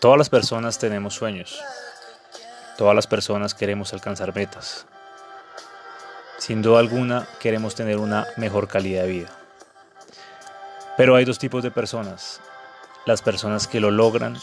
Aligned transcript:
Todas 0.00 0.16
las 0.16 0.30
personas 0.30 0.78
tenemos 0.78 1.12
sueños. 1.12 1.60
Todas 2.78 2.94
las 2.94 3.06
personas 3.06 3.52
queremos 3.52 3.92
alcanzar 3.92 4.34
metas. 4.34 4.86
Sin 6.38 6.62
duda 6.62 6.80
alguna 6.80 7.28
queremos 7.38 7.74
tener 7.74 7.98
una 7.98 8.26
mejor 8.38 8.66
calidad 8.66 9.02
de 9.02 9.08
vida. 9.08 9.28
Pero 10.96 11.16
hay 11.16 11.26
dos 11.26 11.38
tipos 11.38 11.62
de 11.62 11.70
personas. 11.70 12.40
Las 13.04 13.20
personas 13.20 13.66
que 13.66 13.78
lo 13.78 13.90
logran 13.90 14.38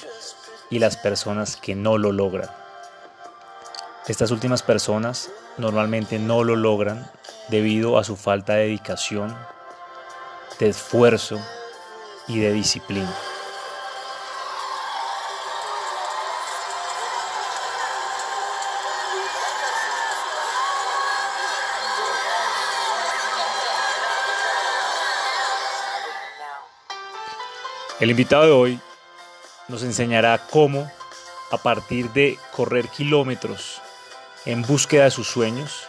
y 0.69 0.77
las 0.77 0.95
personas 0.95 1.57
que 1.57 1.73
no 1.73 1.97
lo 1.97 2.11
logran. 2.11 2.51
Estas 4.07 4.29
últimas 4.29 4.61
personas 4.61 5.31
normalmente 5.57 6.19
no 6.19 6.43
lo 6.43 6.55
logran 6.55 7.09
debido 7.49 7.97
a 7.97 8.03
su 8.03 8.15
falta 8.15 8.53
de 8.53 8.65
dedicación, 8.65 9.35
de 10.59 10.69
esfuerzo 10.69 11.39
y 12.27 12.37
de 12.41 12.53
disciplina. 12.53 13.26
El 27.99 28.11
invitado 28.11 28.43
de 28.43 28.51
hoy 28.51 28.79
nos 29.67 29.81
enseñará 29.81 30.37
cómo, 30.51 30.91
a 31.49 31.57
partir 31.57 32.11
de 32.11 32.37
correr 32.51 32.89
kilómetros 32.89 33.81
en 34.45 34.61
búsqueda 34.61 35.05
de 35.05 35.11
sus 35.11 35.27
sueños 35.27 35.81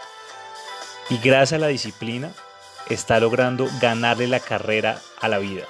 y 1.11 1.19
gracias 1.19 1.59
a 1.59 1.61
la 1.61 1.67
disciplina, 1.67 2.33
está 2.89 3.21
logrando 3.21 3.69
ganarle 3.83 4.27
la 4.27 4.41
carrera 4.41 4.99
a 5.21 5.29
la 5.29 5.37
vida. 5.39 5.65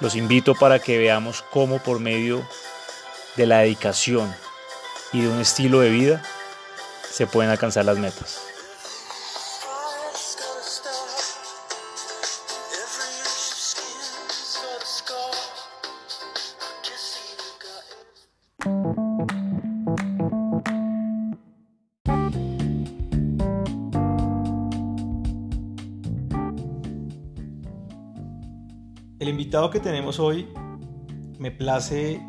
Los 0.00 0.16
invito 0.16 0.54
para 0.54 0.78
que 0.78 0.98
veamos 0.98 1.42
cómo 1.50 1.78
por 1.78 1.98
medio 1.98 2.46
de 3.36 3.46
la 3.46 3.60
dedicación 3.60 4.34
y 5.14 5.22
de 5.22 5.28
un 5.28 5.40
estilo 5.40 5.80
de 5.80 5.88
vida 5.88 6.22
se 7.10 7.26
pueden 7.26 7.50
alcanzar 7.50 7.86
las 7.86 7.96
metas. 7.96 8.43
Que 29.70 29.80
tenemos 29.80 30.20
hoy 30.20 30.48
me 31.38 31.50
place 31.50 32.20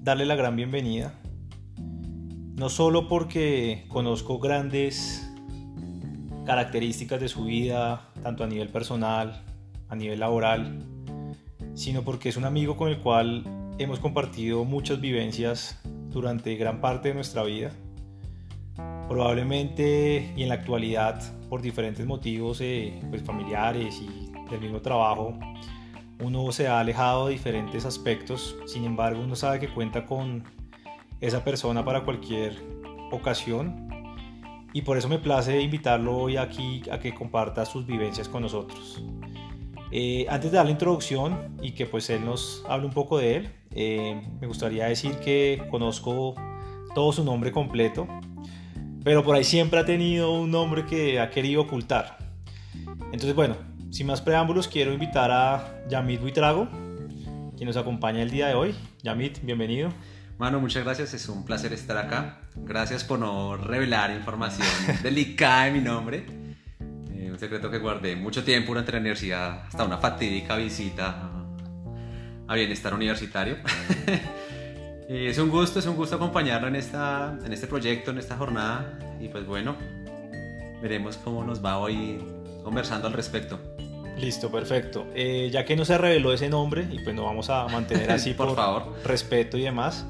darle 0.00 0.24
la 0.24 0.36
gran 0.36 0.56
bienvenida, 0.56 1.12
no 2.54 2.68
solo 2.68 3.08
porque 3.08 3.84
conozco 3.88 4.38
grandes 4.38 5.30
características 6.46 7.20
de 7.20 7.28
su 7.28 7.44
vida, 7.44 8.10
tanto 8.22 8.44
a 8.44 8.46
nivel 8.46 8.68
personal, 8.68 9.44
a 9.88 9.96
nivel 9.96 10.20
laboral, 10.20 10.84
sino 11.74 12.02
porque 12.02 12.30
es 12.30 12.36
un 12.36 12.44
amigo 12.44 12.76
con 12.76 12.88
el 12.88 13.00
cual 13.00 13.44
hemos 13.78 14.00
compartido 14.00 14.64
muchas 14.64 15.00
vivencias 15.00 15.80
durante 16.10 16.56
gran 16.56 16.80
parte 16.80 17.08
de 17.08 17.14
nuestra 17.14 17.42
vida. 17.42 17.70
Probablemente 19.08 20.32
y 20.36 20.42
en 20.42 20.48
la 20.48 20.54
actualidad, 20.54 21.20
por 21.48 21.60
diferentes 21.60 22.06
motivos 22.06 22.60
eh, 22.60 22.98
pues 23.10 23.22
familiares 23.22 24.00
y 24.00 24.32
del 24.50 24.60
mismo 24.60 24.80
trabajo, 24.80 25.38
uno 26.20 26.50
se 26.52 26.66
ha 26.66 26.80
alejado 26.80 27.26
de 27.26 27.32
diferentes 27.32 27.84
aspectos, 27.84 28.56
sin 28.66 28.84
embargo 28.84 29.20
uno 29.20 29.36
sabe 29.36 29.60
que 29.60 29.68
cuenta 29.68 30.04
con 30.04 30.44
esa 31.20 31.44
persona 31.44 31.84
para 31.84 32.04
cualquier 32.04 32.56
ocasión 33.10 33.88
y 34.72 34.82
por 34.82 34.98
eso 34.98 35.08
me 35.08 35.18
place 35.18 35.60
invitarlo 35.60 36.16
hoy 36.16 36.36
aquí 36.36 36.82
a 36.90 36.98
que 36.98 37.14
comparta 37.14 37.64
sus 37.64 37.86
vivencias 37.86 38.28
con 38.28 38.42
nosotros. 38.42 39.02
Eh, 39.90 40.26
antes 40.28 40.50
de 40.50 40.56
dar 40.58 40.66
la 40.66 40.72
introducción 40.72 41.56
y 41.62 41.72
que 41.72 41.86
pues 41.86 42.10
él 42.10 42.24
nos 42.24 42.62
hable 42.68 42.86
un 42.86 42.92
poco 42.92 43.18
de 43.18 43.36
él, 43.36 43.50
eh, 43.74 44.20
me 44.40 44.46
gustaría 44.46 44.86
decir 44.86 45.18
que 45.20 45.62
conozco 45.70 46.34
todo 46.94 47.12
su 47.12 47.24
nombre 47.24 47.52
completo, 47.52 48.06
pero 49.02 49.24
por 49.24 49.36
ahí 49.36 49.44
siempre 49.44 49.80
ha 49.80 49.84
tenido 49.84 50.32
un 50.32 50.50
nombre 50.50 50.84
que 50.84 51.20
ha 51.20 51.30
querido 51.30 51.62
ocultar. 51.62 52.18
Entonces 53.12 53.34
bueno, 53.34 53.56
sin 53.90 54.06
más 54.06 54.20
preámbulos, 54.20 54.68
quiero 54.68 54.92
invitar 54.92 55.30
a 55.30 55.82
Yamit 55.88 56.20
Buitrago, 56.20 56.68
quien 57.56 57.66
nos 57.66 57.76
acompaña 57.76 58.22
el 58.22 58.30
día 58.30 58.48
de 58.48 58.54
hoy. 58.54 58.74
Yamit, 59.02 59.42
bienvenido. 59.42 59.90
Mano, 60.38 60.60
muchas 60.60 60.84
gracias, 60.84 61.14
es 61.14 61.28
un 61.28 61.44
placer 61.44 61.72
estar 61.72 61.96
acá. 61.96 62.40
Gracias 62.54 63.02
por 63.02 63.18
no 63.18 63.56
revelar 63.56 64.10
información 64.10 64.66
delicada 65.02 65.64
de 65.64 65.72
mi 65.72 65.80
nombre. 65.80 66.26
Eh, 67.12 67.30
un 67.30 67.38
secreto 67.38 67.70
que 67.70 67.78
guardé 67.78 68.14
mucho 68.14 68.44
tiempo 68.44 68.68
durante 68.68 68.92
la 68.92 68.98
universidad, 68.98 69.66
hasta 69.66 69.84
una 69.84 69.98
fatídica 69.98 70.56
visita 70.56 71.30
a 72.46 72.54
bienestar 72.54 72.94
universitario. 72.94 73.56
y 75.08 75.26
es 75.26 75.38
un 75.38 75.50
gusto, 75.50 75.80
es 75.80 75.86
un 75.86 75.96
gusto 75.96 76.16
acompañarlo 76.16 76.68
en, 76.68 76.76
esta, 76.76 77.36
en 77.44 77.52
este 77.52 77.66
proyecto, 77.66 78.12
en 78.12 78.18
esta 78.18 78.36
jornada. 78.36 78.98
Y 79.20 79.28
pues 79.28 79.44
bueno, 79.46 79.76
veremos 80.80 81.16
cómo 81.16 81.42
nos 81.42 81.64
va 81.64 81.78
hoy 81.78 82.18
conversando 82.62 83.08
al 83.08 83.14
respecto. 83.14 83.77
Listo, 84.20 84.50
perfecto. 84.50 85.06
Eh, 85.14 85.48
ya 85.52 85.64
que 85.64 85.76
no 85.76 85.84
se 85.84 85.96
reveló 85.96 86.32
ese 86.32 86.48
nombre, 86.48 86.86
y 86.90 86.98
pues 87.00 87.14
nos 87.14 87.24
vamos 87.24 87.50
a 87.50 87.66
mantener 87.68 88.10
así 88.10 88.34
por, 88.34 88.54
favor. 88.54 88.96
respeto 89.04 89.56
y 89.56 89.62
demás. 89.62 90.06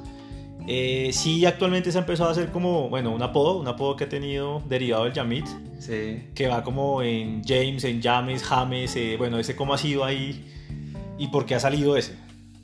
Eh, 0.66 1.10
sí, 1.12 1.46
actualmente 1.46 1.90
se 1.92 1.98
ha 1.98 2.02
empezado 2.02 2.28
a 2.28 2.32
hacer 2.32 2.50
como, 2.50 2.88
bueno, 2.88 3.14
un 3.14 3.22
apodo, 3.22 3.58
un 3.58 3.68
apodo 3.68 3.96
que 3.96 4.04
ha 4.04 4.08
tenido 4.08 4.62
derivado 4.68 5.04
del 5.04 5.12
Yamit. 5.12 5.46
Sí. 5.78 6.28
Que 6.34 6.48
va 6.48 6.62
como 6.62 7.02
en 7.02 7.42
James, 7.44 7.84
en 7.84 8.02
James, 8.02 8.42
James, 8.42 8.96
eh, 8.96 9.16
bueno, 9.16 9.38
ese 9.38 9.56
cómo 9.56 9.74
ha 9.74 9.78
sido 9.78 10.04
ahí 10.04 10.44
y 11.18 11.28
por 11.28 11.46
qué 11.46 11.54
ha 11.54 11.60
salido 11.60 11.96
ese. 11.96 12.16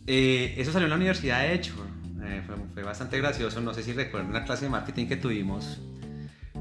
Eso 0.07 0.73
salió 0.73 0.87
en 0.87 0.91
la 0.91 0.97
universidad, 0.97 1.43
de 1.43 1.55
hecho. 1.55 1.75
Fue, 2.47 2.57
fue, 2.75 2.83
bastante 2.83 3.19
gracioso. 3.19 3.61
No 3.61 3.73
sé 3.73 3.83
si 3.83 3.93
recuerdan 3.93 4.31
una 4.31 4.45
clase 4.45 4.67
de 4.67 4.71
marketing 4.71 5.07
que 5.07 5.17
tuvimos 5.17 5.81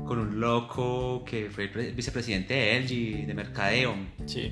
con 0.06 0.20
un 0.20 0.40
loco 0.40 1.24
que 1.26 1.50
fue 1.50 1.66
el 1.66 1.94
vicepresidente 1.94 2.54
de 2.54 2.80
LG, 2.82 3.28
de 3.28 3.34
Mercadeo. 3.34 3.96
Sí. 4.26 4.52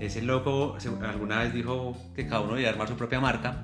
Ese 0.00 0.22
loco 0.22 0.76
alguna 1.02 1.42
vez 1.42 1.54
dijo 1.54 1.96
que 2.14 2.26
cada 2.26 2.42
uno 2.42 2.54
debía 2.54 2.68
armar 2.68 2.88
su 2.88 2.96
propia 2.96 3.20
marca 3.20 3.62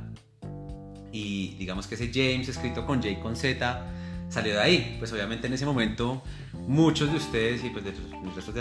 y 1.12 1.56
digamos 1.59 1.87
que 1.87 1.94
ese 1.94 2.10
James 2.12 2.48
escrito 2.48 2.87
con 2.87 3.03
J 3.03 3.20
con 3.20 3.37
Z 3.37 3.87
salió 4.31 4.54
de 4.54 4.60
ahí. 4.60 4.97
Pues 4.98 5.12
obviamente 5.12 5.47
en 5.47 5.53
ese 5.53 5.66
momento 5.66 6.22
muchos 6.66 7.10
de 7.10 7.19
ustedes 7.19 7.62
y 7.65 7.70
pues 7.70 7.84
de 7.84 7.93
los 8.25 8.34
restos 8.34 8.56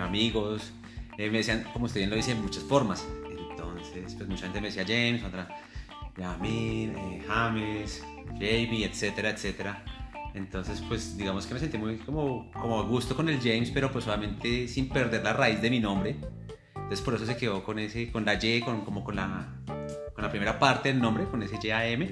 amigos 0.00 0.72
eh, 1.18 1.28
me 1.30 1.38
decían, 1.38 1.64
como 1.72 1.86
usted 1.86 2.00
bien 2.00 2.10
lo 2.10 2.16
dice, 2.16 2.32
en 2.32 2.40
muchas 2.40 2.62
formas. 2.62 3.04
Entonces 3.50 4.14
pues 4.14 4.28
mucha 4.28 4.44
gente 4.44 4.60
me 4.60 4.68
decía 4.68 4.84
James, 4.86 5.24
otra 5.24 5.48
Yamin, 6.16 6.96
eh, 6.96 7.24
James, 7.26 8.04
JB, 8.34 8.84
etcétera, 8.84 9.30
etcétera. 9.30 9.84
Entonces, 10.34 10.82
pues 10.86 11.16
digamos 11.16 11.46
que 11.46 11.54
me 11.54 11.60
sentí 11.60 11.78
muy 11.78 11.96
como, 11.98 12.50
como 12.52 12.80
a 12.80 12.82
gusto 12.82 13.16
con 13.16 13.28
el 13.28 13.38
James, 13.38 13.70
pero 13.72 13.90
pues 13.90 14.06
obviamente 14.06 14.68
sin 14.68 14.88
perder 14.88 15.24
la 15.24 15.32
raíz 15.32 15.60
de 15.60 15.70
mi 15.70 15.80
nombre. 15.80 16.16
Entonces 16.88 17.04
por 17.04 17.14
eso 17.14 17.26
se 17.26 17.36
quedó 17.36 17.62
con 17.64 17.78
ese, 17.78 18.10
con 18.10 18.24
la 18.24 18.42
Y, 18.42 18.62
con, 18.62 18.80
como 18.80 19.04
con 19.04 19.14
la, 19.14 19.46
con 20.14 20.24
la 20.24 20.30
primera 20.30 20.58
parte 20.58 20.88
del 20.88 21.02
nombre, 21.02 21.26
con 21.26 21.42
ese 21.42 21.58
YAM. 21.62 22.02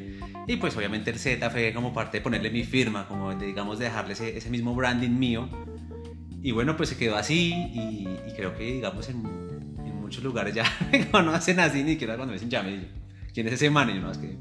Y 0.47 0.57
pues 0.57 0.77
obviamente 0.77 1.11
el 1.11 1.19
Z 1.19 1.49
fue 1.49 1.73
como 1.73 1.95
parte 1.95 2.19
de 2.19 2.21
ponerle 2.21 2.51
mi 2.51 2.63
firma, 2.63 3.09
como 3.09 3.35
de, 3.35 3.47
digamos 3.47 3.79
de 3.79 3.87
dejarle 3.87 4.13
ese, 4.13 4.37
ese, 4.37 4.51
mismo 4.51 4.75
branding 4.75 5.19
mío. 5.19 5.49
Y 6.43 6.53
bueno, 6.53 6.77
pues 6.77 6.91
se 6.91 6.99
quedó 6.99 7.17
así 7.17 7.55
y, 7.73 8.07
y 8.29 8.35
creo 8.37 8.55
que 8.55 8.65
digamos 8.65 9.09
en, 9.09 9.25
en, 9.83 9.97
muchos 9.99 10.23
lugares 10.23 10.55
ya 10.55 10.65
me 10.93 11.09
conocen 11.09 11.59
así, 11.59 11.83
ni 11.83 11.93
siquiera 11.93 12.17
cuando 12.17 12.33
me 12.33 12.35
dicen 12.35 12.51
llame, 12.51 12.89
¿quién 13.33 13.47
es 13.47 13.55
ese 13.55 13.71
man? 13.71 13.89
Y 13.89 13.95
yo 13.95 14.03
no, 14.03 14.13
es 14.13 14.19
que 14.19 14.37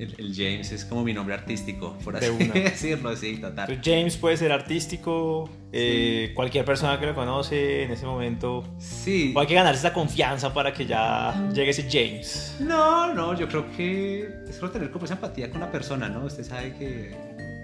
el, 0.00 0.14
el, 0.18 0.34
James 0.34 0.72
es 0.72 0.84
como 0.84 1.04
mi 1.04 1.12
nombre 1.12 1.34
artístico, 1.34 1.96
por 2.02 2.16
así 2.16 2.26
decirlo, 2.54 3.14
sí, 3.16 3.36
total. 3.36 3.70
Entonces, 3.70 3.94
James 3.94 4.16
puede 4.16 4.36
ser 4.36 4.50
artístico, 4.50 5.50
eh, 5.72 6.26
sí. 6.28 6.34
cualquier 6.34 6.64
persona 6.64 6.98
que 6.98 7.06
lo 7.06 7.14
conoce 7.14 7.84
en 7.84 7.90
ese 7.90 8.06
momento. 8.06 8.64
Sí. 8.78 9.32
O 9.36 9.40
hay 9.40 9.46
que 9.46 9.54
ganarse 9.54 9.80
esa 9.80 9.92
confianza 9.92 10.54
para 10.54 10.72
que 10.72 10.86
ya 10.86 11.50
llegue 11.52 11.70
ese 11.70 11.82
James. 11.90 12.56
No, 12.60 13.12
no, 13.12 13.38
yo 13.38 13.46
creo 13.46 13.70
que 13.76 14.28
es 14.48 14.56
solo 14.56 14.70
tener 14.70 14.90
como 14.90 15.04
esa 15.04 15.14
empatía 15.14 15.50
con 15.50 15.60
la 15.60 15.70
persona, 15.70 16.08
¿no? 16.08 16.24
Usted 16.24 16.44
sabe 16.44 16.74
que 16.74 17.14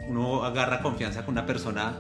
uno 0.08 0.44
agarra 0.44 0.82
confianza 0.82 1.24
con 1.24 1.32
una 1.32 1.46
persona 1.46 1.96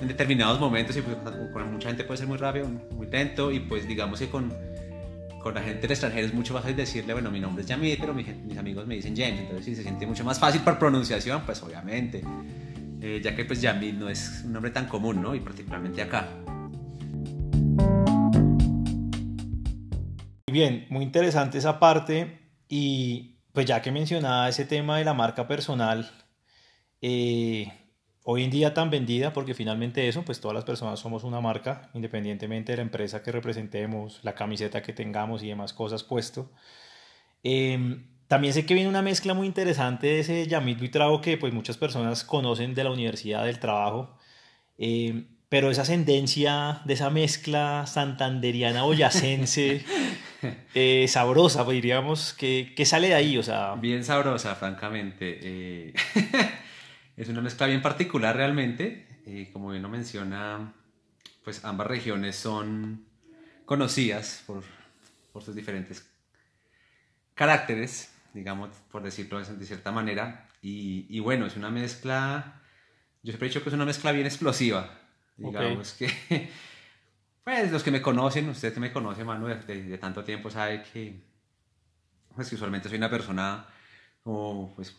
en 0.00 0.08
determinados 0.08 0.60
momentos 0.60 0.96
y 0.96 1.02
pues, 1.02 1.16
con 1.52 1.72
mucha 1.72 1.88
gente 1.88 2.04
puede 2.04 2.18
ser 2.18 2.26
muy 2.26 2.38
rápido, 2.38 2.68
muy 2.68 3.06
lento 3.08 3.50
y 3.50 3.60
pues 3.60 3.86
digamos 3.86 4.18
que 4.18 4.28
con 4.28 4.52
con 5.42 5.54
la 5.54 5.62
gente 5.62 5.82
del 5.82 5.92
extranjero 5.92 6.26
es 6.26 6.34
mucho 6.34 6.54
más 6.54 6.62
fácil 6.62 6.76
decirle, 6.76 7.12
bueno, 7.12 7.30
mi 7.30 7.40
nombre 7.40 7.62
es 7.62 7.68
Yamit, 7.68 8.00
pero 8.00 8.12
mi, 8.12 8.24
mis 8.24 8.58
amigos 8.58 8.86
me 8.86 8.96
dicen 8.96 9.16
James, 9.16 9.40
entonces 9.40 9.64
si 9.64 9.74
se 9.76 9.82
siente 9.82 10.06
mucho 10.06 10.24
más 10.24 10.38
fácil 10.38 10.60
por 10.62 10.78
pronunciación, 10.78 11.42
pues 11.46 11.62
obviamente, 11.62 12.22
eh, 13.00 13.20
ya 13.22 13.34
que 13.34 13.44
pues 13.44 13.60
Yamit 13.60 13.94
no 13.94 14.08
es 14.08 14.42
un 14.44 14.52
nombre 14.52 14.70
tan 14.70 14.86
común, 14.86 15.22
¿no? 15.22 15.34
Y 15.34 15.40
particularmente 15.40 16.02
acá. 16.02 16.28
Bien, 20.50 20.86
muy 20.88 21.04
interesante 21.04 21.58
esa 21.58 21.78
parte 21.78 22.38
y 22.68 23.38
pues 23.52 23.66
ya 23.66 23.82
que 23.82 23.92
mencionaba 23.92 24.48
ese 24.48 24.64
tema 24.64 24.98
de 24.98 25.04
la 25.04 25.14
marca 25.14 25.46
personal, 25.46 26.10
eh, 27.00 27.72
hoy 28.30 28.44
en 28.44 28.50
día 28.50 28.74
tan 28.74 28.90
vendida, 28.90 29.32
porque 29.32 29.54
finalmente 29.54 30.06
eso, 30.06 30.22
pues 30.22 30.38
todas 30.38 30.54
las 30.54 30.64
personas 30.66 31.00
somos 31.00 31.24
una 31.24 31.40
marca, 31.40 31.88
independientemente 31.94 32.72
de 32.72 32.76
la 32.76 32.82
empresa 32.82 33.22
que 33.22 33.32
representemos, 33.32 34.20
la 34.22 34.34
camiseta 34.34 34.82
que 34.82 34.92
tengamos 34.92 35.42
y 35.42 35.48
demás 35.48 35.72
cosas 35.72 36.04
puesto. 36.04 36.50
Em, 37.42 38.04
también 38.26 38.52
sé 38.52 38.66
que 38.66 38.74
viene 38.74 38.90
una 38.90 39.00
mezcla 39.00 39.32
muy 39.32 39.46
interesante 39.46 40.08
de 40.08 40.20
ese 40.20 40.46
Yamit 40.46 40.78
Buitrago 40.78 41.22
que 41.22 41.38
pues 41.38 41.54
muchas 41.54 41.78
personas 41.78 42.22
conocen 42.22 42.74
de 42.74 42.84
la 42.84 42.90
Universidad 42.90 43.46
del 43.46 43.60
Trabajo, 43.60 44.18
em, 44.76 45.26
pero 45.48 45.70
esa 45.70 45.82
ascendencia 45.82 46.82
de 46.84 46.92
esa 46.92 47.08
mezcla 47.08 47.86
santanderiana 47.86 48.82
boyacense, 48.82 49.86
eh, 50.74 51.06
sabrosa, 51.08 51.64
pues 51.64 51.76
diríamos, 51.76 52.34
que, 52.34 52.74
sale 52.84 53.08
de 53.08 53.14
ahí, 53.14 53.38
o 53.38 53.42
sea... 53.42 53.74
Bien 53.76 54.04
sabrosa, 54.04 54.54
francamente. 54.54 55.94
Es 57.18 57.28
una 57.28 57.40
mezcla 57.40 57.66
bien 57.66 57.82
particular 57.82 58.36
realmente, 58.36 59.08
eh, 59.26 59.50
como 59.52 59.70
bien 59.70 59.82
lo 59.82 59.88
menciona, 59.88 60.72
pues 61.42 61.64
ambas 61.64 61.88
regiones 61.88 62.36
son 62.36 63.06
conocidas 63.64 64.44
por, 64.46 64.62
por 65.32 65.42
sus 65.42 65.56
diferentes 65.56 66.08
caracteres, 67.34 68.14
digamos, 68.32 68.70
por 68.92 69.02
decirlo 69.02 69.42
de 69.42 69.66
cierta 69.66 69.90
manera. 69.90 70.46
Y, 70.62 71.18
bueno, 71.18 71.46
es 71.46 71.56
una 71.56 71.70
mezcla, 71.70 72.62
yo 73.24 73.32
siempre 73.32 73.46
he 73.46 73.50
dicho 73.50 73.64
que 73.64 73.70
es 73.70 73.74
una 73.74 73.84
mezcla 73.84 74.12
bien 74.12 74.26
explosiva. 74.26 74.88
Digamos 75.36 75.94
que, 75.94 76.08
pues 77.42 77.72
los 77.72 77.82
que 77.82 77.90
me 77.90 78.00
conocen, 78.00 78.48
usted 78.48 78.72
que 78.72 78.78
me 78.80 78.92
conoce, 78.92 79.24
Manu, 79.24 79.48
de, 79.48 79.98
tanto 79.98 80.22
tiempo, 80.22 80.50
sabe 80.50 80.84
que, 80.84 81.20
pues, 82.36 82.48
que 82.48 82.54
usualmente 82.54 82.88
soy 82.88 82.98
una 82.98 83.10
persona 83.10 83.66
como, 84.22 84.72
pues, 84.76 84.96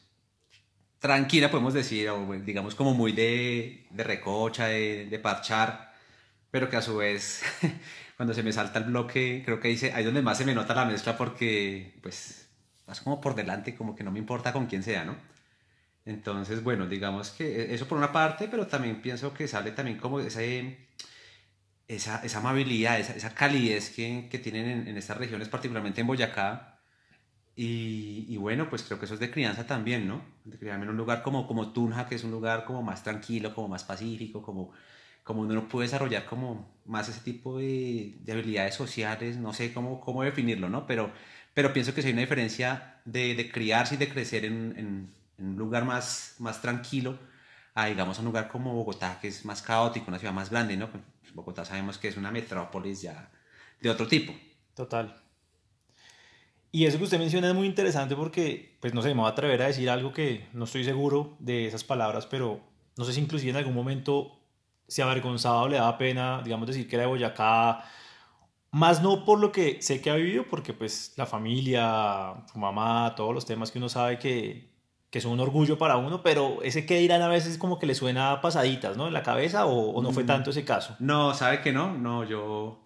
tranquila, 1.00 1.50
podemos 1.51 1.74
decir, 1.74 2.10
o 2.10 2.34
digamos 2.34 2.75
como 2.75 2.94
muy 2.94 3.12
de, 3.13 3.88
de 3.90 4.04
recocha, 4.04 4.68
de, 4.68 5.06
de 5.06 5.19
parchar, 5.19 5.94
pero 6.51 6.69
que 6.69 6.78
a 6.78 6.81
su 6.81 6.98
vez 6.98 7.42
cuando 8.18 8.34
se 8.34 8.44
me 8.44 8.51
salta 8.54 8.80
el 8.80 8.86
bloque, 8.86 9.44
creo 9.46 9.60
que 9.60 9.69
dice, 9.69 9.94
ahí 9.94 10.04
donde 10.04 10.22
más 10.22 10.38
se 10.38 10.46
me 10.46 10.54
nota 10.56 10.75
la 10.75 10.86
mezcla 10.86 11.18
porque, 11.18 11.94
pues, 12.01 12.50
vas 12.86 13.01
como 13.01 13.22
por 13.22 13.36
delante, 13.36 13.75
como 13.75 13.96
que 13.96 14.04
no 14.04 14.12
me 14.12 14.19
importa 14.19 14.51
con 14.54 14.66
quién 14.68 14.84
sea, 14.84 15.06
¿no? 15.06 15.16
Entonces, 16.06 16.63
bueno, 16.63 16.88
digamos 16.88 17.31
que 17.31 17.46
e, 17.72 17.74
eso 17.74 17.88
por 17.88 17.98
una 17.98 18.12
parte, 18.12 18.48
pero 18.50 18.68
también 18.68 19.01
pienso 19.01 19.34
que 19.34 19.48
sale 19.48 19.72
también 19.72 19.98
como 20.00 20.19
esa, 20.19 20.42
esa, 21.88 22.22
esa 22.24 22.40
amabilidad, 22.40 23.00
esa, 23.00 23.13
esa 23.16 23.34
calidez 23.36 23.92
que, 23.92 24.28
que 24.30 24.40
tienen 24.40 24.68
en, 24.68 24.88
en, 24.88 24.98
estas 24.98 25.18
regiones, 25.18 25.50
particularmente 25.50 26.01
en 26.01 26.07
Boyacá. 26.07 26.79
Y, 27.62 28.26
y, 28.30 28.38
bueno, 28.38 28.70
pues 28.70 28.84
creo 28.84 29.00
que 29.00 29.06
eso 29.06 29.16
es 29.16 29.20
de 29.20 29.32
crianza 29.32 29.68
también, 29.68 30.08
¿no? 30.08 30.22
De 30.46 30.58
criarme 30.58 30.86
en 30.86 30.92
un 30.92 30.98
lugar 30.98 31.22
como, 31.22 31.46
como 31.46 31.74
Tunja, 31.74 32.08
que 32.08 32.16
es 32.16 32.24
un 32.24 32.32
lugar 32.32 32.64
como 32.64 32.82
más 32.82 33.04
tranquilo, 33.04 33.54
como 33.54 33.68
más 33.68 33.84
pacífico, 33.84 34.42
como 34.42 34.72
como 35.26 35.42
uno 35.42 35.68
puede 35.68 35.88
desarrollar 35.88 36.26
como 36.26 36.72
más 36.86 37.10
ese 37.10 37.20
tipo 37.20 37.60
de, 37.60 38.16
de, 38.22 38.32
habilidades 38.32 38.76
sociales, 38.76 39.36
no 39.38 39.54
sé 39.54 39.74
cómo, 39.74 40.00
cómo 40.00 40.24
definirlo, 40.24 40.70
¿no? 40.70 40.88
Pero, 40.88 41.12
pero 41.54 41.74
pienso 41.74 41.94
que 41.94 42.02
sí 42.02 42.08
hay 42.08 42.14
una 42.14 42.22
diferencia 42.22 43.02
de, 43.04 43.36
de 43.36 43.52
criarse 43.52 43.96
y 43.96 43.98
de 43.98 44.10
crecer 44.10 44.46
en, 44.46 44.74
en, 44.78 45.14
un 45.38 45.58
lugar 45.58 45.84
más, 45.84 46.36
más 46.40 46.62
tranquilo 46.62 47.20
a, 47.76 47.88
digamos, 47.88 48.20
un 48.20 48.26
lugar 48.26 48.48
como 48.48 48.74
Bogotá, 48.74 49.20
que 49.22 49.28
es 49.28 49.44
más 49.46 49.62
caótico, 49.62 50.06
una 50.08 50.18
ciudad 50.18 50.34
más 50.34 50.50
grande, 50.50 50.78
¿no? 50.78 50.90
Pues 50.90 51.04
Bogotá 51.34 51.66
sabemos 51.66 51.98
que 51.98 52.08
es 52.08 52.16
una 52.18 52.32
metrópolis 52.32 53.02
ya 53.02 53.30
de 53.82 53.90
otro 53.90 54.08
tipo. 54.08 54.34
Total. 54.74 55.29
Y 56.71 56.86
eso 56.86 56.98
que 56.98 57.06
usted 57.06 57.19
menciona 57.19 57.50
es 57.50 57.56
muy 57.56 57.66
interesante 57.66 58.16
porque, 58.16 58.77
pues 58.80 58.94
no 58.94 59.01
sé, 59.01 59.10
me 59.10 59.21
voy 59.21 59.25
a 59.25 59.31
atrever 59.31 59.62
a 59.63 59.68
decir 59.68 59.89
algo 59.89 60.13
que 60.13 60.48
no 60.54 60.66
estoy 60.66 60.83
seguro 60.83 61.36
de 61.39 61.66
esas 61.66 61.83
palabras, 61.83 62.27
pero 62.27 62.62
no 62.95 63.06
sé 63.06 63.13
si 63.13 63.21
inclusive 63.21 63.50
en 63.51 63.57
algún 63.57 63.74
momento 63.74 64.39
se 64.88 65.01
avergonzaba 65.01 65.62
o 65.62 65.68
le 65.68 65.77
daba 65.77 65.98
pena, 65.98 66.42
digamos, 66.44 66.68
decir 66.68 66.88
que 66.88 66.95
era 66.95 67.04
de 67.04 67.10
Boyacá, 67.10 67.83
más 68.71 69.01
no 69.01 69.25
por 69.25 69.39
lo 69.39 69.51
que 69.51 69.81
sé 69.81 70.01
que 70.01 70.12
ha 70.12 70.16
vivido, 70.16 70.45
porque 70.50 70.74
pues 70.74 71.13
la 71.16 71.25
familia, 71.25 72.45
su 72.51 72.60
mamá, 72.60 73.13
todos 73.15 73.33
los 73.33 73.45
temas 73.45 73.72
que 73.72 73.80
uno 73.80 73.89
sabe 73.89 74.19
que, 74.19 74.69
que 75.10 75.22
son 75.22 75.31
un 75.31 75.39
orgullo 75.39 75.77
para 75.77 75.98
uno, 75.98 76.22
pero 76.22 76.62
ese 76.62 76.86
que 76.86 77.00
dirán 77.00 77.22
a 77.22 77.27
veces 77.27 77.57
como 77.57 77.80
que 77.80 77.88
le 77.88 77.95
suena 77.95 78.42
pasaditas, 78.42 78.95
¿no? 78.95 79.07
En 79.07 79.13
la 79.13 79.24
cabeza, 79.24 79.65
o, 79.65 80.01
no 80.01 80.12
fue 80.12 80.24
mm. 80.24 80.27
tanto 80.27 80.50
ese 80.51 80.65
caso. 80.65 80.95
No, 81.00 81.33
sabe 81.33 81.62
que 81.62 81.72
no, 81.72 81.94
no, 81.98 82.24
yo 82.24 82.86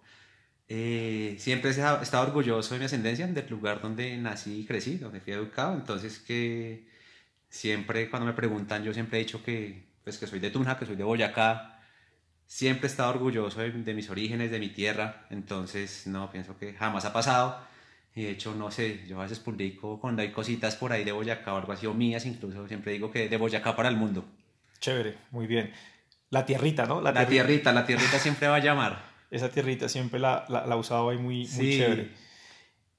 eh, 0.68 1.36
siempre 1.38 1.70
he 1.70 1.72
estado 1.72 2.26
orgulloso 2.26 2.74
de 2.74 2.80
mi 2.80 2.86
ascendencia, 2.86 3.26
del 3.26 3.48
lugar 3.48 3.80
donde 3.80 4.16
nací 4.16 4.60
y 4.60 4.64
crecí, 4.64 4.96
donde 4.96 5.20
fui 5.20 5.32
educado, 5.32 5.74
entonces 5.74 6.18
que 6.18 6.88
siempre 7.48 8.08
cuando 8.08 8.26
me 8.26 8.32
preguntan, 8.32 8.82
yo 8.82 8.94
siempre 8.94 9.18
he 9.18 9.24
dicho 9.24 9.42
que, 9.42 9.84
pues, 10.02 10.18
que 10.18 10.26
soy 10.26 10.40
de 10.40 10.50
Tunja, 10.50 10.78
que 10.78 10.86
soy 10.86 10.96
de 10.96 11.04
Boyacá, 11.04 11.80
siempre 12.46 12.88
he 12.88 12.90
estado 12.90 13.10
orgulloso 13.10 13.60
de, 13.60 13.94
mis 13.94 14.10
orígenes, 14.10 14.50
de 14.50 14.58
mi 14.58 14.70
tierra, 14.70 15.26
entonces 15.30 16.06
no, 16.06 16.30
pienso 16.30 16.56
que 16.58 16.72
jamás 16.72 17.04
ha 17.04 17.12
pasado. 17.12 17.58
Y 18.16 18.22
de 18.22 18.30
hecho, 18.30 18.54
no 18.54 18.70
sé, 18.70 19.04
yo 19.08 19.18
a 19.18 19.24
veces 19.24 19.40
publico 19.40 20.00
cuando 20.00 20.22
hay 20.22 20.30
cositas 20.30 20.76
por 20.76 20.92
ahí 20.92 21.02
de 21.02 21.10
Boyacá 21.10 21.52
o 21.52 21.58
algo 21.58 21.72
así, 21.72 21.86
o 21.86 21.94
mías 21.94 22.26
incluso, 22.26 22.66
siempre 22.68 22.92
digo 22.92 23.10
que 23.10 23.28
de 23.28 23.36
Boyacá 23.36 23.74
para 23.74 23.88
el 23.88 23.96
mundo. 23.96 24.24
Chévere, 24.78 25.18
muy 25.30 25.46
bien. 25.46 25.72
La 26.30 26.46
tierrita, 26.46 26.86
¿no? 26.86 27.00
La, 27.00 27.26
tierrita. 27.26 27.72
la 27.72 27.86
tierrita 27.86 28.18
siempre 28.18 28.48
va 28.48 28.56
a 28.56 28.60
llamar. 28.60 29.13
Esa 29.30 29.50
tierrita 29.50 29.88
siempre 29.88 30.20
la, 30.20 30.44
la, 30.48 30.66
la 30.66 30.76
usaba 30.76 31.10
ahí 31.12 31.18
muy, 31.18 31.46
muy 31.46 31.70
chévere. 31.76 32.10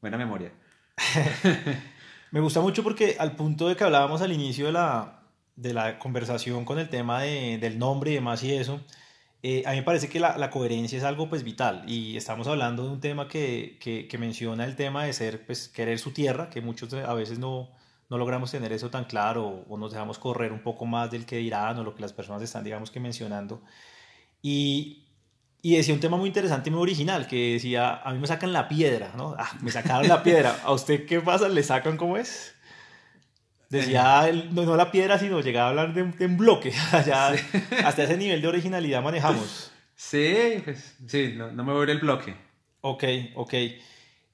Buena 0.02 0.18
memoria. 0.18 0.52
Me 2.32 2.40
gusta 2.40 2.62
mucho 2.62 2.84
porque 2.84 3.16
al 3.20 3.36
punto 3.36 3.70
de 3.70 3.76
que 3.76 3.84
hablábamos 3.84 4.22
al 4.22 4.32
inicio 4.32 4.66
de 4.66 4.74
la, 4.74 5.24
de 5.56 5.74
la 5.74 6.00
conversación 6.00 6.66
con 6.66 6.80
el 6.80 6.90
tema 6.90 7.22
de, 7.22 7.58
del 7.58 7.80
nombre 7.80 8.12
y 8.12 8.16
demás 8.16 8.44
y 8.44 8.54
eso, 8.54 8.82
eh, 9.42 9.64
a 9.66 9.72
mí 9.72 9.78
me 9.78 9.84
parece 9.84 10.10
que 10.10 10.20
la, 10.20 10.38
la, 10.38 10.50
coherencia 10.50 10.98
es 10.98 11.04
algo 11.04 11.30
pues 11.30 11.44
vital 11.44 11.84
y 11.88 12.18
estamos 12.18 12.48
hablando 12.48 12.84
de 12.84 12.90
un 12.90 13.00
tema 13.00 13.28
que, 13.28 13.78
que, 13.80 14.08
que, 14.08 14.18
menciona 14.18 14.66
el 14.66 14.76
tema 14.76 15.06
de 15.06 15.14
ser, 15.14 15.46
pues 15.46 15.70
querer 15.70 16.00
su 16.00 16.12
tierra, 16.12 16.50
que 16.50 16.62
muchos 16.62 16.94
a 16.94 17.14
veces 17.14 17.40
no, 17.40 17.70
no 18.10 18.18
logramos 18.18 18.52
tener 18.52 18.72
eso 18.74 18.90
tan 18.90 19.06
claro 19.06 19.64
o, 19.70 19.78
nos 19.78 19.92
dejamos 19.92 20.20
correr 20.20 20.52
un 20.52 20.62
poco 20.62 20.86
más 20.86 21.12
del 21.12 21.26
que 21.26 21.38
dirán 21.38 21.78
o 21.78 21.84
lo 21.84 21.96
que 21.96 22.02
las 22.02 22.14
personas 22.14 22.42
están 22.42 22.64
digamos 22.64 22.92
que 22.92 23.00
mencionando. 23.00 23.62
Y, 24.42 25.05
y 25.66 25.78
decía 25.78 25.96
un 25.96 26.00
tema 26.00 26.16
muy 26.16 26.28
interesante 26.28 26.70
y 26.70 26.72
muy 26.72 26.84
original 26.84 27.26
que 27.26 27.54
decía, 27.54 27.96
a 27.96 28.14
mí 28.14 28.20
me 28.20 28.28
sacan 28.28 28.54
la 28.54 28.68
piedra, 28.68 29.14
¿no? 29.18 29.36
Ah, 29.36 29.52
me 29.64 29.72
sacaron 29.72 30.08
la 30.08 30.22
piedra. 30.22 30.60
¿A 30.64 30.72
usted 30.72 31.08
qué 31.08 31.20
pasa? 31.22 31.50
¿Le 31.50 31.64
sacan 31.64 31.98
cómo 31.98 32.18
es? 32.18 32.54
Decía, 33.72 34.30
no, 34.52 34.76
la 34.76 34.92
piedra, 34.92 35.18
sino 35.18 35.42
llegaba 35.42 35.66
a 35.66 35.70
hablar 35.72 35.94
de, 35.96 36.26
un 36.28 36.38
bloque. 36.38 36.72
Hasta 37.84 38.04
ese 38.04 38.16
nivel 38.16 38.44
de 38.44 38.48
originalidad 38.48 39.02
manejamos. 39.02 39.72
Sí, 39.96 40.62
pues, 40.64 40.98
sí, 41.08 41.34
no, 41.36 41.52
me 41.52 41.64
voy 41.64 41.78
a 41.78 41.80
ver 41.80 41.90
el 41.90 42.00
bloque. 42.00 42.36
Ok, 42.82 43.04
ok. 43.34 43.54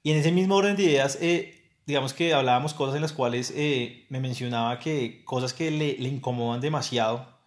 Y 0.04 0.12
en 0.12 0.18
ese 0.18 0.34
mismo 0.34 0.58
orden 0.58 0.76
de 0.76 0.84
ideas, 0.84 1.18
eh, 1.22 1.64
digamos 1.86 2.14
que 2.14 2.34
hablábamos 2.34 2.74
cosas 2.74 2.96
en 2.96 3.04
las 3.04 3.14
cuales 3.14 3.54
eh, 3.56 4.06
me 4.10 4.20
mencionaba 4.20 4.80
que 4.80 5.24
cosas 5.24 5.54
que 5.54 5.72
le, 5.72 5.96
le, 5.98 6.10
incomodan 6.10 6.60
demasiado 6.60 7.40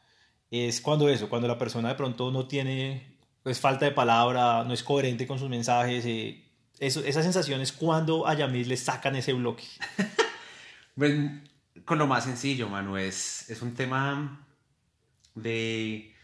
es 0.51 0.81
cuando 0.81 1.11
eso, 1.11 1.29
cuando 1.29 1.49
la 1.49 1.59
persona 1.59 1.91
de 1.91 1.97
pronto 1.97 2.31
no 2.31 2.47
tiene, 2.47 3.14
pues 3.45 3.61
falta 3.61 3.85
de 3.85 3.93
palabra, 3.93 4.65
no 4.65 4.73
es 4.73 4.83
coherente 4.83 5.27
con 5.27 5.39
sus 5.39 5.51
mensajes. 5.51 6.05
Eh, 6.07 6.43
eso, 6.81 7.05
esas 7.05 7.25
sensaciones 7.25 7.73
cuando 7.73 8.27
a 8.27 8.35
Yamil 8.35 8.69
le 8.69 8.77
sacan 8.77 9.15
ese 9.15 9.35
bloque. 9.35 9.65
pues 10.97 11.15
con 11.85 11.99
lo 11.99 12.07
más 12.07 12.25
sencillo, 12.25 12.71
Manu, 12.71 12.97
es, 12.97 13.51
es 13.51 13.61
un 13.61 13.75
tema 13.75 14.47
de, 15.35 16.15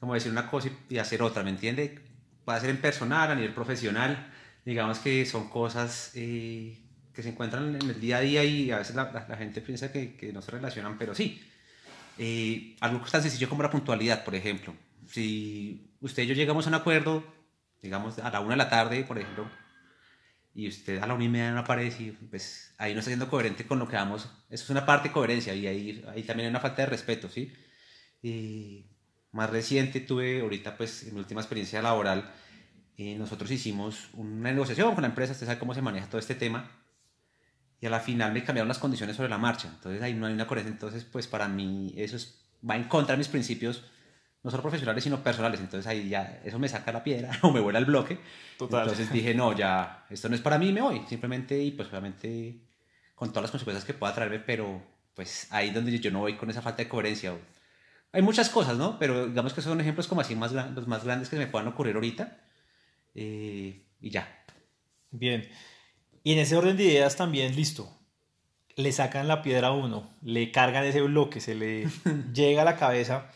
como 0.00 0.14
decir 0.14 0.32
una 0.32 0.50
cosa 0.50 0.70
y 0.88 0.96
hacer 0.96 1.22
otra, 1.22 1.42
¿me 1.42 1.50
entiende? 1.50 2.00
Puede 2.46 2.60
ser 2.60 2.70
en 2.70 2.80
personal, 2.80 3.30
a 3.30 3.34
nivel 3.34 3.52
profesional, 3.52 4.32
digamos 4.64 4.98
que 4.98 5.26
son 5.26 5.50
cosas 5.50 6.12
eh, 6.14 6.80
que 7.12 7.22
se 7.22 7.28
encuentran 7.28 7.74
en 7.74 7.90
el 7.90 8.00
día 8.00 8.16
a 8.16 8.20
día 8.20 8.44
y 8.44 8.70
a 8.70 8.78
veces 8.78 8.96
la, 8.96 9.26
la, 9.28 9.36
gente 9.36 9.60
piensa 9.60 9.92
que, 9.92 10.16
que, 10.16 10.32
no 10.32 10.40
se 10.40 10.52
relacionan, 10.52 10.96
pero 10.96 11.14
sí. 11.14 11.42
Eh, 12.16 12.76
algo 12.80 13.00
tan 13.00 13.20
sencillo 13.20 13.50
como 13.50 13.62
la 13.62 13.70
puntualidad, 13.70 14.24
por 14.24 14.34
ejemplo. 14.34 14.74
Si 15.12 15.90
usted 16.00 16.22
y 16.22 16.26
yo 16.26 16.34
llegamos 16.34 16.64
a 16.64 16.70
un 16.70 16.74
acuerdo, 16.74 17.22
digamos 17.82 18.18
a 18.18 18.30
la 18.30 18.40
una 18.40 18.52
de 18.52 18.56
la 18.56 18.70
tarde, 18.70 19.04
por 19.04 19.18
ejemplo, 19.18 19.46
y 20.54 20.68
usted 20.68 21.02
a 21.02 21.06
la 21.06 21.12
una 21.12 21.24
y 21.24 21.28
media 21.28 21.52
no 21.52 21.60
aparece, 21.60 22.14
pues 22.30 22.74
ahí 22.78 22.94
no 22.94 23.00
está 23.00 23.10
siendo 23.10 23.28
coherente 23.28 23.66
con 23.66 23.78
lo 23.78 23.86
que 23.86 23.96
vamos. 23.96 24.24
Eso 24.48 24.64
es 24.64 24.70
una 24.70 24.86
parte 24.86 25.08
de 25.08 25.12
coherencia 25.12 25.54
y 25.54 25.66
ahí, 25.66 26.04
ahí 26.08 26.22
también 26.22 26.46
hay 26.46 26.50
una 26.50 26.60
falta 26.60 26.80
de 26.80 26.86
respeto, 26.86 27.28
¿sí? 27.28 27.52
Y 28.22 28.86
más 29.32 29.50
reciente 29.50 30.00
tuve, 30.00 30.40
ahorita 30.40 30.78
pues 30.78 31.02
en 31.02 31.12
mi 31.12 31.20
última 31.20 31.42
experiencia 31.42 31.82
laboral, 31.82 32.32
eh, 32.96 33.14
nosotros 33.18 33.50
hicimos 33.50 34.08
una 34.14 34.50
negociación 34.50 34.94
con 34.94 35.02
la 35.02 35.08
empresa, 35.08 35.32
usted 35.32 35.44
sabe 35.44 35.58
cómo 35.58 35.74
se 35.74 35.82
maneja 35.82 36.06
todo 36.06 36.20
este 36.20 36.34
tema, 36.34 36.70
y 37.80 37.86
a 37.86 37.90
la 37.90 38.00
final 38.00 38.32
me 38.32 38.44
cambiaron 38.44 38.68
las 38.68 38.78
condiciones 38.78 39.16
sobre 39.16 39.28
la 39.28 39.38
marcha, 39.38 39.68
entonces 39.68 40.00
ahí 40.00 40.14
no 40.14 40.24
hay 40.24 40.32
una 40.32 40.46
coherencia, 40.46 40.72
entonces 40.72 41.04
pues 41.04 41.26
para 41.26 41.48
mí 41.48 41.92
eso 41.98 42.16
es, 42.16 42.46
va 42.68 42.76
en 42.76 42.84
contra 42.84 43.14
de 43.14 43.18
mis 43.18 43.28
principios 43.28 43.84
no 44.42 44.50
solo 44.50 44.62
profesionales, 44.62 45.04
sino 45.04 45.22
personales. 45.22 45.60
Entonces 45.60 45.86
ahí 45.86 46.08
ya 46.08 46.40
eso 46.44 46.58
me 46.58 46.68
saca 46.68 46.92
la 46.92 47.04
piedra 47.04 47.30
o 47.42 47.52
me 47.52 47.60
vuela 47.60 47.78
el 47.78 47.84
bloque. 47.84 48.18
Total. 48.58 48.82
Entonces 48.82 49.12
dije, 49.12 49.34
no, 49.34 49.56
ya, 49.56 50.06
esto 50.10 50.28
no 50.28 50.34
es 50.34 50.40
para 50.40 50.58
mí, 50.58 50.72
me 50.72 50.82
voy. 50.82 51.02
Simplemente, 51.08 51.62
y 51.62 51.70
pues 51.72 51.88
obviamente 51.88 52.60
con 53.14 53.28
todas 53.30 53.42
las 53.44 53.50
consecuencias 53.52 53.84
que 53.84 53.94
pueda 53.94 54.14
traerme, 54.14 54.40
pero 54.40 54.82
pues 55.14 55.46
ahí 55.50 55.70
donde 55.70 55.96
yo 55.98 56.10
no 56.10 56.20
voy 56.20 56.36
con 56.36 56.50
esa 56.50 56.62
falta 56.62 56.82
de 56.82 56.88
coherencia. 56.88 57.34
Hay 58.12 58.22
muchas 58.22 58.50
cosas, 58.50 58.76
¿no? 58.76 58.98
Pero 58.98 59.28
digamos 59.28 59.54
que 59.54 59.62
son 59.62 59.80
ejemplos 59.80 60.08
como 60.08 60.20
así 60.20 60.34
más 60.34 60.52
los 60.52 60.86
más 60.86 61.04
grandes 61.04 61.28
que 61.28 61.36
me 61.36 61.46
puedan 61.46 61.68
ocurrir 61.68 61.94
ahorita. 61.94 62.40
Eh, 63.14 63.86
y 64.00 64.10
ya. 64.10 64.44
Bien. 65.10 65.48
Y 66.24 66.32
en 66.32 66.38
ese 66.40 66.56
orden 66.56 66.76
de 66.76 66.84
ideas 66.84 67.16
también, 67.16 67.54
listo. 67.54 67.96
Le 68.74 68.90
sacan 68.92 69.28
la 69.28 69.42
piedra 69.42 69.68
a 69.68 69.72
uno, 69.72 70.14
le 70.22 70.50
cargan 70.50 70.84
ese 70.84 71.02
bloque, 71.02 71.40
se 71.40 71.54
le 71.54 71.86
llega 72.32 72.62
a 72.62 72.64
la 72.64 72.76
cabeza, 72.76 73.30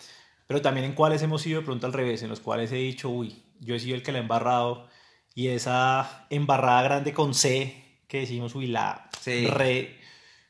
pero 0.47 0.63
también 0.63 0.87
en 0.87 0.95
cuáles 0.95 1.23
hemos 1.23 1.43
sido 1.43 1.61
de 1.61 1.67
pronto 1.67 1.87
al 1.87 1.93
revés, 1.93 2.23
en 2.23 2.29
los 2.29 2.41
cuales 2.41 2.71
he 2.73 2.77
dicho, 2.77 3.09
uy, 3.09 3.43
yo 3.61 3.75
he 3.75 3.81
sido 3.81 3.97
el 3.97 4.03
que 4.03 4.13
la 4.13 4.19
he 4.19 4.23
embarrado, 4.23 4.89
y 5.35 5.49
esa 5.49 6.27
embarrada 6.31 6.83
grande 6.83 7.13
con 7.13 7.35
C, 7.35 8.01
que 8.09 8.21
decimos, 8.21 8.55
uy, 8.55 8.69
la 8.69 9.11
re, 9.25 9.99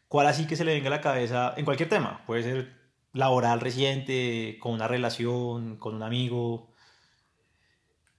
cuál 0.08 0.26
así 0.26 0.46
que 0.46 0.56
se 0.56 0.64
le 0.64 0.74
venga 0.74 0.88
a 0.88 0.90
la 0.90 1.00
cabeza 1.00 1.54
en 1.56 1.64
cualquier 1.64 1.88
tema, 1.88 2.24
puede 2.26 2.42
ser 2.42 2.76
laboral 3.12 3.60
reciente, 3.60 4.58
con 4.60 4.74
una 4.74 4.86
relación, 4.86 5.76
con 5.76 5.94
un 5.94 6.02
amigo. 6.02 6.70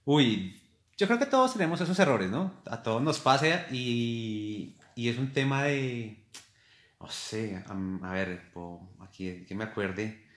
Uy, 0.04 0.60
yo 0.96 1.06
creo 1.06 1.18
que 1.18 1.26
todos 1.26 1.52
tenemos 1.52 1.80
esos 1.80 1.98
errores, 2.00 2.30
¿no? 2.30 2.52
A 2.66 2.82
todos 2.82 3.00
nos 3.00 3.20
pasa 3.20 3.66
y, 3.70 4.74
y 4.96 5.08
es 5.08 5.16
un 5.18 5.32
tema 5.32 5.62
de, 5.62 6.24
no 7.00 7.08
sé, 7.08 7.62
a 7.68 8.12
ver, 8.12 8.50
aquí 9.00 9.44
que 9.46 9.54
me 9.54 9.64
acuerde 9.64 10.27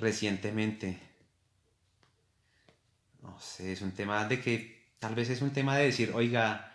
recientemente, 0.00 0.98
no 3.22 3.38
sé, 3.38 3.72
es 3.72 3.82
un 3.82 3.92
tema 3.92 4.24
de 4.26 4.40
que 4.40 4.94
tal 4.98 5.14
vez 5.14 5.30
es 5.30 5.42
un 5.42 5.52
tema 5.52 5.76
de 5.76 5.84
decir, 5.84 6.12
oiga, 6.14 6.72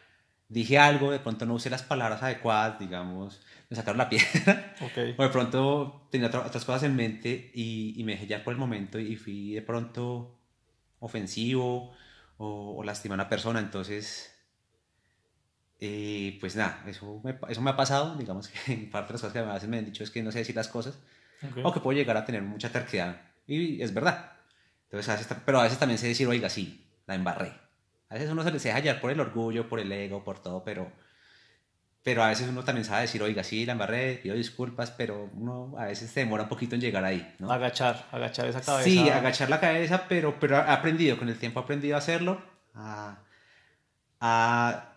dije 0.48 0.78
algo, 0.78 1.12
de 1.12 1.20
pronto 1.20 1.46
no 1.46 1.56
usé 1.56 1.70
las 1.70 1.84
palabras 1.84 2.24
adecuadas, 2.24 2.80
digamos, 2.80 3.42
me 3.70 3.76
sacaron 3.76 3.98
la 3.98 4.10
piedra, 4.10 4.76
o 5.18 5.24
de 5.24 5.30
pronto 5.30 6.08
tenía 6.12 6.28
otras 6.28 6.66
cosas 6.66 6.84
en 6.84 6.96
mente 6.96 7.52
y, 7.54 7.94
y 7.98 8.04
me 8.04 8.14
dejé 8.14 8.28
ya 8.28 8.44
por 8.44 8.54
el 8.54 8.60
momento 8.60 9.00
y 9.00 9.16
fui 9.16 9.54
de 9.54 9.62
pronto 9.62 10.40
ofensivo 11.00 11.94
o, 12.38 12.84
lastima 12.84 13.16
a 13.16 13.18
una 13.18 13.30
persona. 13.30 13.60
Entonces, 13.60 14.34
eh, 15.80 16.38
pues 16.40 16.56
nada, 16.56 16.84
eso 16.88 17.22
me, 17.24 17.38
eso 17.50 17.62
me 17.62 17.72
ha 17.72 17.76
pasado. 17.76 18.16
Digamos 18.16 18.50
que 18.50 18.74
en 18.74 18.90
parte 18.90 19.10
de 19.10 19.14
las 19.14 19.22
cosas 19.22 19.34
que 19.34 19.42
me, 19.44 19.52
hacen, 19.52 19.70
me 19.70 19.78
han 19.78 19.86
dicho 19.86 20.04
es 20.04 20.12
que 20.12 20.24
no 20.24 20.32
sé 20.32 20.40
decir 20.40 20.56
las 20.56 20.68
cosas 20.68 20.98
o 21.64 21.74
que 21.74 21.80
puedo 21.80 21.98
llegar 21.98 22.18
a 22.18 22.26
tener 22.26 22.42
mucha 22.42 22.70
terquedad. 22.70 23.22
Y 23.48 23.82
es 23.82 23.94
verdad. 23.94 24.34
Entonces, 24.90 25.28
pero 25.46 25.60
a 25.60 25.64
veces 25.64 25.78
también 25.78 25.98
sé 25.98 26.08
decir, 26.08 26.28
oiga, 26.28 26.50
sí, 26.50 26.86
la 27.06 27.16
embarré. 27.16 27.54
A 28.10 28.16
veces 28.16 28.30
uno 28.30 28.44
se 28.44 28.52
le 28.52 28.60
deja 28.60 28.76
hallar 28.76 29.02
por 29.02 29.12
el 29.12 29.20
orgullo, 29.20 29.68
por 29.68 29.80
el 29.80 29.92
ego, 29.92 30.24
por 30.24 30.40
todo, 30.40 30.64
pero 30.64 30.92
pero 32.06 32.24
a 32.24 32.28
veces 32.28 32.48
uno 32.48 32.64
también 32.64 32.86
sabe 32.86 33.02
decir, 33.02 33.24
oiga, 33.24 33.44
sí, 33.44 33.66
la 33.66 33.72
embarré, 33.72 34.18
pido 34.22 34.36
disculpas, 34.36 34.92
pero 34.92 35.32
uno 35.34 35.74
a 35.76 35.86
veces 35.86 36.12
se 36.12 36.20
demora 36.20 36.44
un 36.44 36.50
poquito 36.50 36.76
en 36.76 36.82
llegar 36.82 37.04
ahí, 37.04 37.34
¿no? 37.40 37.52
Agachar, 37.52 38.08
agachar 38.12 38.46
esa 38.48 38.62
cabeza. 38.62 38.88
Sí, 38.88 39.10
agachar 39.10 39.50
la 39.50 39.60
cabeza, 39.60 40.06
pero, 40.08 40.40
pero 40.40 40.56
he 40.56 40.60
aprendido, 40.60 41.18
con 41.18 41.30
el 41.30 41.40
tiempo 41.40 41.60
he 41.60 41.64
aprendido 41.64 41.96
a 41.96 41.98
hacerlo, 41.98 42.40
a, 42.76 43.18
a 44.20 44.94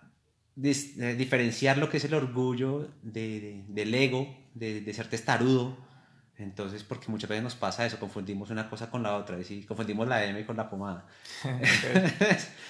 eh, 0.62 1.14
diferenciar 1.16 1.78
lo 1.78 1.88
que 1.88 1.96
es 1.96 2.04
el 2.04 2.12
orgullo 2.12 2.90
de, 3.00 3.64
del 3.68 3.94
ego, 3.94 4.28
de, 4.52 4.82
de, 4.82 4.92
ser 4.92 5.08
testarudo. 5.08 5.78
Entonces, 6.38 6.84
porque 6.84 7.10
muchas 7.10 7.28
veces 7.28 7.42
nos 7.42 7.56
pasa 7.56 7.84
eso, 7.84 7.98
confundimos 7.98 8.50
una 8.50 8.70
cosa 8.70 8.90
con 8.90 9.02
la 9.02 9.16
otra, 9.16 9.38
y 9.40 9.64
confundimos 9.64 10.06
la 10.06 10.24
M 10.24 10.46
con 10.46 10.56
la 10.56 10.70
pomada. 10.70 11.06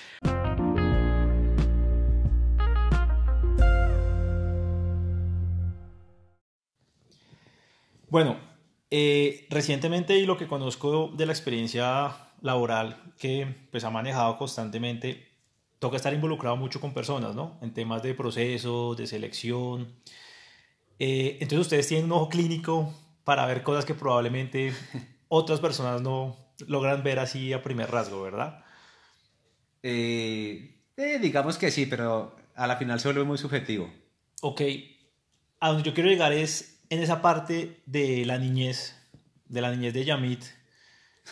Bueno, 8.11 8.39
eh, 8.91 9.47
recientemente 9.51 10.17
y 10.19 10.25
lo 10.25 10.39
que 10.39 10.47
conozco 10.47 11.09
de 11.15 11.27
la 11.27 11.33
experiencia 11.33 12.17
laboral 12.41 13.13
que 13.19 13.55
pues 13.71 13.85
ha 13.85 13.91
manejado 13.91 14.39
constantemente, 14.39 15.29
toca 15.79 15.97
estar 15.97 16.15
involucrado 16.15 16.57
mucho 16.57 16.81
con 16.81 16.95
personas, 16.95 17.35
¿no? 17.35 17.59
En 17.61 17.75
temas 17.75 18.03
de 18.03 18.15
procesos, 18.15 18.97
de 18.97 19.07
selección. 19.07 19.93
Eh, 20.99 21.37
entonces 21.41 21.61
ustedes 21.61 21.89
tienen 21.89 22.07
un 22.07 22.13
ojo 22.13 22.29
clínico 22.31 22.95
para 23.29 23.45
ver 23.45 23.63
cosas 23.63 23.85
que 23.85 23.93
probablemente 23.93 24.73
otras 25.29 25.61
personas 25.61 26.01
no 26.01 26.35
logran 26.67 27.03
ver 27.03 27.19
así 27.19 27.53
a 27.53 27.63
primer 27.63 27.91
rasgo, 27.91 28.23
¿verdad? 28.23 28.65
Eh, 29.83 30.81
digamos 31.21 31.59
que 31.59 31.71
sí, 31.71 31.85
pero 31.85 32.35
a 32.55 32.67
la 32.67 32.77
final 32.77 33.01
se 33.01 33.09
vuelve 33.09 33.25
muy 33.25 33.37
subjetivo. 33.37 33.93
Ok, 34.41 34.63
a 35.61 35.69
donde 35.69 35.83
yo 35.83 35.93
quiero 35.93 36.09
llegar 36.09 36.33
es 36.33 36.81
en 36.89 37.03
esa 37.03 37.21
parte 37.21 37.83
de 37.85 38.25
la 38.25 38.39
niñez, 38.39 38.97
de 39.45 39.61
la 39.61 39.73
niñez 39.73 39.93
de 39.93 40.07
Yamit, 40.07 40.45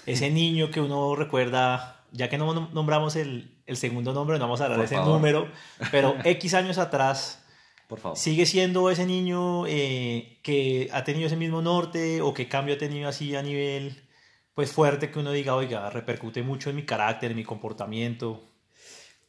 ese 0.05 0.29
niño 0.43 0.71
que 0.71 0.83
uno 0.83 1.17
recuerda, 1.17 2.05
ya 2.13 2.29
que 2.29 2.37
no 2.37 2.69
nombramos 2.75 3.17
el, 3.17 3.57
segundo 3.73 4.13
nombre, 4.13 4.39
no 4.39 4.45
vamos 4.45 4.61
a 4.61 4.65
hablar 4.65 4.81
de 4.81 4.85
ese 4.85 4.97
número, 4.97 5.51
pero 5.91 6.15
X 6.25 6.53
años 6.53 6.77
atrás, 6.77 7.43
Por 7.87 8.01
favor. 8.01 8.19
sigue 8.19 8.47
siendo 8.47 8.91
ese 8.91 9.07
niño 9.07 9.67
eh, 9.67 10.41
que 10.43 10.89
ha 10.93 11.05
tenido 11.05 11.29
ese 11.29 11.37
mismo 11.37 11.63
norte 11.63 12.21
o 12.21 12.35
qué 12.35 12.49
cambio 12.49 12.75
ha 12.75 12.79
tenido 12.79 13.09
así 13.09 13.37
a 13.37 13.43
nivel 13.43 14.07
pues 14.55 14.73
fuerte 14.73 15.11
que 15.11 15.19
uno 15.19 15.33
diga, 15.33 15.55
oiga, 15.55 15.91
repercute 15.91 16.43
mucho 16.43 16.71
en 16.71 16.77
mi 16.77 16.87
carácter, 16.87 17.31
en 17.31 17.37
mi 17.37 17.45
comportamiento. 17.45 18.51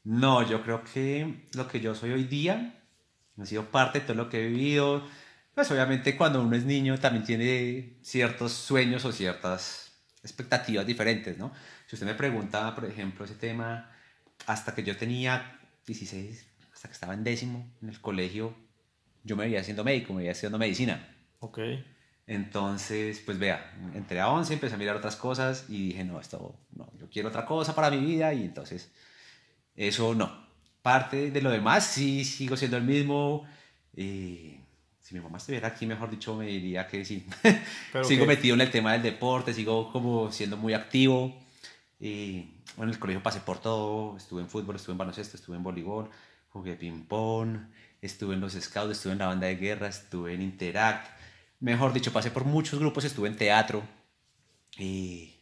No, 0.06 0.48
yo 0.48 0.64
creo 0.64 0.84
que 0.86 1.48
lo 1.54 1.68
que 1.68 1.82
yo 1.82 1.94
soy 1.94 2.12
hoy 2.12 2.24
día 2.24 2.82
ha 3.38 3.46
sido 3.46 3.66
parte 3.66 4.00
de 4.00 4.06
todo 4.06 4.16
lo 4.16 4.30
que 4.30 4.40
he 4.40 4.48
vivido, 4.48 5.06
pues 5.54 5.70
obviamente 5.70 6.16
cuando 6.16 6.42
uno 6.42 6.56
es 6.56 6.64
niño 6.64 6.98
también 6.98 7.26
tiene 7.26 7.98
ciertos 8.02 8.54
sueños 8.54 9.04
o 9.04 9.12
ciertas 9.12 9.92
expectativas 10.24 10.86
diferentes, 10.86 11.38
¿no? 11.38 11.52
Si 11.88 11.96
usted 11.96 12.08
me 12.08 12.16
pregunta, 12.16 12.74
por 12.74 12.86
ejemplo, 12.86 13.26
ese 13.26 13.36
tema, 13.36 13.92
hasta 14.46 14.74
que 14.74 14.84
yo 14.84 14.96
tenía 14.96 15.60
16, 15.86 16.46
hasta 16.78 16.90
que 16.90 16.94
estaba 16.94 17.16
en 17.16 17.24
décimo 17.24 17.68
en 17.82 17.90
el 17.90 18.00
colegio, 18.00 18.54
yo 19.24 19.36
me 19.36 19.46
veía 19.46 19.62
haciendo 19.62 19.84
médico, 19.84 20.14
me 20.14 20.20
veía 20.20 20.34
haciendo 20.34 20.60
medicina. 20.60 21.10
Ok. 21.40 21.58
Entonces, 22.28 23.20
pues 23.26 23.40
vea, 23.40 23.74
entré 23.96 24.20
a 24.20 24.30
11, 24.30 24.54
empecé 24.54 24.76
a 24.76 24.78
mirar 24.78 24.96
otras 24.96 25.16
cosas 25.16 25.66
y 25.70 25.88
dije, 25.88 26.04
no, 26.04 26.20
esto, 26.20 26.56
no, 26.76 26.88
yo 27.00 27.10
quiero 27.10 27.30
otra 27.30 27.48
cosa 27.48 27.74
para 27.74 27.90
mi 27.90 27.98
vida 27.98 28.32
y 28.36 28.44
entonces, 28.44 28.92
eso 29.76 30.14
no. 30.14 30.46
Parte 30.84 31.32
de 31.32 31.42
lo 31.42 31.50
demás, 31.50 31.84
sí, 31.84 32.24
sigo 32.24 32.56
siendo 32.56 32.78
el 32.78 32.84
mismo. 32.84 33.48
Eh, 33.96 34.62
si 35.02 35.16
mi 35.16 35.22
mamá 35.22 35.40
estuviera 35.40 35.70
aquí, 35.70 35.88
mejor 35.88 36.12
dicho, 36.12 36.36
me 36.36 36.46
diría 36.46 36.86
que 36.86 37.04
sí. 37.04 37.26
sigo 38.04 38.28
metido 38.28 38.54
en 38.54 38.62
el 38.62 38.70
tema 38.70 38.94
del 38.94 39.02
deporte, 39.02 39.52
sigo 39.52 39.92
como 39.92 40.32
siendo 40.32 40.58
muy 40.58 40.76
activo. 40.76 41.36
Y 42.00 42.42
bueno, 42.76 42.92
en 42.92 42.96
el 42.96 43.00
colegio 43.00 43.24
pasé 43.24 43.40
por 43.40 43.58
todo, 43.58 44.16
estuve 44.16 44.44
en 44.44 44.48
fútbol, 44.48 44.76
estuve 44.76 44.92
en 44.92 45.00
baloncesto, 45.00 45.38
estuve 45.38 45.58
en 45.58 45.64
voleibol, 45.64 46.12
jugué 46.50 46.76
ping-pong, 46.76 47.58
estuve 48.02 48.36
en 48.36 48.42
los 48.42 48.54
scouts, 48.54 48.92
estuve 48.92 49.14
en 49.14 49.20
la 49.20 49.28
banda 49.28 49.48
de 49.48 49.56
guerra, 49.56 49.88
estuve 49.88 50.34
en 50.34 50.42
Interact. 50.42 51.08
Mejor 51.60 51.94
dicho, 51.94 52.14
pasé 52.14 52.32
por 52.32 52.46
muchos 52.46 52.80
grupos, 52.80 53.06
estuve 53.06 53.28
en 53.28 53.38
teatro. 53.38 53.84
Y 54.78 55.38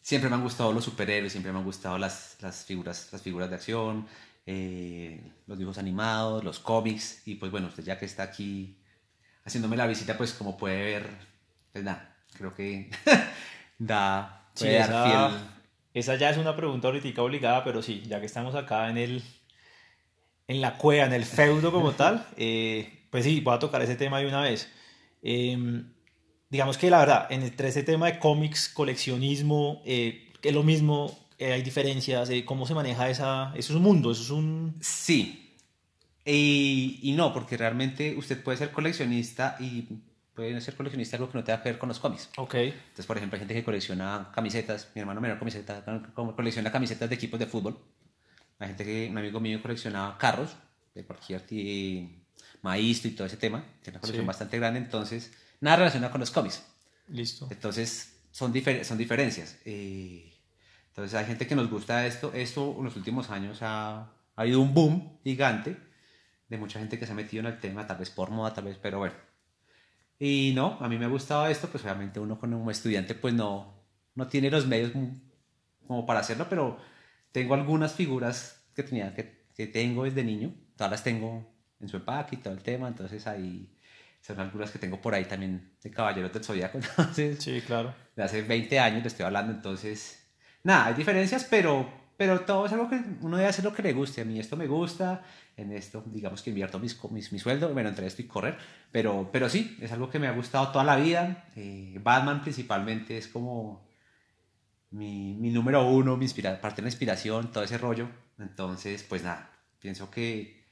siempre 0.00 0.28
me 0.28 0.36
han 0.36 0.42
gustado 0.42 0.72
los 0.72 0.84
superhéroes, 0.84 1.32
siempre 1.32 1.52
me 1.52 1.58
han 1.58 1.64
gustado 1.64 1.96
las, 1.98 2.36
las 2.40 2.64
figuras, 2.64 3.08
las 3.12 3.22
figuras 3.22 3.48
de 3.48 3.56
acción, 3.56 4.06
eh, 4.46 5.32
los 5.46 5.58
dibujos 5.58 5.78
animados, 5.78 6.44
los 6.44 6.58
cómics, 6.58 7.22
y 7.26 7.36
pues 7.36 7.50
bueno, 7.50 7.68
usted 7.68 7.84
ya 7.84 7.98
que 7.98 8.04
está 8.04 8.24
aquí 8.24 8.78
haciéndome 9.44 9.76
la 9.76 9.86
visita, 9.86 10.18
pues 10.18 10.32
como 10.32 10.56
puede 10.56 10.82
ver, 10.82 11.10
pues 11.72 11.84
nada, 11.84 12.16
creo 12.34 12.54
que 12.54 12.90
da... 13.78 14.38
Sí, 14.54 14.68
esa, 14.68 15.30
esa, 15.94 16.16
ya 16.16 16.28
es 16.28 16.36
una 16.36 16.54
pregunta 16.54 16.88
ahorita 16.88 17.22
obligada, 17.22 17.64
pero 17.64 17.80
sí, 17.80 18.02
ya 18.06 18.20
que 18.20 18.26
estamos 18.26 18.54
acá 18.54 18.90
en 18.90 18.98
el 18.98 19.22
en 20.48 20.60
la 20.60 20.76
cueva, 20.76 21.06
en 21.06 21.12
el 21.12 21.24
feudo 21.24 21.72
como 21.72 21.92
tal, 21.92 22.26
eh, 22.36 23.06
pues 23.10 23.24
sí, 23.24 23.40
voy 23.40 23.54
a 23.54 23.58
tocar 23.58 23.82
ese 23.82 23.96
tema 23.96 24.18
de 24.18 24.26
una 24.26 24.42
vez. 24.42 24.70
Em, 25.22 25.92
digamos 26.50 26.78
que 26.78 26.90
la 26.90 26.98
verdad, 26.98 27.26
entre 27.30 27.68
ese 27.68 27.82
tema 27.82 28.06
de 28.06 28.18
cómics, 28.18 28.68
coleccionismo, 28.68 29.82
eh, 29.84 30.32
que 30.40 30.48
es 30.48 30.54
lo 30.54 30.62
mismo 30.62 31.18
eh, 31.38 31.52
hay 31.52 31.62
diferencias, 31.62 32.30
eh, 32.30 32.44
cómo 32.44 32.66
se 32.66 32.74
maneja 32.74 33.10
esa, 33.10 33.52
eso 33.56 33.72
es 33.72 33.76
un 33.76 33.82
mundo, 33.82 34.12
eso 34.12 34.22
es 34.22 34.30
un... 34.30 34.76
Sí, 34.80 35.56
y, 36.24 37.00
y, 37.02 37.12
no, 37.12 37.32
porque 37.32 37.56
realmente 37.56 38.14
usted 38.16 38.40
puede 38.42 38.58
ser 38.58 38.70
coleccionista 38.70 39.56
y 39.58 39.88
puede 40.34 40.60
ser 40.60 40.76
coleccionista 40.76 41.16
algo 41.16 41.30
que 41.30 41.38
no 41.38 41.44
tenga 41.44 41.62
que 41.62 41.70
ver 41.70 41.78
con 41.78 41.88
los 41.88 41.98
cómics. 41.98 42.30
Ok. 42.36 42.54
Entonces, 42.54 43.06
por 43.06 43.16
ejemplo, 43.16 43.36
hay 43.36 43.40
gente 43.40 43.54
que 43.54 43.64
colecciona 43.64 44.30
camisetas, 44.32 44.90
mi 44.94 45.00
hermano 45.00 45.20
menor 45.20 45.38
camiseta, 45.38 45.84
colecciona 46.14 46.70
camisetas 46.70 47.08
de 47.08 47.16
equipos 47.16 47.40
de 47.40 47.46
fútbol. 47.46 47.76
Hay 48.62 48.68
gente 48.68 48.84
que, 48.84 49.08
un 49.10 49.18
amigo 49.18 49.40
mío 49.40 49.60
colecciona 49.60 50.16
carros, 50.18 50.56
de 50.94 51.04
cualquier 51.04 51.42
maíz 52.62 53.04
y 53.04 53.10
todo 53.10 53.26
ese 53.26 53.36
tema, 53.36 53.64
tiene 53.82 53.96
una 53.96 54.00
colección 54.00 54.26
bastante 54.26 54.56
grande, 54.56 54.78
entonces 54.78 55.32
nada 55.60 55.78
relacionado 55.78 56.12
con 56.12 56.20
los 56.20 56.30
cómics. 56.30 56.62
Listo. 57.08 57.48
Entonces, 57.50 58.20
son, 58.30 58.54
son 58.84 58.98
diferencias. 58.98 59.58
Eh, 59.64 60.32
entonces 60.88 61.18
hay 61.18 61.26
gente 61.26 61.48
que 61.48 61.56
nos 61.56 61.68
gusta 61.68 62.06
esto. 62.06 62.32
Esto 62.34 62.76
en 62.78 62.84
los 62.84 62.94
últimos 62.94 63.30
años 63.30 63.62
ha, 63.62 63.98
ha 64.00 64.10
habido 64.36 64.60
un 64.60 64.72
boom 64.72 65.18
gigante 65.24 65.76
de 66.48 66.56
mucha 66.56 66.78
gente 66.78 67.00
que 67.00 67.06
se 67.06 67.12
ha 67.12 67.16
metido 67.16 67.40
en 67.40 67.46
el 67.46 67.58
tema, 67.58 67.86
tal 67.86 67.98
vez 67.98 68.10
por 68.10 68.30
moda, 68.30 68.54
tal 68.54 68.64
vez, 68.64 68.78
pero 68.80 68.98
bueno. 68.98 69.14
Y 70.20 70.52
no, 70.54 70.78
a 70.80 70.88
mí 70.88 70.98
me 70.98 71.06
ha 71.06 71.08
gustado 71.08 71.48
esto, 71.48 71.66
pues 71.66 71.82
obviamente 71.82 72.20
uno 72.20 72.38
como 72.38 72.70
estudiante 72.70 73.16
pues 73.16 73.34
no, 73.34 73.74
no 74.14 74.28
tiene 74.28 74.50
los 74.50 74.68
medios 74.68 74.92
como 75.84 76.06
para 76.06 76.20
hacerlo, 76.20 76.46
pero 76.48 76.78
tengo 77.32 77.54
algunas 77.54 77.94
figuras 77.94 78.62
que 78.74 78.82
tenía, 78.82 79.14
que, 79.14 79.46
que 79.54 79.66
tengo 79.66 80.04
desde 80.04 80.22
niño, 80.22 80.54
todas 80.76 80.90
las 80.90 81.02
tengo 81.02 81.50
en 81.80 81.88
su 81.88 81.96
empaque 81.96 82.36
y 82.36 82.38
todo 82.38 82.54
el 82.54 82.62
tema, 82.62 82.88
entonces 82.88 83.26
ahí 83.26 83.68
son 84.20 84.38
algunas 84.38 84.70
que 84.70 84.78
tengo 84.78 85.00
por 85.00 85.14
ahí 85.14 85.24
también 85.24 85.72
de 85.82 85.90
Caballeros 85.90 86.32
del 86.32 86.44
Zodíaco, 86.44 86.78
entonces... 86.98 87.42
Sí, 87.42 87.60
claro. 87.62 87.94
De 88.14 88.22
hace 88.22 88.42
20 88.42 88.78
años 88.78 89.02
le 89.02 89.08
estoy 89.08 89.26
hablando, 89.26 89.52
entonces... 89.52 90.18
Nada, 90.62 90.86
hay 90.86 90.94
diferencias, 90.94 91.44
pero, 91.50 91.90
pero 92.16 92.42
todo 92.42 92.66
es 92.66 92.72
algo 92.72 92.88
que 92.88 93.00
uno 93.20 93.36
debe 93.36 93.48
hacer 93.48 93.64
lo 93.64 93.74
que 93.74 93.82
le 93.82 93.92
guste. 93.92 94.20
A 94.20 94.24
mí 94.24 94.38
esto 94.38 94.56
me 94.56 94.68
gusta, 94.68 95.24
en 95.56 95.72
esto 95.72 96.04
digamos 96.06 96.40
que 96.40 96.50
invierto 96.50 96.78
mis, 96.78 96.96
mis, 97.10 97.32
mi 97.32 97.40
sueldo, 97.40 97.72
bueno, 97.72 97.88
entre 97.88 98.06
esto 98.06 98.22
y 98.22 98.26
correr, 98.26 98.56
pero, 98.92 99.28
pero 99.32 99.48
sí, 99.48 99.76
es 99.80 99.90
algo 99.90 100.08
que 100.08 100.20
me 100.20 100.28
ha 100.28 100.32
gustado 100.32 100.68
toda 100.68 100.84
la 100.84 100.94
vida. 100.94 101.46
Eh, 101.56 101.98
Batman 102.00 102.42
principalmente 102.42 103.18
es 103.18 103.26
como 103.26 103.84
mi, 104.92 105.34
mi 105.34 105.50
número 105.50 105.84
uno, 105.86 106.16
mi 106.16 106.24
inspira 106.24 106.60
parte 106.60 106.76
de 106.76 106.82
la 106.82 106.88
inspiración, 106.88 107.50
todo 107.50 107.64
ese 107.64 107.78
rollo. 107.78 108.08
Entonces, 108.38 109.02
pues 109.02 109.22
nada, 109.22 109.50
pienso 109.78 110.10
que, 110.10 110.64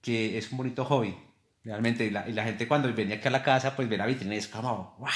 que 0.00 0.36
es 0.36 0.50
un 0.50 0.58
bonito 0.58 0.84
hobby 0.84 1.16
realmente. 1.64 2.04
Y 2.04 2.10
la, 2.10 2.28
y 2.28 2.32
la, 2.32 2.44
gente 2.44 2.68
cuando 2.68 2.92
venía 2.92 3.16
aquí 3.16 3.28
a 3.28 3.30
la 3.30 3.42
casa, 3.42 3.74
pues 3.76 3.88
ve 3.88 3.96
la 3.96 4.06
vitrina 4.06 4.34
y 4.34 4.38
es 4.38 4.48
como, 4.48 4.96
¡guau! 4.98 5.12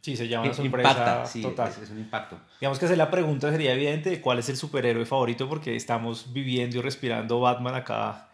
Sí, 0.00 0.16
se 0.16 0.28
llama 0.28 0.44
una 0.44 0.54
sorpresa 0.54 0.88
impacta, 0.88 1.26
sí, 1.26 1.42
total. 1.42 1.68
Es, 1.68 1.78
es, 1.78 1.90
un 1.90 1.98
impacto. 1.98 2.40
Digamos 2.60 2.78
que 2.78 2.96
la 2.96 3.10
pregunta 3.10 3.50
sería 3.50 3.72
evidente 3.72 4.08
de 4.08 4.20
cuál 4.20 4.38
es 4.38 4.48
el 4.48 4.56
superhéroe 4.56 5.04
favorito 5.04 5.48
porque 5.48 5.74
estamos 5.74 6.32
viviendo 6.32 6.78
y 6.78 6.80
respirando 6.80 7.40
Batman 7.40 7.74
acá 7.74 8.30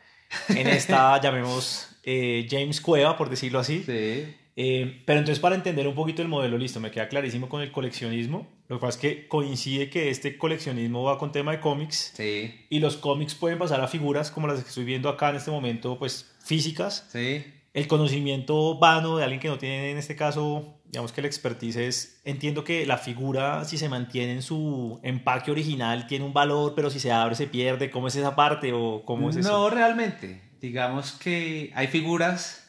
en 0.50 0.68
esta, 0.68 1.18
llamemos, 1.22 1.88
eh, 2.02 2.46
James 2.50 2.80
Cueva, 2.80 3.16
por 3.16 3.30
decirlo 3.30 3.58
así. 3.58 3.82
Sí. 3.84 4.36
Eh, 4.56 5.02
pero 5.06 5.18
entonces 5.18 5.40
para 5.40 5.54
entender 5.54 5.86
un 5.88 5.94
poquito 5.94 6.22
el 6.22 6.28
modelo, 6.28 6.58
listo, 6.58 6.80
me 6.80 6.90
queda 6.90 7.08
clarísimo 7.08 7.48
con 7.48 7.62
el 7.62 7.72
coleccionismo. 7.72 8.46
Lo 8.68 8.76
que 8.76 8.80
pasa 8.80 8.96
es 8.96 9.00
que 9.00 9.28
coincide 9.28 9.90
que 9.90 10.10
este 10.10 10.36
coleccionismo 10.38 11.02
va 11.02 11.18
con 11.18 11.32
tema 11.32 11.52
de 11.52 11.60
cómics. 11.60 12.12
Sí. 12.14 12.66
Y 12.70 12.80
los 12.80 12.96
cómics 12.96 13.34
pueden 13.34 13.58
pasar 13.58 13.80
a 13.80 13.88
figuras 13.88 14.30
como 14.30 14.46
las 14.46 14.62
que 14.62 14.68
estoy 14.68 14.84
viendo 14.84 15.08
acá 15.08 15.30
en 15.30 15.36
este 15.36 15.50
momento, 15.50 15.98
pues 15.98 16.34
físicas. 16.42 17.08
Sí. 17.10 17.44
El 17.74 17.86
conocimiento 17.86 18.78
vano 18.78 19.16
de 19.16 19.24
alguien 19.24 19.40
que 19.40 19.48
no 19.48 19.56
tiene, 19.56 19.90
en 19.90 19.96
este 19.96 20.14
caso, 20.14 20.78
digamos 20.84 21.12
que 21.12 21.22
el 21.22 21.26
expertise 21.26 21.76
es, 21.76 22.20
entiendo 22.24 22.64
que 22.64 22.84
la 22.84 22.98
figura, 22.98 23.64
si 23.64 23.78
se 23.78 23.88
mantiene 23.88 24.32
en 24.32 24.42
su 24.42 25.00
empaque 25.02 25.50
original, 25.50 26.06
tiene 26.06 26.26
un 26.26 26.34
valor, 26.34 26.74
pero 26.76 26.90
si 26.90 27.00
se 27.00 27.10
abre, 27.10 27.34
se 27.34 27.46
pierde. 27.46 27.90
¿Cómo 27.90 28.08
es 28.08 28.16
esa 28.16 28.36
parte 28.36 28.74
o 28.74 29.02
cómo 29.06 29.30
es 29.30 29.36
no, 29.36 29.40
eso? 29.40 29.50
No, 29.50 29.70
realmente. 29.70 30.42
Digamos 30.60 31.12
que 31.12 31.72
hay 31.74 31.86
figuras 31.86 32.61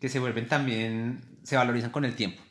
que 0.00 0.08
se 0.08 0.18
vuelven 0.18 0.48
también, 0.48 1.20
se 1.42 1.56
valorizan 1.56 1.90
con 1.90 2.04
el 2.04 2.14
tiempo. 2.16 2.42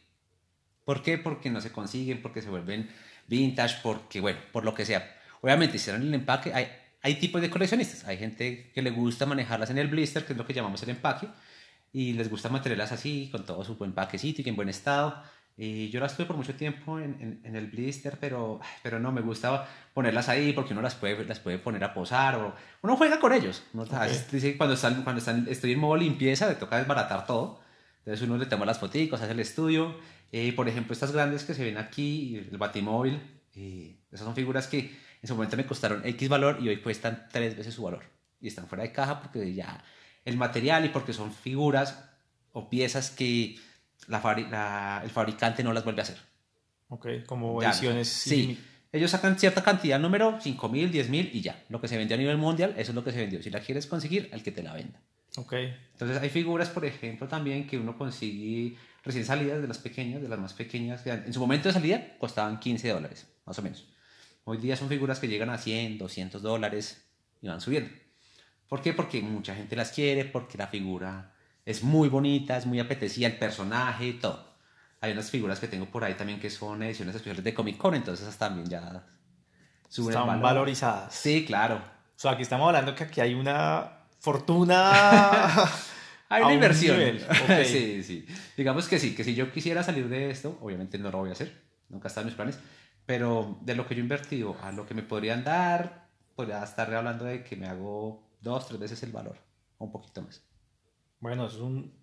¿Por 0.85 1.01
qué? 1.01 1.17
Porque 1.17 1.49
no 1.49 1.61
se 1.61 1.71
consiguen, 1.71 2.21
porque 2.21 2.41
se 2.41 2.49
vuelven 2.49 2.89
vintage, 3.27 3.77
porque, 3.83 4.21
bueno, 4.21 4.39
por 4.51 4.63
lo 4.63 4.73
que 4.73 4.85
sea. 4.85 5.15
Obviamente, 5.41 5.77
hicieron 5.77 6.01
el 6.01 6.13
empaque, 6.13 6.53
hay, 6.53 6.67
hay 7.01 7.15
tipos 7.15 7.41
de 7.41 7.49
coleccionistas. 7.49 8.05
Hay 8.05 8.17
gente 8.17 8.71
que 8.73 8.81
le 8.81 8.91
gusta 8.91 9.25
manejarlas 9.25 9.69
en 9.69 9.77
el 9.77 9.87
blister, 9.87 10.25
que 10.25 10.33
es 10.33 10.37
lo 10.37 10.45
que 10.45 10.53
llamamos 10.53 10.81
el 10.83 10.89
empaque, 10.89 11.27
y 11.91 12.13
les 12.13 12.29
gusta 12.29 12.49
mantenerlas 12.49 12.91
así, 12.91 13.29
con 13.31 13.45
todo 13.45 13.63
su 13.63 13.75
buen 13.75 13.93
paquecito 13.93 14.41
y 14.41 14.49
en 14.49 14.55
buen 14.55 14.69
estado. 14.69 15.21
Y 15.61 15.89
yo 15.89 15.99
las 15.99 16.15
tuve 16.15 16.25
por 16.25 16.37
mucho 16.37 16.55
tiempo 16.55 16.99
en, 16.99 17.17
en, 17.19 17.41
en, 17.43 17.55
el 17.57 17.67
blister, 17.67 18.17
pero, 18.17 18.61
pero 18.81 18.97
no 18.97 19.11
me 19.11 19.19
gustaba 19.19 19.67
ponerlas 19.93 20.29
ahí 20.29 20.53
porque 20.53 20.71
uno 20.71 20.81
las 20.81 20.95
puede, 20.95 21.25
las 21.25 21.41
puede 21.41 21.59
poner 21.59 21.83
a 21.83 21.93
posar 21.93 22.35
o 22.35 22.55
uno 22.81 22.95
juega 22.95 23.19
con 23.19 23.33
ellos. 23.33 23.63
Uno, 23.73 23.83
okay. 23.83 24.09
dice, 24.31 24.55
cuando, 24.55 24.75
están, 24.75 25.03
cuando 25.03 25.19
están, 25.19 25.47
estoy 25.49 25.73
en 25.73 25.79
modo 25.79 25.97
limpieza, 25.97 26.47
le 26.47 26.55
toca 26.55 26.77
desbaratar 26.77 27.25
todo. 27.25 27.59
Entonces 27.97 28.25
uno 28.25 28.37
le 28.37 28.45
toma 28.45 28.65
las 28.65 28.79
fotos, 28.79 29.21
hace 29.21 29.31
el 29.31 29.39
estudio. 29.41 29.99
Eh, 30.31 30.53
por 30.53 30.69
ejemplo, 30.69 30.93
estas 30.93 31.11
grandes 31.11 31.43
que 31.43 31.53
se 31.53 31.65
ven 31.65 31.77
aquí, 31.77 32.37
el 32.37 32.57
batimóvil, 32.57 33.19
eh, 33.53 33.99
esas 34.13 34.23
son 34.23 34.35
figuras 34.35 34.65
que 34.67 34.97
en 35.21 35.27
su 35.27 35.35
momento 35.35 35.57
me 35.57 35.65
costaron 35.65 36.05
X 36.05 36.29
valor 36.29 36.59
y 36.61 36.69
hoy 36.69 36.77
cuestan 36.77 37.27
tres 37.33 37.57
veces 37.57 37.73
su 37.73 37.83
valor. 37.83 38.03
Y 38.39 38.47
están 38.47 38.67
fuera 38.67 38.85
de 38.85 38.93
caja 38.93 39.19
porque 39.19 39.53
ya 39.53 39.83
el 40.23 40.37
material 40.37 40.85
y 40.85 40.89
porque 40.89 41.11
son 41.11 41.33
figuras 41.33 42.01
o 42.53 42.69
piezas 42.69 43.11
que 43.11 43.57
la, 44.07 44.19
la, 44.49 45.01
el 45.03 45.09
fabricante 45.09 45.63
no 45.63 45.73
las 45.73 45.83
vuelve 45.83 46.01
a 46.01 46.03
hacer. 46.03 46.17
Ok, 46.89 47.07
como 47.25 47.61
ediciones. 47.61 48.07
Sí, 48.07 48.59
ellos 48.91 49.11
sacan 49.11 49.37
cierta 49.37 49.63
cantidad, 49.63 49.99
número 49.99 50.39
5.000, 50.39 50.91
10.000 50.91 51.29
y 51.33 51.41
ya. 51.41 51.63
Lo 51.69 51.79
que 51.79 51.87
se 51.87 51.97
vendió 51.97 52.15
a 52.15 52.17
nivel 52.17 52.37
mundial, 52.37 52.73
eso 52.77 52.91
es 52.91 52.95
lo 52.95 53.03
que 53.03 53.11
se 53.11 53.19
vendió. 53.19 53.41
Si 53.43 53.51
la 53.51 53.59
quieres 53.59 53.85
conseguir, 53.85 54.29
el 54.31 54.41
que 54.41 54.51
te 54.51 54.63
la 54.63 54.73
venda. 54.73 54.99
Ok. 55.37 55.53
Entonces 55.91 56.17
hay 56.17 56.29
figuras, 56.29 56.69
por 56.69 56.85
ejemplo, 56.85 57.27
también 57.27 57.67
que 57.67 57.77
uno 57.77 57.95
consigue 57.95 58.75
recién 59.03 59.25
salidas 59.25 59.61
de 59.61 59.67
las 59.67 59.77
pequeñas, 59.77 60.21
de 60.21 60.27
las 60.27 60.39
más 60.39 60.53
pequeñas. 60.53 61.01
Que 61.01 61.11
en 61.11 61.31
su 61.31 61.39
momento 61.39 61.69
de 61.69 61.73
salida 61.73 62.17
costaban 62.17 62.59
15 62.59 62.89
dólares, 62.89 63.27
más 63.45 63.59
o 63.59 63.61
menos. 63.61 63.85
Hoy 64.43 64.57
día 64.57 64.75
son 64.75 64.89
figuras 64.89 65.19
que 65.19 65.27
llegan 65.27 65.51
a 65.51 65.59
100, 65.59 65.99
200 65.99 66.41
dólares 66.41 67.05
y 67.43 67.47
van 67.47 67.61
subiendo. 67.61 67.91
¿Por 68.67 68.81
qué? 68.81 68.93
Porque 68.93 69.21
mucha 69.21 69.53
gente 69.53 69.75
las 69.75 69.91
quiere, 69.91 70.25
porque 70.25 70.57
la 70.57 70.67
figura 70.67 71.35
es 71.69 71.83
muy 71.83 72.09
bonita, 72.09 72.57
es 72.57 72.65
muy 72.65 72.79
apetecida, 72.79 73.27
el 73.27 73.37
personaje, 73.37 74.13
todo. 74.13 74.43
Hay 75.01 75.11
unas 75.11 75.29
figuras 75.29 75.59
que 75.59 75.67
tengo 75.67 75.85
por 75.85 76.03
ahí 76.03 76.15
también 76.15 76.39
que 76.39 76.49
son 76.49 76.81
ediciones 76.81 77.13
especiales 77.13 77.43
de 77.43 77.53
Comic 77.53 77.77
Con, 77.77 77.93
entonces 77.93 78.25
esas 78.25 78.39
también 78.39 78.67
ya 78.67 79.05
suben 79.87 80.09
Están 80.09 80.25
valor. 80.25 80.41
valorizadas. 80.41 81.13
Sí, 81.13 81.45
claro. 81.45 81.75
O 81.75 82.19
sea, 82.19 82.31
aquí 82.31 82.41
estamos 82.41 82.65
hablando 82.65 82.95
que 82.95 83.03
aquí 83.03 83.21
hay 83.21 83.35
una 83.35 83.99
fortuna. 84.19 84.91
hay 86.29 86.41
una 86.41 86.53
inversión. 86.55 86.99
Okay. 87.43 87.65
sí, 87.65 88.03
sí. 88.03 88.25
Digamos 88.57 88.87
que 88.87 88.97
sí, 88.97 89.13
que 89.13 89.23
si 89.23 89.35
yo 89.35 89.51
quisiera 89.51 89.83
salir 89.83 90.09
de 90.09 90.31
esto, 90.31 90.57
obviamente 90.61 90.97
no 90.97 91.11
lo 91.11 91.19
voy 91.19 91.29
a 91.29 91.33
hacer, 91.33 91.53
nunca 91.89 92.07
está 92.07 92.21
en 92.21 92.27
mis 92.27 92.35
planes, 92.35 92.57
pero 93.05 93.59
de 93.61 93.75
lo 93.75 93.85
que 93.87 93.93
yo 93.93 93.99
he 93.99 94.03
invertido 94.03 94.57
a 94.63 94.71
lo 94.71 94.87
que 94.87 94.95
me 94.95 95.03
podrían 95.03 95.43
dar, 95.43 96.07
podría 96.35 96.63
estar 96.63 96.91
hablando 96.95 97.25
de 97.25 97.43
que 97.43 97.55
me 97.55 97.67
hago 97.67 98.27
dos, 98.41 98.67
tres 98.67 98.79
veces 98.79 99.03
el 99.03 99.11
valor, 99.11 99.37
o 99.77 99.85
un 99.85 99.91
poquito 99.91 100.23
más. 100.23 100.48
Bueno, 101.19 101.47
eso 101.47 101.57
es 101.57 101.61
un, 101.61 101.93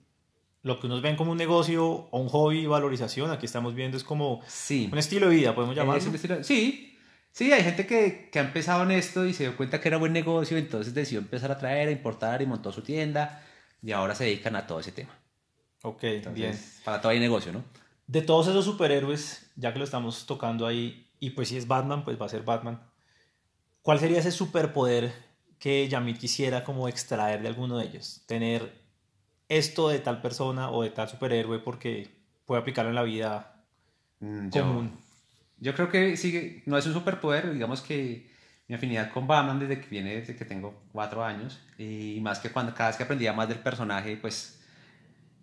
lo 0.63 0.81
que 0.81 0.87
unos 0.87 1.01
ven 1.01 1.17
como 1.17 1.33
un 1.33 1.39
negocio 1.39 1.87
o 1.87 2.19
un 2.19 2.29
hobby 2.29 2.67
valorización, 2.67 3.31
aquí 3.31 3.47
estamos 3.47 3.75
viendo 3.75 3.97
es 3.97 4.05
como 4.05 4.43
sí. 4.47 4.89
un 4.93 4.99
estilo 4.99 5.29
de 5.29 5.37
vida, 5.37 5.55
podemos 5.55 5.77
llamarlo. 5.77 6.01
Es 6.01 6.07
un 6.09 6.15
estilo, 6.15 6.43
sí, 6.43 6.99
sí, 7.33 7.53
hay 7.53 7.63
gente 7.63 7.87
que, 7.87 8.29
que 8.31 8.39
ha 8.39 8.43
empezado 8.43 8.83
en 8.83 8.91
esto 8.91 9.25
y 9.25 9.33
se 9.33 9.45
dio 9.45 9.57
cuenta 9.57 9.81
que 9.81 9.89
era 9.89 9.97
buen 9.97 10.13
negocio, 10.13 10.59
entonces 10.59 10.93
decidió 10.93 11.21
empezar 11.21 11.51
a 11.53 11.59
traer, 11.59 11.89
a 11.89 11.93
importar 11.93 12.43
y 12.43 12.47
montó 12.47 12.73
su 12.73 12.83
tienda 12.83 13.43
y 13.83 13.93
ahora 13.93 14.15
se 14.15 14.25
dedican 14.25 14.57
a 14.57 14.67
todo 14.67 14.81
ese 14.81 14.93
tema. 14.93 15.17
Ok, 15.83 16.03
entonces, 16.03 16.35
bien. 16.35 16.59
Para 16.85 17.01
todo 17.01 17.13
hay 17.13 17.21
negocio, 17.21 17.53
¿no? 17.53 17.63
De 18.09 18.23
todos 18.23 18.49
esos 18.49 18.65
superhéroes, 18.65 19.51
ya 19.57 19.73
que 19.73 19.79
lo 19.79 19.85
estamos 19.85 20.27
tocando 20.27 20.67
ahí, 20.67 21.09
y 21.21 21.31
pues 21.31 21.49
si 21.49 21.57
es 21.57 21.69
Batman, 21.69 22.05
pues 22.05 22.21
va 22.21 22.27
a 22.27 22.29
ser 22.29 22.43
Batman. 22.43 22.83
¿Cuál 23.83 24.01
sería 24.01 24.19
ese 24.19 24.33
superpoder 24.33 25.13
que 25.61 25.89
Yamit 25.89 26.19
quisiera 26.19 26.65
como 26.65 26.89
extraer 26.89 27.41
de 27.43 27.49
alguno 27.49 27.79
de 27.79 27.87
ellos? 27.87 28.23
Tener 28.27 28.86
esto 29.49 29.89
de 29.89 29.99
tal 30.01 30.21
persona 30.21 30.71
o 30.71 30.83
de 30.83 30.91
tal 30.91 31.09
superhéroe 31.09 31.59
porque 31.59 32.09
puede 32.45 32.61
aplicarlo 32.61 32.91
en 32.91 32.97
la 32.97 33.03
vida 33.03 33.57
Mm, 34.21 34.49
común. 34.49 34.91
Yo, 35.59 35.73
yo 35.73 35.75
creo 35.75 35.91
que 35.91 36.17
sí, 36.17 36.63
no 36.67 36.79
es 36.79 36.87
un 36.87 36.93
superpoder, 36.95 37.53
digamos 37.53 37.81
que 37.81 38.31
mi 38.69 38.75
afinidad 38.75 39.13
con 39.13 39.27
Batman 39.27 39.59
desde 39.59 39.81
que 39.81 39.89
viene, 39.89 40.17
desde 40.17 40.35
que 40.37 40.45
tengo 40.45 40.83
cuatro 40.93 41.25
años, 41.25 41.61
y 41.79 42.19
más 42.21 42.39
que 42.41 42.51
cuando 42.51 42.75
cada 42.75 42.91
vez 42.91 42.97
que 42.97 43.05
aprendía 43.05 43.33
más 43.33 43.49
del 43.49 43.59
personaje, 43.59 44.17
pues 44.17 44.61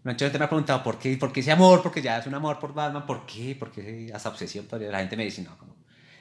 mucha 0.04 0.26
gente 0.26 0.40
me 0.40 0.46
ha 0.46 0.50
preguntado 0.50 0.84
por 0.84 1.00
qué, 1.00 1.16
por 1.18 1.32
qué 1.32 1.40
ese 1.40 1.52
amor, 1.52 1.82
porque 1.82 2.02
ya 2.02 2.18
es 2.18 2.28
un 2.28 2.34
amor 2.34 2.60
por 2.60 2.74
Batman, 2.74 3.06
por 3.06 3.26
qué, 3.26 3.56
por 3.56 3.72
qué 3.72 4.08
esa 4.14 4.30
obsesión, 4.30 4.66
todavía 4.66 4.92
la 4.92 5.00
gente 5.00 5.16
me 5.16 5.24
dice, 5.24 5.42
no, 5.42 5.58
como, 5.58 5.76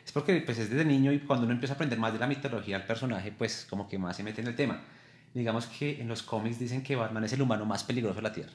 es 0.04 0.12
porque 0.12 0.40
pues 0.42 0.58
es 0.58 0.70
desde 0.70 0.84
niño 0.84 1.12
y 1.12 1.20
cuando 1.20 1.44
uno 1.44 1.54
empieza 1.54 1.74
a 1.74 1.76
aprender 1.76 1.98
más 1.98 2.12
de 2.12 2.18
la 2.18 2.26
mitología 2.26 2.78
del 2.78 2.86
personaje, 2.86 3.32
pues 3.32 3.66
como 3.68 3.88
que 3.88 3.98
más 3.98 4.16
se 4.16 4.22
mete 4.22 4.40
en 4.40 4.48
el 4.48 4.56
tema. 4.56 4.80
Digamos 5.34 5.66
que 5.66 6.00
en 6.00 6.08
los 6.08 6.22
cómics 6.22 6.58
dicen 6.58 6.82
que 6.82 6.94
Batman 6.96 7.24
es 7.24 7.32
el 7.32 7.42
humano 7.42 7.64
más 7.64 7.84
peligroso 7.84 8.16
de 8.16 8.22
la 8.22 8.32
Tierra. 8.32 8.52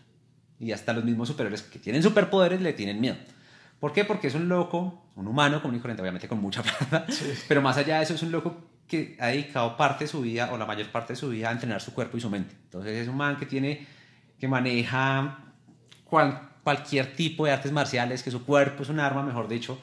Y 0.59 0.71
hasta 0.71 0.93
los 0.93 1.03
mismos 1.03 1.27
superhéroes 1.27 1.61
que 1.63 1.79
tienen 1.79 2.01
superpoderes 2.03 2.61
le 2.61 2.73
tienen 2.73 2.99
miedo. 3.01 3.15
¿Por 3.79 3.93
qué? 3.93 4.05
Porque 4.05 4.27
es 4.27 4.35
un 4.35 4.49
loco, 4.49 5.03
un 5.15 5.27
humano 5.27 5.61
común 5.61 5.77
y 5.77 5.79
corriente, 5.79 6.01
obviamente 6.01 6.27
con 6.27 6.39
mucha 6.41 6.63
plata, 6.89 7.05
Sí. 7.09 7.25
pero 7.47 7.61
más 7.61 7.77
allá 7.77 7.97
de 7.97 8.03
eso 8.03 8.15
es 8.15 8.23
un 8.23 8.31
loco 8.31 8.57
que 8.87 9.17
ha 9.19 9.27
dedicado 9.27 9.75
parte 9.77 10.05
de 10.05 10.07
su 10.07 10.21
vida, 10.21 10.51
o 10.53 10.57
la 10.57 10.65
mayor 10.65 10.87
parte 10.91 11.13
de 11.13 11.17
su 11.17 11.29
vida, 11.29 11.49
a 11.49 11.51
entrenar 11.51 11.81
su 11.81 11.93
cuerpo 11.93 12.17
y 12.17 12.21
su 12.21 12.29
mente. 12.29 12.55
Entonces 12.63 12.97
es 12.97 13.07
un 13.07 13.17
man 13.17 13.37
que 13.37 13.45
tiene, 13.45 13.85
que 14.39 14.47
maneja 14.47 15.39
cual, 16.05 16.41
cualquier 16.63 17.15
tipo 17.15 17.45
de 17.45 17.51
artes 17.51 17.71
marciales, 17.71 18.23
que 18.23 18.31
su 18.31 18.45
cuerpo 18.45 18.83
es 18.83 18.89
un 18.89 18.99
arma, 18.99 19.23
mejor 19.23 19.47
dicho, 19.47 19.79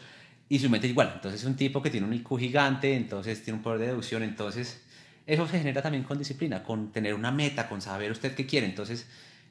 y 0.48 0.58
su 0.58 0.68
mente 0.70 0.86
igual. 0.88 1.12
Entonces 1.14 1.40
es 1.42 1.46
un 1.46 1.54
tipo 1.56 1.82
que 1.82 1.90
tiene 1.90 2.06
un 2.06 2.14
IQ 2.14 2.38
gigante, 2.38 2.96
entonces 2.96 3.42
tiene 3.44 3.58
un 3.58 3.62
poder 3.62 3.78
de 3.80 3.86
deducción, 3.88 4.22
entonces 4.22 4.83
eso 5.26 5.46
se 5.46 5.58
genera 5.58 5.80
también 5.82 6.04
con 6.04 6.18
disciplina, 6.18 6.62
con 6.62 6.92
tener 6.92 7.14
una 7.14 7.30
meta, 7.30 7.68
con 7.68 7.80
saber 7.80 8.10
usted 8.12 8.34
qué 8.34 8.46
quiere. 8.46 8.66
Entonces 8.66 9.06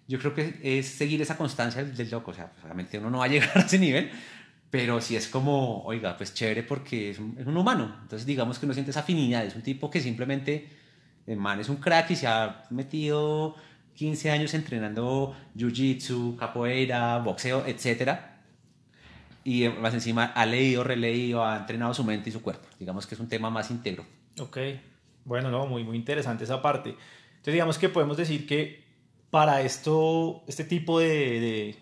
yo 0.07 0.19
creo 0.19 0.33
que 0.33 0.59
es 0.61 0.87
seguir 0.87 1.21
esa 1.21 1.37
constancia 1.37 1.83
del, 1.83 2.09
loco. 2.09 2.31
O 2.31 2.33
sea, 2.33 2.51
pues, 2.51 2.63
obviamente 2.63 2.99
uno 2.99 3.09
no 3.09 3.19
va 3.19 3.25
a 3.25 3.27
llegar 3.29 3.57
a 3.57 3.61
ese 3.61 3.79
nivel, 3.79 4.11
pero 4.69 5.01
si 5.01 5.15
es 5.15 5.27
como, 5.27 5.83
oiga, 5.83 6.17
pues 6.17 6.33
chévere 6.33 6.63
porque 6.63 7.11
es 7.11 7.19
un, 7.19 7.35
es 7.39 7.47
un, 7.47 7.57
humano. 7.57 7.95
Entonces 8.03 8.25
digamos 8.25 8.59
que 8.59 8.65
uno 8.65 8.73
siente 8.73 8.91
esa 8.91 9.01
afinidad, 9.01 9.45
es 9.45 9.55
un 9.55 9.61
tipo 9.61 9.89
que 9.89 10.01
simplemente 10.01 10.69
El 11.25 11.37
man 11.37 11.59
es 11.59 11.69
un 11.69 11.77
crack 11.77 12.11
y 12.11 12.15
se 12.15 12.27
ha 12.27 12.65
metido 12.69 13.55
15 13.95 14.31
años 14.31 14.53
entrenando 14.53 15.35
jiu-jitsu, 15.55 16.35
capoeira, 16.37 17.19
boxeo, 17.19 17.65
etc. 17.65 18.19
Y 19.45 19.67
más 19.69 19.93
encima 19.93 20.25
ha 20.25 20.45
leído, 20.45 20.83
releído, 20.83 21.45
ha 21.45 21.57
entrenado 21.57 21.93
su 21.93 22.03
mente 22.03 22.29
y 22.29 22.33
su 22.33 22.41
cuerpo. 22.41 22.67
Digamos 22.79 23.07
que 23.07 23.15
es 23.15 23.21
un 23.21 23.29
tema 23.29 23.49
más 23.49 23.71
íntegro. 23.71 24.05
Ok, 24.39 24.57
bueno, 25.25 25.51
no, 25.51 25.65
muy, 25.65 25.83
muy 25.83 25.97
interesante 25.97 26.43
esa 26.43 26.61
parte. 26.61 26.89
Entonces 26.89 27.53
digamos 27.53 27.77
que 27.77 27.89
podemos 27.89 28.17
decir 28.17 28.47
que 28.47 28.83
para 29.29 29.61
esto, 29.61 30.43
este 30.47 30.63
tipo 30.63 30.99
de, 30.99 31.07
de 31.07 31.75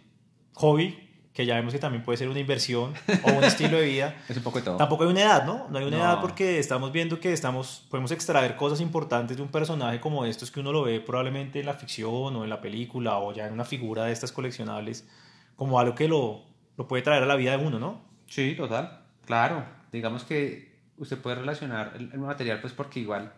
hobby, 0.53 1.11
que 1.33 1.45
ya 1.45 1.55
vemos 1.55 1.73
que 1.73 1.79
también 1.79 2.03
puede 2.03 2.17
ser 2.17 2.27
una 2.27 2.39
inversión 2.39 2.93
o 3.23 3.31
un 3.31 3.43
estilo 3.43 3.77
de 3.77 3.85
vida. 3.85 4.15
es 4.29 4.37
un 4.37 4.43
poco 4.43 4.59
de 4.59 4.65
todo. 4.65 4.77
Tampoco 4.77 5.03
hay 5.03 5.09
una 5.09 5.21
edad, 5.21 5.45
¿no? 5.45 5.67
No 5.69 5.79
hay 5.79 5.85
una 5.85 5.97
edad 5.97 6.21
porque 6.21 6.59
estamos 6.59 6.91
viendo 6.91 7.19
que 7.19 7.31
estamos, 7.31 7.85
podemos 7.89 8.11
extraer 8.11 8.57
cosas 8.57 8.81
importantes 8.81 9.37
de 9.37 9.43
un 9.43 9.49
personaje 9.49 10.01
como 10.01 10.25
estos 10.25 10.51
que 10.51 10.59
uno 10.59 10.73
lo 10.73 10.83
ve 10.83 10.99
probablemente 10.99 11.59
en 11.59 11.65
la 11.65 11.73
ficción 11.73 12.35
o 12.35 12.43
en 12.43 12.49
la 12.49 12.59
película 12.59 13.17
o 13.19 13.33
ya 13.33 13.47
en 13.47 13.53
una 13.53 13.63
figura 13.63 14.05
de 14.05 14.11
estas 14.11 14.31
coleccionables 14.31 15.07
como 15.55 15.79
algo 15.79 15.95
que 15.95 16.07
lo, 16.07 16.41
lo 16.77 16.87
puede 16.87 17.03
traer 17.03 17.23
a 17.23 17.25
la 17.25 17.35
vida 17.35 17.55
de 17.55 17.65
uno, 17.65 17.79
¿no? 17.79 18.01
Sí, 18.27 18.55
total. 18.55 19.03
Claro. 19.25 19.63
Digamos 19.91 20.25
que 20.25 20.70
usted 21.03 21.17
puede 21.17 21.37
relacionar 21.37 21.93
el, 21.95 22.17
material 22.19 22.59
pues 22.61 22.73
porque 22.73 22.99
igual 22.99 23.33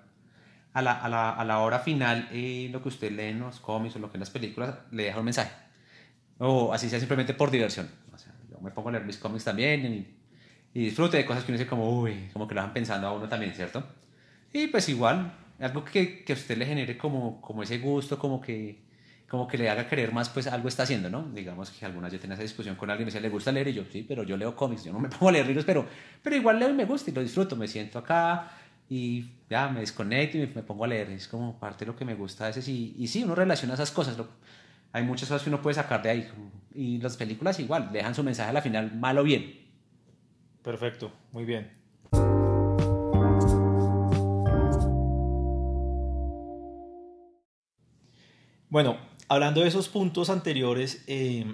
a 0.73 0.81
la, 0.81 0.93
a 0.93 1.09
la, 1.09 1.29
a 1.31 1.45
la 1.45 1.59
hora 1.59 1.79
final 1.79 2.29
eh, 2.31 2.69
lo 2.71 2.81
que 2.81 2.89
usted 2.89 3.11
lee 3.11 3.29
en 3.29 3.39
los 3.39 3.59
cómics 3.59 3.95
o 3.95 3.99
lo 3.99 4.09
que 4.09 4.17
en 4.17 4.21
las 4.21 4.29
películas 4.29 4.75
le 4.91 5.03
deja 5.03 5.19
un 5.19 5.25
mensaje 5.25 5.51
o 6.39 6.73
así 6.73 6.89
sea 6.89 6.99
simplemente 6.99 7.33
por 7.33 7.51
diversión. 7.51 7.89
O 8.13 8.17
sea, 8.17 8.33
yo 8.49 8.59
me 8.59 8.71
pongo 8.71 8.89
a 8.89 8.93
leer 8.93 9.05
mis 9.05 9.17
cómics 9.17 9.43
también 9.43 9.85
y, 9.85 10.79
y 10.79 10.85
disfruto 10.85 11.17
de 11.17 11.25
cosas 11.25 11.43
que 11.43 11.51
uno 11.51 11.57
dice 11.57 11.69
como, 11.69 12.01
uy, 12.01 12.29
como 12.33 12.47
que 12.47 12.55
lo 12.55 12.61
van 12.61 12.73
pensando 12.73 13.07
a 13.07 13.13
uno 13.13 13.27
también, 13.29 13.53
¿cierto? 13.53 13.83
Y 14.51 14.67
pues 14.67 14.89
igual, 14.89 15.33
algo 15.59 15.85
que, 15.85 16.23
que 16.23 16.33
a 16.33 16.35
usted 16.35 16.57
le 16.57 16.65
genere 16.65 16.97
como, 16.97 17.41
como 17.41 17.63
ese 17.63 17.79
gusto, 17.79 18.19
como 18.19 18.41
que, 18.41 18.81
como 19.33 19.47
que 19.47 19.57
le 19.57 19.67
haga 19.67 19.87
querer 19.87 20.11
más, 20.11 20.29
pues 20.29 20.45
algo 20.45 20.67
está 20.67 20.83
haciendo, 20.83 21.09
¿no? 21.09 21.23
Digamos 21.33 21.71
que 21.71 21.83
algunas 21.87 22.13
yo 22.13 22.19
tenía 22.19 22.35
esa 22.35 22.43
discusión 22.43 22.75
con 22.75 22.91
alguien 22.91 23.05
y 23.05 23.05
me 23.05 23.11
decía, 23.11 23.19
¿le 23.19 23.29
gusta 23.29 23.51
leer? 23.51 23.69
Y 23.69 23.73
yo, 23.73 23.83
sí, 23.91 24.05
pero 24.07 24.21
yo 24.21 24.37
leo 24.37 24.55
cómics, 24.55 24.83
yo 24.83 24.93
no 24.93 24.99
me 24.99 25.09
pongo 25.09 25.29
a 25.29 25.31
leer 25.31 25.47
libros, 25.47 25.65
pero, 25.65 25.87
pero 26.21 26.35
igual 26.35 26.59
leo 26.59 26.69
y 26.69 26.73
me 26.73 26.85
gusta 26.85 27.09
y 27.09 27.15
lo 27.15 27.21
disfruto, 27.21 27.55
me 27.55 27.67
siento 27.67 27.97
acá 27.97 28.51
y 28.87 29.25
ya 29.49 29.69
me 29.69 29.79
desconecto 29.79 30.37
y 30.37 30.41
me, 30.41 30.61
pongo 30.61 30.83
a 30.83 30.87
leer, 30.87 31.09
es 31.09 31.27
como 31.27 31.59
parte 31.59 31.83
de 31.83 31.91
lo 31.91 31.97
que 31.97 32.05
me 32.05 32.13
gusta 32.13 32.43
a 32.43 32.47
veces 32.49 32.67
y, 32.67 32.93
y 32.95 33.07
sí, 33.07 33.23
uno 33.23 33.33
relaciona 33.33 33.73
esas 33.73 33.89
cosas, 33.89 34.15
hay 34.91 35.01
muchas 35.01 35.27
cosas 35.27 35.41
que 35.41 35.49
uno 35.49 35.63
puede 35.63 35.73
sacar 35.73 36.03
de 36.03 36.11
ahí. 36.11 36.29
Y 36.75 36.99
las 36.99 37.17
películas 37.17 37.59
igual, 37.59 37.91
dejan 37.91 38.13
su 38.13 38.23
mensaje 38.23 38.51
a 38.51 38.53
la 38.53 38.61
final, 38.61 38.93
mal 38.93 39.17
o 39.17 39.23
bien. 39.23 39.51
Perfecto, 40.61 41.11
muy 41.31 41.43
bien. 41.43 41.71
Bueno, 48.73 48.97
hablando 49.27 49.61
de 49.61 49.67
esos 49.67 49.89
puntos 49.89 50.29
anteriores, 50.29 51.03
eh, 51.07 51.45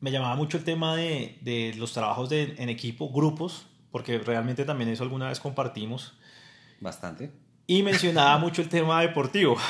me 0.00 0.10
llamaba 0.10 0.36
mucho 0.36 0.58
el 0.58 0.64
tema 0.64 0.96
de, 0.96 1.38
de 1.40 1.74
los 1.76 1.92
trabajos 1.92 2.28
de, 2.28 2.54
en 2.58 2.68
equipo, 2.68 3.10
grupos, 3.10 3.66
porque 3.90 4.18
realmente 4.18 4.64
también 4.64 4.90
eso 4.90 5.02
alguna 5.02 5.28
vez 5.28 5.40
compartimos. 5.40 6.14
Bastante. 6.80 7.30
Y 7.66 7.82
mencionaba 7.82 8.36
mucho 8.38 8.60
el 8.62 8.68
tema 8.68 9.00
deportivo. 9.00 9.56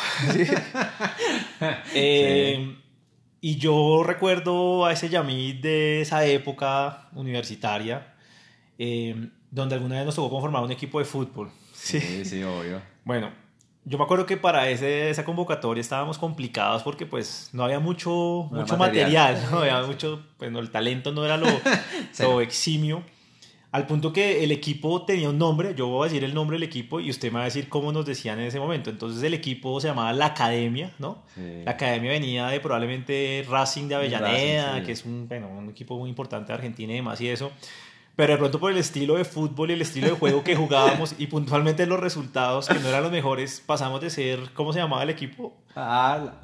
Eh, 1.94 2.76
y 3.40 3.56
yo 3.56 4.02
recuerdo 4.02 4.86
a 4.86 4.92
ese 4.92 5.10
Yamid 5.10 5.60
de 5.60 6.00
esa 6.00 6.24
época 6.24 7.10
universitaria, 7.12 8.14
eh, 8.78 9.28
donde 9.50 9.74
alguna 9.74 9.96
vez 9.96 10.06
nos 10.06 10.14
tocó 10.14 10.30
conformar 10.30 10.62
un 10.62 10.72
equipo 10.72 10.98
de 10.98 11.04
fútbol. 11.04 11.50
Sí, 11.74 12.24
sí, 12.24 12.42
obvio. 12.42 12.80
Bueno, 13.04 13.30
yo 13.84 13.98
me 13.98 14.04
acuerdo 14.04 14.24
que 14.24 14.36
para 14.36 14.68
ese, 14.70 15.10
esa 15.10 15.24
convocatoria 15.24 15.80
estábamos 15.80 16.18
complicados 16.18 16.82
porque 16.82 17.04
pues 17.04 17.50
no 17.52 17.64
había 17.64 17.80
mucho, 17.80 18.48
mucho 18.50 18.76
material, 18.76 19.38
no 19.50 19.58
había 19.58 19.82
mucho, 19.82 20.22
pues 20.38 20.54
el 20.54 20.70
talento 20.70 21.12
no 21.12 21.24
era 21.24 21.36
lo, 21.36 21.46
lo 22.18 22.40
eximio. 22.40 23.02
Al 23.72 23.88
punto 23.88 24.12
que 24.12 24.44
el 24.44 24.52
equipo 24.52 25.04
tenía 25.04 25.28
un 25.28 25.36
nombre, 25.36 25.74
yo 25.74 25.88
voy 25.88 26.06
a 26.06 26.08
decir 26.08 26.22
el 26.22 26.32
nombre 26.32 26.54
del 26.54 26.62
equipo 26.62 27.00
y 27.00 27.10
usted 27.10 27.32
me 27.32 27.38
va 27.38 27.40
a 27.40 27.46
decir 27.46 27.68
cómo 27.68 27.90
nos 27.90 28.06
decían 28.06 28.38
en 28.38 28.46
ese 28.46 28.60
momento. 28.60 28.88
Entonces 28.88 29.20
el 29.24 29.34
equipo 29.34 29.80
se 29.80 29.88
llamaba 29.88 30.12
La 30.12 30.26
Academia, 30.26 30.92
¿no? 31.00 31.24
La 31.64 31.72
Academia 31.72 32.12
venía 32.12 32.46
de 32.46 32.60
probablemente 32.60 33.44
Racing 33.50 33.88
de 33.88 33.96
Avellaneda, 33.96 34.80
que 34.84 34.92
es 34.92 35.04
un, 35.04 35.26
bueno, 35.26 35.48
un 35.48 35.70
equipo 35.70 35.98
muy 35.98 36.08
importante 36.08 36.52
de 36.52 36.54
Argentina 36.54 36.92
y 36.92 36.96
demás 36.96 37.20
y 37.20 37.28
eso. 37.28 37.50
Pero 38.16 38.32
de 38.32 38.38
pronto 38.38 38.60
por 38.60 38.70
el 38.70 38.78
estilo 38.78 39.16
de 39.16 39.24
fútbol 39.24 39.70
y 39.70 39.74
el 39.74 39.82
estilo 39.82 40.06
de 40.08 40.12
juego 40.12 40.44
que 40.44 40.54
jugábamos 40.56 41.14
y 41.18 41.26
puntualmente 41.26 41.86
los 41.86 41.98
resultados 41.98 42.68
que 42.68 42.78
no 42.78 42.88
eran 42.88 43.02
los 43.02 43.12
mejores, 43.12 43.62
pasamos 43.64 44.00
de 44.00 44.10
ser, 44.10 44.52
¿cómo 44.54 44.72
se 44.72 44.78
llamaba 44.78 45.02
el 45.02 45.10
equipo? 45.10 45.56
Ah. 45.74 46.34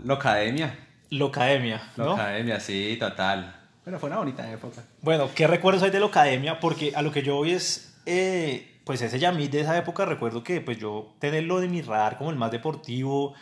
La 1.11 1.27
Academia, 1.27 1.83
¿no? 1.97 2.07
La 2.07 2.13
Academia, 2.15 2.61
sí, 2.61 2.97
total. 2.99 3.57
Pero 3.85 3.99
fue 3.99 4.09
una 4.09 4.19
bonita 4.19 4.51
época. 4.51 4.83
Bueno, 5.03 5.29
¿qué 5.35 5.47
recuerdos 5.47 5.83
hay 5.83 5.91
de 5.91 6.01
la 6.01 6.07
academia? 6.07 6.61
Porque 6.61 6.93
a 6.95 7.03
lo 7.03 7.11
que 7.13 7.23
yo 7.23 7.37
voy 7.37 7.53
es, 7.53 7.97
eh, 8.07 8.81
pues 8.85 9.01
ese 9.03 9.19
Yamit 9.19 9.51
de 9.51 9.61
esa 9.61 9.77
época, 9.77 10.05
recuerdo 10.05 10.43
que 10.43 10.61
pues 10.61 10.79
yo 10.79 11.15
tenerlo 11.19 11.61
de 11.61 11.69
mi 11.69 11.83
radar 11.83 12.19
como 12.19 12.31
el 12.31 12.37
más 12.37 12.51
deportivo 12.51 13.35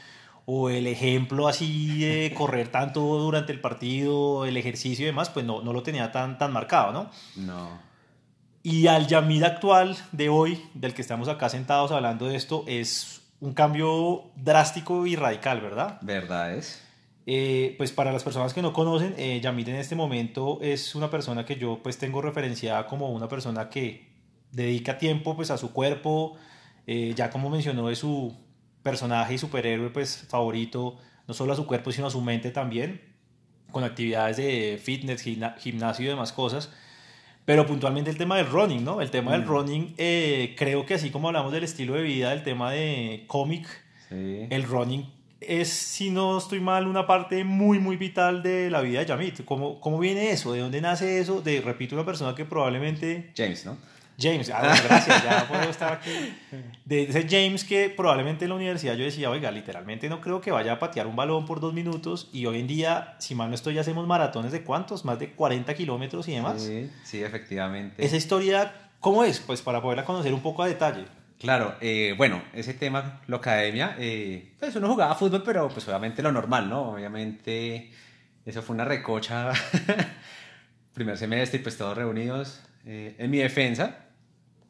o 0.46 0.70
el 0.70 0.86
ejemplo 0.86 1.48
así 1.48 1.98
de 2.00 2.34
correr 2.36 2.68
tanto 2.68 3.00
durante 3.00 3.52
el 3.52 3.60
partido, 3.60 4.46
el 4.46 4.56
ejercicio 4.56 5.04
y 5.04 5.06
demás, 5.06 5.28
pues 5.30 5.44
no, 5.44 5.60
no 5.62 5.72
lo 5.72 5.82
tenía 5.82 6.12
tan, 6.12 6.38
tan 6.38 6.52
marcado, 6.52 6.92
¿no? 6.92 7.10
No. 7.36 7.87
Y 8.70 8.86
al 8.86 9.06
Yamid 9.06 9.44
actual 9.44 9.96
de 10.12 10.28
hoy, 10.28 10.62
del 10.74 10.92
que 10.92 11.00
estamos 11.00 11.26
acá 11.28 11.48
sentados 11.48 11.90
hablando 11.90 12.26
de 12.26 12.36
esto, 12.36 12.64
es 12.66 13.22
un 13.40 13.54
cambio 13.54 14.24
drástico 14.36 15.06
y 15.06 15.16
radical, 15.16 15.62
¿verdad? 15.62 15.98
Verdad 16.02 16.54
es. 16.54 16.84
Eh, 17.24 17.76
pues 17.78 17.92
para 17.92 18.12
las 18.12 18.22
personas 18.24 18.52
que 18.52 18.60
no 18.60 18.74
conocen, 18.74 19.14
eh, 19.16 19.40
Yamil 19.40 19.70
en 19.70 19.76
este 19.76 19.96
momento 19.96 20.58
es 20.60 20.94
una 20.94 21.08
persona 21.08 21.46
que 21.46 21.56
yo 21.56 21.80
pues 21.82 21.96
tengo 21.96 22.20
referenciada 22.20 22.86
como 22.86 23.08
una 23.10 23.26
persona 23.26 23.70
que 23.70 24.06
dedica 24.52 24.98
tiempo 24.98 25.34
pues 25.34 25.50
a 25.50 25.56
su 25.56 25.72
cuerpo, 25.72 26.36
eh, 26.86 27.14
ya 27.16 27.30
como 27.30 27.48
mencionó 27.48 27.88
es 27.88 28.00
su 28.00 28.36
personaje 28.82 29.32
y 29.32 29.38
superhéroe 29.38 29.88
pues 29.88 30.26
favorito, 30.28 30.98
no 31.26 31.32
solo 31.32 31.54
a 31.54 31.56
su 31.56 31.66
cuerpo 31.66 31.90
sino 31.90 32.08
a 32.08 32.10
su 32.10 32.20
mente 32.20 32.50
también, 32.50 33.00
con 33.70 33.82
actividades 33.82 34.36
de 34.36 34.78
fitness, 34.78 35.22
gimnasio 35.22 36.04
y 36.04 36.08
demás 36.08 36.34
cosas. 36.34 36.68
Pero 37.48 37.66
puntualmente 37.66 38.10
el 38.10 38.18
tema 38.18 38.36
del 38.36 38.46
running, 38.46 38.84
¿no? 38.84 39.00
El 39.00 39.10
tema 39.10 39.32
del 39.32 39.40
mm. 39.40 39.48
running, 39.48 39.94
creo 40.54 40.84
que 40.84 40.92
así 40.92 41.08
como 41.08 41.28
hablamos 41.28 41.50
del 41.50 41.64
estilo 41.64 41.94
de 41.94 42.02
vida, 42.02 42.28
del 42.28 42.42
tema 42.42 42.72
de 42.72 43.24
cómic, 43.26 43.66
el 44.10 44.64
running 44.64 45.06
es, 45.40 45.70
si 45.70 46.10
no 46.10 46.36
estoy 46.36 46.60
mal, 46.60 46.86
una 46.86 47.06
parte 47.06 47.44
muy, 47.44 47.78
muy 47.78 47.96
vital 47.96 48.42
de 48.42 48.68
la 48.68 48.82
vida 48.82 49.00
de 49.00 49.06
Yamit. 49.06 49.46
¿Cómo, 49.46 49.80
¿Cómo 49.80 49.98
viene 49.98 50.30
eso? 50.30 50.52
¿De 50.52 50.60
dónde 50.60 50.82
nace 50.82 51.20
eso? 51.20 51.40
De, 51.40 51.62
repito, 51.62 51.94
una 51.94 52.04
persona 52.04 52.34
que 52.34 52.44
probablemente... 52.44 53.32
James, 53.34 53.64
¿no? 53.64 53.78
James, 54.20 54.50
ah, 54.50 54.76
gracias, 54.84 55.22
ya 55.22 55.46
puedo 55.48 55.70
estar 55.70 55.92
aquí. 55.92 56.10
De 56.84 57.04
ese 57.04 57.26
James 57.28 57.62
que 57.62 57.88
probablemente 57.88 58.44
en 58.44 58.48
la 58.48 58.56
universidad 58.56 58.94
yo 58.94 59.04
decía, 59.04 59.30
oiga, 59.30 59.50
literalmente 59.52 60.08
no 60.08 60.20
creo 60.20 60.40
que 60.40 60.50
vaya 60.50 60.72
a 60.72 60.78
patear 60.80 61.06
un 61.06 61.14
balón 61.14 61.46
por 61.46 61.60
dos 61.60 61.72
minutos 61.72 62.28
y 62.32 62.46
hoy 62.46 62.58
en 62.58 62.66
día, 62.66 63.14
si 63.20 63.36
mal 63.36 63.48
no 63.48 63.54
estoy, 63.54 63.78
hacemos 63.78 64.08
maratones 64.08 64.50
de 64.50 64.64
cuántos, 64.64 65.04
más 65.04 65.20
de 65.20 65.30
40 65.30 65.72
kilómetros 65.74 66.26
y 66.26 66.32
demás. 66.32 66.60
Sí, 66.60 66.90
sí, 67.04 67.22
efectivamente. 67.22 68.04
Esa 68.04 68.16
historia, 68.16 68.90
¿cómo 68.98 69.22
es? 69.22 69.38
Pues 69.38 69.62
para 69.62 69.80
poderla 69.80 70.04
conocer 70.04 70.34
un 70.34 70.40
poco 70.40 70.64
a 70.64 70.66
detalle. 70.66 71.04
Claro, 71.38 71.76
eh, 71.80 72.14
bueno, 72.18 72.42
ese 72.52 72.74
tema, 72.74 73.20
la 73.28 73.36
academia, 73.36 73.94
eh, 73.98 74.54
pues 74.58 74.74
uno 74.74 74.88
jugaba 74.88 75.14
fútbol, 75.14 75.44
pero 75.44 75.68
pues 75.68 75.86
obviamente 75.86 76.20
lo 76.20 76.32
normal, 76.32 76.68
¿no? 76.68 76.90
Obviamente 76.90 77.92
eso 78.44 78.62
fue 78.62 78.74
una 78.74 78.84
recocha, 78.84 79.52
primer 80.92 81.16
semestre 81.16 81.60
y 81.60 81.62
pues 81.62 81.78
todos 81.78 81.96
reunidos. 81.96 82.64
Eh, 82.84 83.14
en 83.18 83.30
mi 83.30 83.38
defensa, 83.38 84.07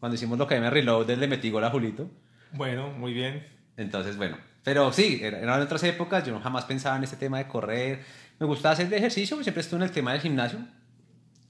cuando 0.00 0.16
hicimos 0.16 0.38
la 0.38 0.44
academia 0.44 0.70
Reload, 0.70 1.10
le 1.10 1.26
metí 1.26 1.50
gol 1.50 1.64
a 1.64 1.70
Julito. 1.70 2.10
Bueno, 2.52 2.90
muy 2.90 3.12
bien. 3.12 3.46
Entonces, 3.76 4.16
bueno, 4.16 4.36
pero 4.64 4.92
sí, 4.92 5.20
eran 5.22 5.60
otras 5.60 5.82
épocas, 5.84 6.26
yo 6.26 6.38
jamás 6.40 6.64
pensaba 6.64 6.96
en 6.96 7.04
este 7.04 7.16
tema 7.16 7.38
de 7.38 7.46
correr, 7.46 8.04
me 8.38 8.46
gustaba 8.46 8.72
hacer 8.72 8.88
de 8.88 8.96
ejercicio, 8.96 9.42
siempre 9.42 9.60
estuve 9.60 9.78
en 9.78 9.84
el 9.84 9.92
tema 9.92 10.12
del 10.12 10.20
gimnasio, 10.20 10.58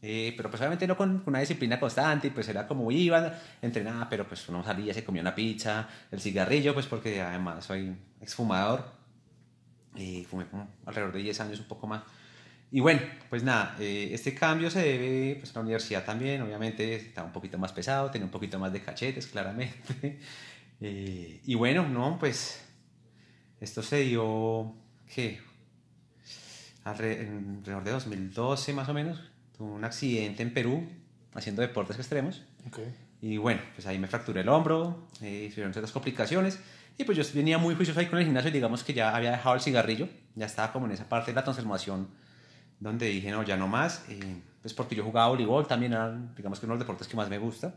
eh, 0.00 0.34
pero 0.36 0.50
pues 0.50 0.60
obviamente 0.60 0.86
no 0.86 0.96
con, 0.96 1.22
una 1.26 1.40
disciplina 1.40 1.80
constante 1.80 2.28
y 2.28 2.30
pues 2.30 2.48
era 2.48 2.66
como 2.66 2.90
iba, 2.92 3.34
entrenaba, 3.60 4.08
pero 4.08 4.28
pues 4.28 4.48
uno 4.48 4.62
salía, 4.62 4.94
se 4.94 5.04
comía 5.04 5.22
una 5.22 5.34
pizza, 5.34 5.88
el 6.10 6.20
cigarrillo, 6.20 6.74
pues 6.74 6.86
porque 6.86 7.20
además 7.20 7.64
soy 7.64 7.96
exfumador 8.20 8.84
y 9.96 10.24
fumé 10.24 10.46
como 10.46 10.68
alrededor 10.86 11.12
de 11.12 11.22
10 11.22 11.40
años, 11.40 11.60
un 11.60 11.66
poco 11.66 11.86
más. 11.86 12.02
Y 12.70 12.80
bueno, 12.80 13.00
pues 13.30 13.42
nada, 13.42 13.76
eh, 13.80 14.10
este 14.12 14.34
cambio 14.34 14.70
se 14.70 14.82
debe 14.82 15.36
pues, 15.36 15.50
a 15.52 15.54
la 15.54 15.60
universidad 15.62 16.04
también, 16.04 16.42
obviamente 16.42 16.96
estaba 16.96 17.26
un 17.26 17.32
poquito 17.32 17.56
más 17.56 17.72
pesado, 17.72 18.10
tenía 18.10 18.26
un 18.26 18.30
poquito 18.30 18.58
más 18.58 18.72
de 18.72 18.82
cachetes, 18.82 19.26
claramente. 19.32 20.18
Eh, 20.80 21.40
y 21.44 21.54
bueno, 21.54 21.88
no, 21.88 22.18
pues 22.18 22.62
esto 23.60 23.82
se 23.82 24.00
dio, 24.00 24.74
¿qué? 25.12 25.40
Alrededor 26.84 27.84
de 27.84 27.90
2012 27.90 28.72
más 28.74 28.88
o 28.88 28.94
menos, 28.94 29.20
un 29.58 29.84
accidente 29.84 30.42
en 30.42 30.52
Perú 30.52 30.88
haciendo 31.34 31.62
deportes 31.62 31.96
extremos. 31.96 32.44
Y 33.20 33.36
bueno, 33.38 33.60
pues 33.74 33.86
ahí 33.86 33.98
me 33.98 34.06
fracturé 34.06 34.42
el 34.42 34.48
hombro, 34.48 35.08
eh, 35.22 35.48
tuvieron 35.50 35.72
ciertas 35.72 35.92
complicaciones. 35.92 36.58
Y 36.96 37.04
pues 37.04 37.16
yo 37.16 37.24
venía 37.34 37.58
muy 37.58 37.74
juicioso 37.74 38.00
ahí 38.00 38.06
con 38.06 38.18
el 38.18 38.24
gimnasio 38.24 38.50
y 38.50 38.52
digamos 38.52 38.84
que 38.84 38.92
ya 38.92 39.14
había 39.14 39.30
dejado 39.30 39.54
el 39.54 39.60
cigarrillo, 39.60 40.08
ya 40.34 40.46
estaba 40.46 40.72
como 40.72 40.86
en 40.86 40.92
esa 40.92 41.08
parte 41.08 41.30
de 41.30 41.36
la 41.36 41.44
transformación 41.44 42.08
donde 42.80 43.06
dije, 43.06 43.30
no, 43.30 43.42
ya 43.42 43.56
no 43.56 43.68
más, 43.68 44.04
eh, 44.08 44.40
pues 44.62 44.74
porque 44.74 44.94
yo 44.94 45.04
jugaba 45.04 45.28
voleibol 45.28 45.66
también, 45.66 45.92
era, 45.92 46.16
digamos 46.36 46.60
que 46.60 46.66
uno 46.66 46.74
de 46.74 46.78
los 46.78 46.86
deportes 46.86 47.08
que 47.08 47.16
más 47.16 47.28
me 47.28 47.38
gusta. 47.38 47.74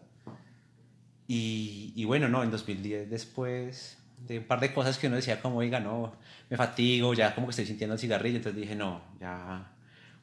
Y, 1.27 1.93
y, 1.95 2.05
bueno, 2.05 2.27
no, 2.27 2.43
en 2.43 2.51
2010 2.51 3.09
después 3.09 3.97
de 4.27 4.39
un 4.39 4.45
par 4.45 4.59
de 4.59 4.73
cosas 4.73 4.97
que 4.97 5.07
uno 5.07 5.15
decía 5.15 5.41
como, 5.41 5.57
oiga, 5.57 5.79
no, 5.79 6.13
me 6.49 6.57
fatigo, 6.57 7.13
ya 7.13 7.33
como 7.33 7.47
que 7.47 7.51
estoy 7.51 7.65
sintiendo 7.65 7.93
el 7.93 7.99
cigarrillo, 7.99 8.37
entonces 8.37 8.61
dije, 8.61 8.75
no, 8.75 9.01
ya 9.19 9.71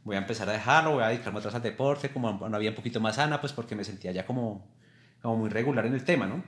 voy 0.04 0.16
a 0.16 0.20
empezar 0.20 0.48
a 0.48 0.52
dejarlo, 0.52 0.92
voy 0.92 1.02
a 1.02 1.08
dedicarme 1.08 1.38
otra 1.38 1.50
al 1.50 1.62
deporte, 1.62 2.10
como 2.10 2.30
una 2.30 2.58
vida 2.58 2.70
un 2.70 2.76
poquito 2.76 3.00
más 3.00 3.16
sana, 3.16 3.40
pues 3.40 3.52
porque 3.52 3.74
me 3.74 3.84
sentía 3.84 4.12
ya 4.12 4.24
como, 4.24 4.66
como 5.20 5.36
muy 5.36 5.50
regular 5.50 5.86
en 5.86 5.94
el 5.94 6.04
tema, 6.04 6.26
¿no? 6.26 6.42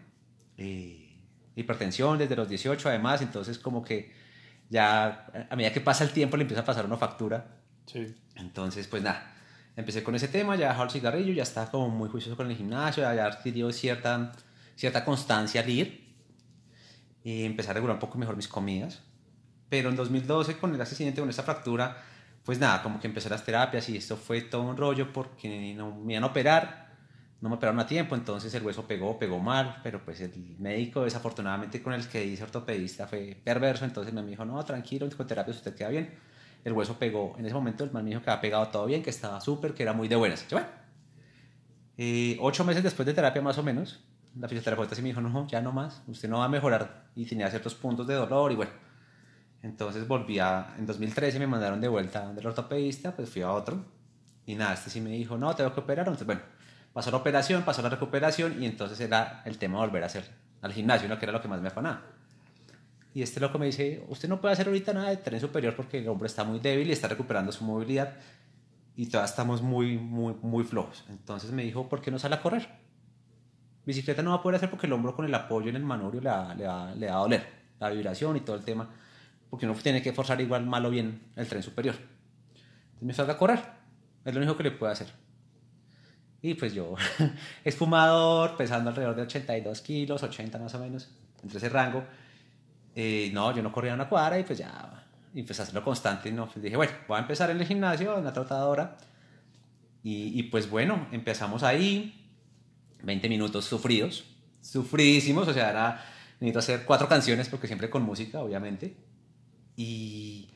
Eh, 0.57 1.11
hipertensión 1.57 2.19
desde 2.19 2.37
los 2.37 2.49
18 2.49 2.89
además, 2.89 3.23
entonces 3.23 3.59
como 3.59 3.83
que 3.83 4.13
ya 4.69 5.27
a 5.51 5.57
medida 5.57 5.73
que 5.73 5.81
pasa 5.81 6.05
el 6.05 6.11
tiempo 6.11 6.37
le 6.37 6.43
empieza 6.43 6.63
a 6.63 6.65
pasar 6.65 6.87
una 6.87 6.97
factura. 6.97 7.60
Sí. 7.91 8.15
Entonces, 8.37 8.87
pues 8.87 9.03
nada, 9.03 9.33
empecé 9.77 10.03
con 10.03 10.15
ese 10.15 10.29
tema, 10.29 10.57
ya 10.57 10.69
dejado 10.69 10.85
el 10.85 10.91
cigarrillo, 10.91 11.33
ya 11.33 11.43
estaba 11.43 11.71
como 11.71 11.89
muy 11.89 12.09
juicioso 12.09 12.37
con 12.37 12.51
el 12.51 12.57
gimnasio, 12.57 13.03
ya 13.03 13.27
adquirió 13.27 13.73
cierta, 13.73 14.33
cierta 14.77 15.05
constancia 15.05 15.61
al 15.61 15.69
ir 15.69 16.11
y 17.23 17.45
empecé 17.45 17.71
a 17.71 17.75
regular 17.75 17.97
un 17.97 18.01
poco 18.01 18.19
mejor 18.19 18.37
mis 18.37 18.49
comidas. 18.49 19.01
Pero 19.69 19.91
en 19.91 19.97
2012, 19.97 20.59
con 20.59 20.75
el 20.75 20.81
accidente, 20.81 21.21
con 21.21 21.31
esa 21.31 21.43
fractura, 21.43 22.03
pues 22.45 22.59
nada, 22.59 22.83
como 22.83 22.99
que 22.99 23.07
empecé 23.07 23.29
las 23.29 23.45
terapias 23.45 23.89
y 23.89 23.97
esto 23.97 24.17
fue 24.17 24.43
todo 24.43 24.63
un 24.63 24.77
rollo 24.77 25.13
porque 25.13 25.75
no 25.77 25.95
me 25.95 26.15
iban 26.15 26.25
a 26.25 26.29
operar, 26.29 26.91
no 27.41 27.49
me 27.49 27.55
operaron 27.55 27.81
a 27.81 27.87
tiempo, 27.87 28.15
entonces 28.15 28.53
el 28.55 28.63
hueso 28.63 28.87
pegó, 28.87 29.19
pegó 29.19 29.39
mal, 29.39 29.81
pero 29.83 30.05
pues 30.05 30.21
el 30.21 30.57
médico 30.59 31.05
desafortunadamente 31.05 31.83
con 31.83 31.93
el 31.93 32.07
que 32.09 32.25
hice 32.25 32.43
ortopedista 32.43 33.07
fue 33.07 33.37
perverso, 33.43 33.85
entonces 33.85 34.13
me 34.13 34.23
dijo, 34.23 34.45
no, 34.45 34.63
tranquilo, 34.65 35.09
con 35.17 35.27
terapia 35.27 35.53
usted 35.53 35.75
queda 35.75 35.89
bien. 35.89 36.11
El 36.65 36.73
hueso 36.73 36.99
pegó, 36.99 37.35
en 37.39 37.47
ese 37.47 37.55
momento 37.55 37.85
el 37.85 37.91
man 37.91 38.05
me 38.05 38.11
dijo 38.11 38.23
que 38.23 38.31
había 38.31 38.41
pegado 38.41 38.69
todo 38.69 38.87
bien, 38.87 39.03
que 39.03 39.11
estaba 39.11 39.41
súper, 39.41 39.75
que 39.75 39.83
era 39.83 39.93
muy 39.93 40.09
de 40.09 40.17
buenas. 40.17 40.47
Yo, 40.49 40.59
bueno, 40.59 40.69
eh, 41.97 42.37
ocho 42.41 42.65
meses 42.65 42.83
después 42.83 43.07
de 43.07 43.15
terapia 43.15 43.41
más 43.41 43.59
o 43.59 43.63
menos, 43.63 44.05
la 44.39 44.49
fisioterapeuta 44.49 44.95
sí 44.95 45.03
me 45.03 45.09
dijo, 45.09 45.21
no, 45.21 45.47
ya 45.49 45.61
no 45.61 45.73
más, 45.73 46.03
usted 46.07 46.29
no 46.29 46.39
va 46.39 46.45
a 46.45 46.49
mejorar 46.49 47.11
y 47.15 47.25
tenía 47.27 47.49
ciertos 47.51 47.75
puntos 47.75 48.07
de 48.07 48.15
dolor 48.15 48.53
y 48.53 48.57
bueno, 48.57 48.73
entonces 49.63 50.09
volví 50.09 50.39
a, 50.39 50.75
en 50.79 50.87
2013 50.87 51.39
me 51.39 51.47
mandaron 51.47 51.81
de 51.81 51.89
vuelta 51.89 52.33
del 52.33 52.47
ortopedista, 52.47 53.15
pues 53.15 53.29
fui 53.29 53.43
a 53.43 53.53
otro. 53.53 53.85
Y 54.47 54.55
nada, 54.55 54.75
este 54.75 54.91
sí 54.91 55.01
me 55.01 55.11
dijo, 55.11 55.37
no, 55.37 55.55
tengo 55.55 55.73
que 55.75 55.81
operar. 55.81 56.07
Entonces, 56.07 56.27
bueno, 56.27 56.41
pasó 56.93 57.11
la 57.11 57.19
operación, 57.19 57.63
pasó 57.63 57.83
la 57.83 57.91
recuperación 57.91 58.63
y 58.63 58.67
entonces 58.67 58.99
era 59.01 59.43
el 59.45 59.59
tema 59.59 59.79
de 59.79 59.87
volver 59.87 60.03
a 60.03 60.07
hacer 60.07 60.25
al 60.63 60.73
gimnasio, 60.73 61.09
¿no? 61.09 61.19
que 61.19 61.27
era 61.27 61.33
lo 61.33 61.41
que 61.41 61.49
más 61.49 61.61
me 61.61 61.69
afanaba. 61.69 62.03
Y 63.13 63.23
este 63.23 63.41
loco 63.41 63.59
me 63.59 63.67
dice, 63.67 64.05
usted 64.09 64.29
no 64.29 64.41
puede 64.41 64.53
hacer 64.53 64.69
ahorita 64.69 64.93
nada 64.93 65.11
de 65.11 65.17
tren 65.17 65.41
superior 65.41 65.75
porque 65.75 65.99
el 65.99 66.09
hombre 66.09 66.27
está 66.27 66.45
muy 66.45 66.61
débil 66.61 66.89
y 66.89 66.93
está 66.93 67.09
recuperando 67.09 67.51
su 67.51 67.65
movilidad 67.65 68.15
y 68.97 69.07
todavía 69.07 69.29
estamos 69.29 69.63
muy, 69.63 69.99
muy, 69.99 70.35
muy 70.43 70.65
flojos. 70.65 71.05
Entonces 71.09 71.51
me 71.51 71.65
dijo, 71.65 71.89
¿por 71.89 72.01
qué 72.01 72.11
no 72.11 72.19
sale 72.19 72.37
a 72.37 72.43
correr? 72.43 72.69
Bicicleta 73.85 74.23
no 74.23 74.31
va 74.31 74.37
a 74.37 74.43
poder 74.43 74.57
hacer 74.57 74.71
porque 74.71 74.87
el 74.87 74.93
hombro 74.93 75.17
con 75.17 75.25
el 75.25 75.35
apoyo 75.35 75.71
en 75.71 75.77
el 75.77 75.85
manubrio 75.85 76.21
le 76.21 76.31
le 76.57 76.67
va, 76.67 76.95
le 76.95 77.07
va 77.09 77.17
a 77.17 77.19
doler, 77.19 77.47
la 77.81 77.91
vibración 77.91 78.37
y 78.37 78.41
todo 78.41 78.57
el 78.57 78.65
tema 78.65 78.89
porque 79.51 79.67
uno 79.67 79.75
tiene 79.75 80.01
que 80.01 80.13
forzar 80.13 80.41
igual 80.41 80.65
mal 80.65 80.87
o 80.87 80.91
bien 80.91 81.21
el 81.37 81.47
tren 81.49 81.63
superior. 81.63 81.97
Entonces 81.97 83.03
me 83.03 83.13
salga 83.13 83.35
a 83.35 83.37
correr, 83.37 83.61
es 84.25 84.33
lo 84.33 84.39
único 84.39 84.57
que 84.57 84.63
le 84.63 84.71
puedo 84.71 84.93
hacer. 84.93 85.09
Y 86.41 86.55
pues 86.55 86.73
yo, 86.73 86.95
esfumador, 87.65 88.57
pesando 88.57 88.91
alrededor 88.91 89.17
de 89.17 89.23
82 89.23 89.81
kilos, 89.83 90.23
80 90.23 90.59
más 90.59 90.75
o 90.75 90.79
menos, 90.79 91.11
entre 91.43 91.59
ese 91.59 91.69
rango. 91.69 92.05
Eh, 92.95 93.31
no, 93.33 93.55
yo 93.55 93.63
no 93.63 93.73
corría 93.73 93.95
una 93.95 94.09
cuadra 94.09 94.39
y 94.39 94.45
pues 94.45 94.59
ya, 94.59 95.07
y 95.35 95.43
pues 95.43 95.59
hacerlo 95.61 95.83
constante. 95.85 96.31
¿no? 96.33 96.47
Pues 96.47 96.63
dije, 96.63 96.77
bueno, 96.77 96.93
voy 97.09 97.19
a 97.19 97.21
empezar 97.21 97.51
en 97.51 97.61
el 97.61 97.67
gimnasio, 97.67 98.19
en 98.19 98.25
la 98.25 98.33
trotadora. 98.33 98.97
Y, 100.03 100.39
y 100.39 100.45
pues 100.45 100.69
bueno, 100.69 101.07
empezamos 101.13 101.63
ahí, 101.63 102.29
20 103.03 103.29
minutos 103.29 103.65
sufridos, 103.67 104.25
sufridísimos, 104.61 105.47
o 105.47 105.53
sea, 105.53 105.71
era, 105.71 106.05
necesito 106.41 106.59
hacer 106.59 106.85
cuatro 106.85 107.09
canciones 107.09 107.49
porque 107.49 107.67
siempre 107.67 107.91
con 107.91 108.03
música, 108.03 108.41
obviamente 108.41 108.97
y, 109.81 110.49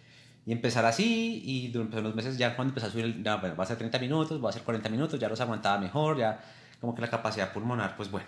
empezar 0.46 0.84
así 0.84 1.40
y 1.42 1.68
durante 1.68 1.98
unos 1.98 2.14
meses 2.14 2.36
ya 2.36 2.54
cuando 2.54 2.72
empecé 2.72 2.86
a 2.86 2.90
subir, 2.90 3.26
va 3.26 3.62
a 3.62 3.66
ser 3.66 3.78
30 3.78 3.98
minutos, 3.98 4.44
va 4.44 4.50
a 4.50 4.52
ser 4.52 4.62
40 4.62 4.90
minutos, 4.90 5.18
ya 5.18 5.28
los 5.28 5.40
aguantaba 5.40 5.78
mejor, 5.78 6.18
ya 6.18 6.38
como 6.80 6.94
que 6.94 7.00
la 7.00 7.08
capacidad 7.08 7.52
pulmonar, 7.52 7.96
pues 7.96 8.10
bueno. 8.10 8.26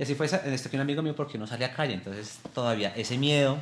Y 0.00 0.02
así 0.02 0.14
fue 0.14 0.28
en 0.28 0.54
este 0.54 0.70
que 0.70 0.76
un 0.78 0.80
amigo 0.80 1.02
mío 1.02 1.14
porque 1.14 1.36
no 1.36 1.46
salía 1.46 1.66
a 1.66 1.74
calle, 1.74 1.92
entonces 1.92 2.38
todavía 2.54 2.90
ese 2.96 3.18
miedo 3.18 3.58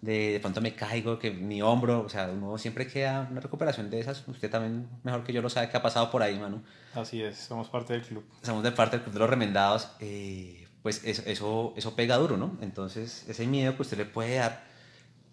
de 0.00 0.32
de 0.32 0.40
pronto 0.40 0.62
me 0.62 0.74
caigo, 0.74 1.18
que 1.18 1.30
mi 1.30 1.60
hombro, 1.60 2.00
o 2.00 2.08
sea, 2.08 2.30
uno 2.30 2.56
siempre 2.56 2.86
queda 2.86 3.28
una 3.30 3.38
recuperación 3.38 3.90
de 3.90 4.00
esas. 4.00 4.26
Usted 4.26 4.50
también, 4.50 4.88
mejor 5.02 5.24
que 5.24 5.34
yo, 5.34 5.42
lo 5.42 5.50
sabe 5.50 5.68
que 5.68 5.76
ha 5.76 5.82
pasado 5.82 6.10
por 6.10 6.22
ahí, 6.22 6.38
mano. 6.38 6.62
Así 6.94 7.22
es, 7.22 7.36
somos 7.36 7.68
parte 7.68 7.92
del 7.92 8.00
club. 8.00 8.24
Somos 8.40 8.62
de 8.62 8.72
parte 8.72 8.96
del 8.96 9.02
club 9.02 9.12
de 9.12 9.18
los 9.20 9.28
remendados. 9.28 9.90
Eh, 10.00 10.66
pues 10.82 11.04
eso, 11.04 11.22
eso, 11.26 11.74
eso, 11.76 11.94
pega 11.94 12.16
duro, 12.16 12.38
¿no? 12.38 12.56
Entonces, 12.62 13.26
ese 13.28 13.46
miedo 13.46 13.76
que 13.76 13.82
usted 13.82 13.98
le 13.98 14.06
puede 14.06 14.36
dar 14.36 14.64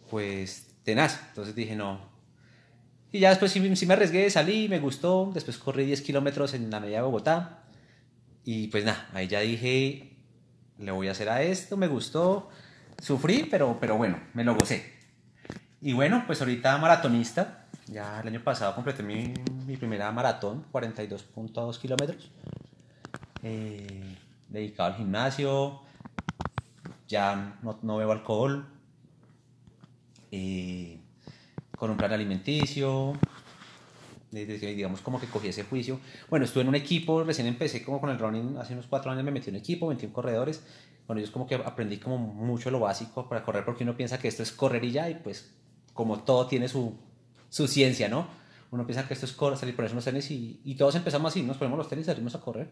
pues 0.10 0.68
tenaz. 0.84 1.18
Entonces 1.30 1.56
dije, 1.56 1.78
no. 1.78 1.98
Y 3.14 3.20
ya 3.20 3.30
después 3.30 3.54
sí, 3.54 3.62
me 3.62 3.94
arriesgué, 3.94 4.30
salí, 4.30 4.68
me 4.68 4.80
gustó. 4.80 5.32
Después 5.34 5.58
corrí 5.58 5.86
10 5.86 6.02
kilómetros 6.02 6.54
en 6.56 6.70
la 6.70 6.82
media 6.82 6.98
de 6.98 7.04
Bogotá. 7.04 7.64
Y 8.44 8.68
pues 8.68 8.84
nada, 8.84 9.08
ahí 9.14 9.28
ya 9.28 9.42
dije, 9.42 10.09
le 10.80 10.92
voy 10.92 11.08
a 11.08 11.12
hacer 11.12 11.30
a 11.30 11.42
esto, 11.42 11.78
me 11.78 11.88
gustó. 11.88 12.50
Sufrí, 13.02 13.48
pero, 13.50 13.78
pero 13.80 13.98
bueno, 13.98 14.20
me 14.34 14.44
lo 14.44 14.56
gocé. 14.56 14.94
Y 15.82 15.94
bueno, 15.94 16.24
pues 16.26 16.42
ahorita 16.42 16.78
maratonista. 16.78 17.68
Ya 17.88 18.20
el 18.22 18.28
año 18.28 18.44
pasado 18.44 18.76
completé 18.76 19.04
mi, 19.04 19.34
mi 19.66 19.78
primera 19.78 20.12
maratón, 20.12 20.66
42.2 20.72 21.80
kilómetros. 21.80 22.32
Eh, 23.44 24.18
dedicado 24.48 24.92
al 24.92 24.98
gimnasio. 24.98 25.82
Ya 27.08 27.58
no, 27.64 27.80
no 27.82 27.98
bebo 27.98 28.12
alcohol, 28.12 28.68
eh, 30.32 31.00
con 31.76 31.90
un 31.90 31.98
plan 31.98 32.14
alimenticio, 32.14 33.14
digamos 34.32 35.02
como 35.02 35.20
que 35.20 35.28
cogí 35.28 35.48
ese 35.48 35.64
juicio. 35.64 36.00
Bueno, 36.30 36.46
estuve 36.46 36.64
en 36.64 36.70
un 36.70 36.76
equipo, 36.76 37.24
recién 37.24 37.48
empecé 37.48 37.84
como 37.84 38.00
con 38.00 38.10
el 38.10 38.20
running, 38.20 38.58
hace 38.58 38.74
unos 38.74 38.88
cuatro 38.88 39.12
años 39.12 39.24
me 39.24 39.32
metí 39.32 39.50
en 39.50 39.56
un 39.56 39.62
equipo, 39.62 39.88
metí 39.90 40.06
en 40.06 40.12
corredores, 40.12 40.64
con 41.08 41.18
ellos 41.18 41.32
como 41.32 41.48
que 41.48 41.56
aprendí 41.56 41.98
como 41.98 42.18
mucho 42.18 42.70
lo 42.72 42.80
básico 42.80 43.28
para 43.28 43.44
correr, 43.44 43.66
porque 43.66 43.84
uno 43.84 43.96
piensa 43.96 44.20
que 44.20 44.28
esto 44.28 44.44
es 44.44 44.52
correr 44.52 44.84
y 44.84 44.92
ya, 44.92 45.10
y 45.10 45.16
pues 45.16 45.54
como 45.94 46.20
todo 46.24 46.48
tiene 46.48 46.68
su, 46.68 46.98
su 47.50 47.68
ciencia, 47.68 48.08
¿no? 48.08 48.28
Uno 48.72 48.86
piensa 48.86 49.08
que 49.08 49.16
esto 49.16 49.26
es 49.26 49.34
correr, 49.34 49.58
salir, 49.58 49.76
ponerse 49.76 49.96
unos 49.96 50.06
tenis 50.06 50.30
y, 50.30 50.62
y 50.64 50.76
todos 50.76 50.96
empezamos 50.96 51.32
así, 51.32 51.42
nos 51.42 51.58
ponemos 51.58 51.78
los 51.78 51.90
tenis 51.90 52.06
salimos 52.06 52.36
a 52.36 52.40
correr. 52.40 52.70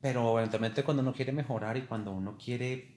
Pero 0.00 0.38
eventualmente 0.38 0.82
cuando 0.82 1.02
uno 1.02 1.12
quiere 1.12 1.32
mejorar 1.32 1.76
y 1.76 1.82
cuando 1.82 2.12
uno 2.12 2.38
quiere 2.42 2.96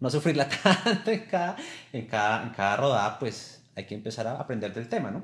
no 0.00 0.10
sufrirla 0.10 0.48
tanto 0.84 1.12
en 1.12 1.20
cada, 1.26 1.56
en 1.92 2.06
cada, 2.06 2.42
en 2.42 2.50
cada 2.50 2.76
rodada, 2.76 3.18
pues 3.20 3.64
hay 3.76 3.86
que 3.86 3.94
empezar 3.94 4.26
a 4.26 4.32
aprender 4.32 4.74
del 4.74 4.88
tema, 4.88 5.12
¿no? 5.12 5.22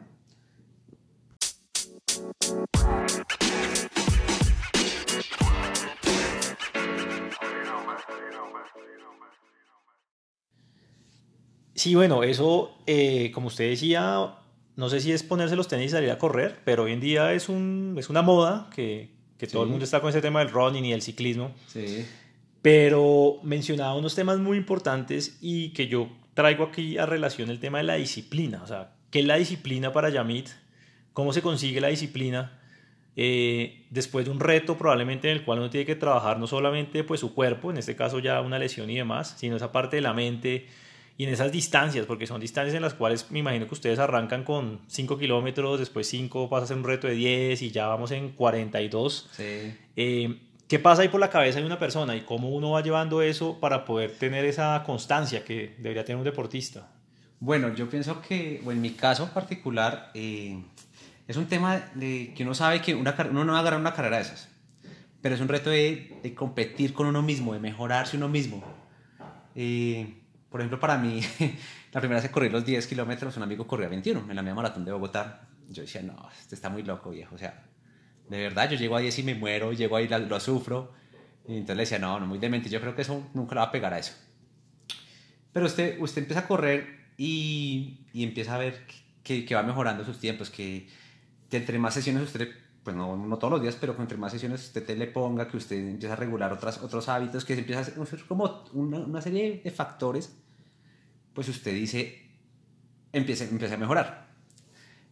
Sí, 11.78 11.94
bueno, 11.94 12.24
eso, 12.24 12.76
eh, 12.86 13.30
como 13.32 13.46
usted 13.46 13.70
decía, 13.70 14.34
no 14.74 14.88
sé 14.88 15.00
si 15.00 15.12
es 15.12 15.22
ponerse 15.22 15.54
los 15.54 15.68
tenis 15.68 15.86
y 15.86 15.90
salir 15.90 16.10
a 16.10 16.18
correr, 16.18 16.58
pero 16.64 16.82
hoy 16.82 16.92
en 16.92 17.00
día 17.00 17.32
es, 17.32 17.48
un, 17.48 17.94
es 17.96 18.10
una 18.10 18.20
moda 18.20 18.68
que, 18.74 19.10
que 19.38 19.46
todo 19.46 19.62
el 19.62 19.68
mundo 19.68 19.84
está 19.84 20.00
con 20.00 20.10
ese 20.10 20.20
tema 20.20 20.40
del 20.40 20.50
running 20.50 20.84
y 20.84 20.92
el 20.92 21.02
ciclismo. 21.02 21.52
Sí. 21.68 22.04
Pero 22.62 23.38
mencionaba 23.44 23.94
unos 23.94 24.16
temas 24.16 24.38
muy 24.38 24.58
importantes 24.58 25.38
y 25.40 25.70
que 25.70 25.86
yo 25.86 26.10
traigo 26.34 26.64
aquí 26.64 26.98
a 26.98 27.06
relación 27.06 27.48
el 27.48 27.60
tema 27.60 27.78
de 27.78 27.84
la 27.84 27.94
disciplina. 27.94 28.60
O 28.64 28.66
sea, 28.66 28.96
¿qué 29.12 29.20
es 29.20 29.24
la 29.24 29.36
disciplina 29.36 29.92
para 29.92 30.10
Yamit? 30.10 30.48
¿Cómo 31.12 31.32
se 31.32 31.42
consigue 31.42 31.80
la 31.80 31.88
disciplina? 31.88 32.58
Eh, 33.16 33.84
después 33.90 34.26
de 34.26 34.30
un 34.30 34.38
reto 34.38 34.78
probablemente 34.78 35.28
en 35.28 35.38
el 35.38 35.44
cual 35.44 35.58
uno 35.58 35.70
tiene 35.70 35.84
que 35.84 35.96
trabajar 35.96 36.38
no 36.38 36.46
solamente 36.46 37.02
pues 37.02 37.18
su 37.18 37.34
cuerpo, 37.34 37.72
en 37.72 37.78
este 37.78 37.96
caso 37.96 38.20
ya 38.20 38.40
una 38.40 38.60
lesión 38.60 38.88
y 38.90 38.96
demás, 38.96 39.34
sino 39.36 39.56
esa 39.56 39.72
parte 39.72 39.96
de 39.96 40.02
la 40.02 40.14
mente 40.14 40.68
y 41.16 41.24
en 41.24 41.30
esas 41.30 41.50
distancias, 41.50 42.06
porque 42.06 42.28
son 42.28 42.40
distancias 42.40 42.76
en 42.76 42.82
las 42.82 42.94
cuales 42.94 43.28
me 43.32 43.40
imagino 43.40 43.66
que 43.66 43.74
ustedes 43.74 43.98
arrancan 43.98 44.44
con 44.44 44.82
5 44.86 45.18
kilómetros, 45.18 45.80
después 45.80 46.06
5 46.06 46.48
pasa 46.48 46.64
a 46.64 46.66
ser 46.68 46.76
un 46.76 46.84
reto 46.84 47.08
de 47.08 47.14
10 47.14 47.60
y 47.60 47.72
ya 47.72 47.88
vamos 47.88 48.12
en 48.12 48.30
42. 48.30 49.28
Sí. 49.32 49.74
Eh, 49.96 50.38
¿Qué 50.68 50.78
pasa 50.78 51.02
ahí 51.02 51.08
por 51.08 51.18
la 51.18 51.30
cabeza 51.30 51.58
de 51.58 51.66
una 51.66 51.80
persona 51.80 52.14
y 52.14 52.20
cómo 52.20 52.50
uno 52.50 52.70
va 52.70 52.82
llevando 52.82 53.20
eso 53.20 53.58
para 53.58 53.84
poder 53.84 54.12
tener 54.12 54.44
esa 54.44 54.84
constancia 54.86 55.42
que 55.42 55.74
debería 55.78 56.04
tener 56.04 56.18
un 56.18 56.24
deportista? 56.24 56.88
Bueno, 57.40 57.74
yo 57.74 57.88
pienso 57.88 58.20
que, 58.20 58.62
o 58.64 58.70
en 58.70 58.80
mi 58.80 58.90
caso 58.90 59.28
particular, 59.32 60.12
eh, 60.14 60.62
es 61.28 61.36
un 61.36 61.46
tema 61.46 61.90
de 61.94 62.32
que 62.34 62.42
uno 62.42 62.54
sabe 62.54 62.80
que 62.80 62.94
una, 62.94 63.14
uno 63.30 63.44
no 63.44 63.52
va 63.52 63.58
a 63.58 63.60
agarrar 63.60 63.78
una 63.78 63.92
carrera 63.92 64.16
de 64.16 64.22
esas, 64.22 64.48
pero 65.20 65.34
es 65.34 65.40
un 65.40 65.48
reto 65.48 65.70
de, 65.70 66.18
de 66.22 66.34
competir 66.34 66.94
con 66.94 67.06
uno 67.06 67.22
mismo, 67.22 67.52
de 67.52 67.60
mejorarse 67.60 68.16
uno 68.16 68.28
mismo. 68.28 68.64
Eh, 69.54 70.22
por 70.48 70.60
ejemplo, 70.60 70.80
para 70.80 70.96
mí, 70.96 71.20
la 71.92 72.00
primera 72.00 72.20
vez 72.20 72.28
que 72.28 72.32
corrí 72.32 72.48
los 72.48 72.64
10 72.64 72.86
kilómetros, 72.86 73.36
un 73.36 73.42
amigo 73.42 73.66
corría 73.66 73.88
21 73.88 74.26
en 74.28 74.36
la 74.36 74.42
media 74.42 74.54
maratón 74.54 74.84
de 74.84 74.92
Bogotá. 74.92 75.48
Yo 75.68 75.82
decía, 75.82 76.00
no, 76.00 76.16
este 76.40 76.54
está 76.54 76.70
muy 76.70 76.82
loco, 76.82 77.10
viejo. 77.10 77.34
O 77.34 77.38
sea, 77.38 77.62
de 78.28 78.38
verdad, 78.38 78.70
yo 78.70 78.78
llego 78.78 78.96
a 78.96 79.00
10 79.00 79.18
y 79.18 79.22
me 79.22 79.34
muero, 79.34 79.72
llego 79.72 79.96
ahí, 79.96 80.08
lo, 80.08 80.18
lo 80.18 80.40
sufro. 80.40 80.94
Y 81.46 81.54
entonces 81.54 81.76
le 81.76 81.82
decía, 81.82 81.98
no, 81.98 82.18
no, 82.18 82.26
muy 82.26 82.38
demente, 82.38 82.70
yo 82.70 82.80
creo 82.80 82.94
que 82.94 83.02
eso 83.02 83.30
nunca 83.34 83.54
le 83.54 83.60
va 83.60 83.66
a 83.66 83.72
pegar 83.72 83.92
a 83.92 83.98
eso. 83.98 84.14
Pero 85.52 85.66
usted, 85.66 86.00
usted 86.00 86.22
empieza 86.22 86.40
a 86.40 86.46
correr 86.46 87.12
y, 87.18 88.06
y 88.12 88.24
empieza 88.24 88.54
a 88.54 88.58
ver 88.58 88.86
que, 89.22 89.44
que, 89.44 89.54
va 89.54 89.62
mejorando 89.62 90.04
sus 90.04 90.18
tiempos, 90.18 90.50
que, 90.50 90.88
que 91.48 91.56
entre 91.56 91.78
más 91.78 91.94
sesiones 91.94 92.22
usted, 92.24 92.50
pues 92.82 92.94
no, 92.96 93.16
no, 93.16 93.38
todos 93.38 93.52
los 93.52 93.62
días, 93.62 93.76
pero 93.80 93.96
que 93.96 94.02
entre 94.02 94.18
más 94.18 94.32
sesiones 94.32 94.62
usted 94.62 94.84
te 94.84 94.96
le 94.96 95.06
ponga, 95.06 95.48
que 95.48 95.56
usted 95.56 95.76
empieza 95.76 96.14
a 96.14 96.16
regular 96.16 96.52
otras, 96.52 96.78
otros 96.82 97.08
hábitos, 97.08 97.44
que 97.44 97.54
se 97.54 97.60
empieza 97.60 97.80
a 97.80 98.02
hacer 98.02 98.24
como 98.26 98.64
una, 98.72 98.98
una 98.98 99.20
serie 99.20 99.60
de 99.62 99.70
factores, 99.70 100.36
pues 101.32 101.48
usted 101.48 101.72
dice, 101.74 102.30
empieza, 103.12 103.44
empieza 103.44 103.74
a 103.74 103.78
mejorar. 103.78 104.28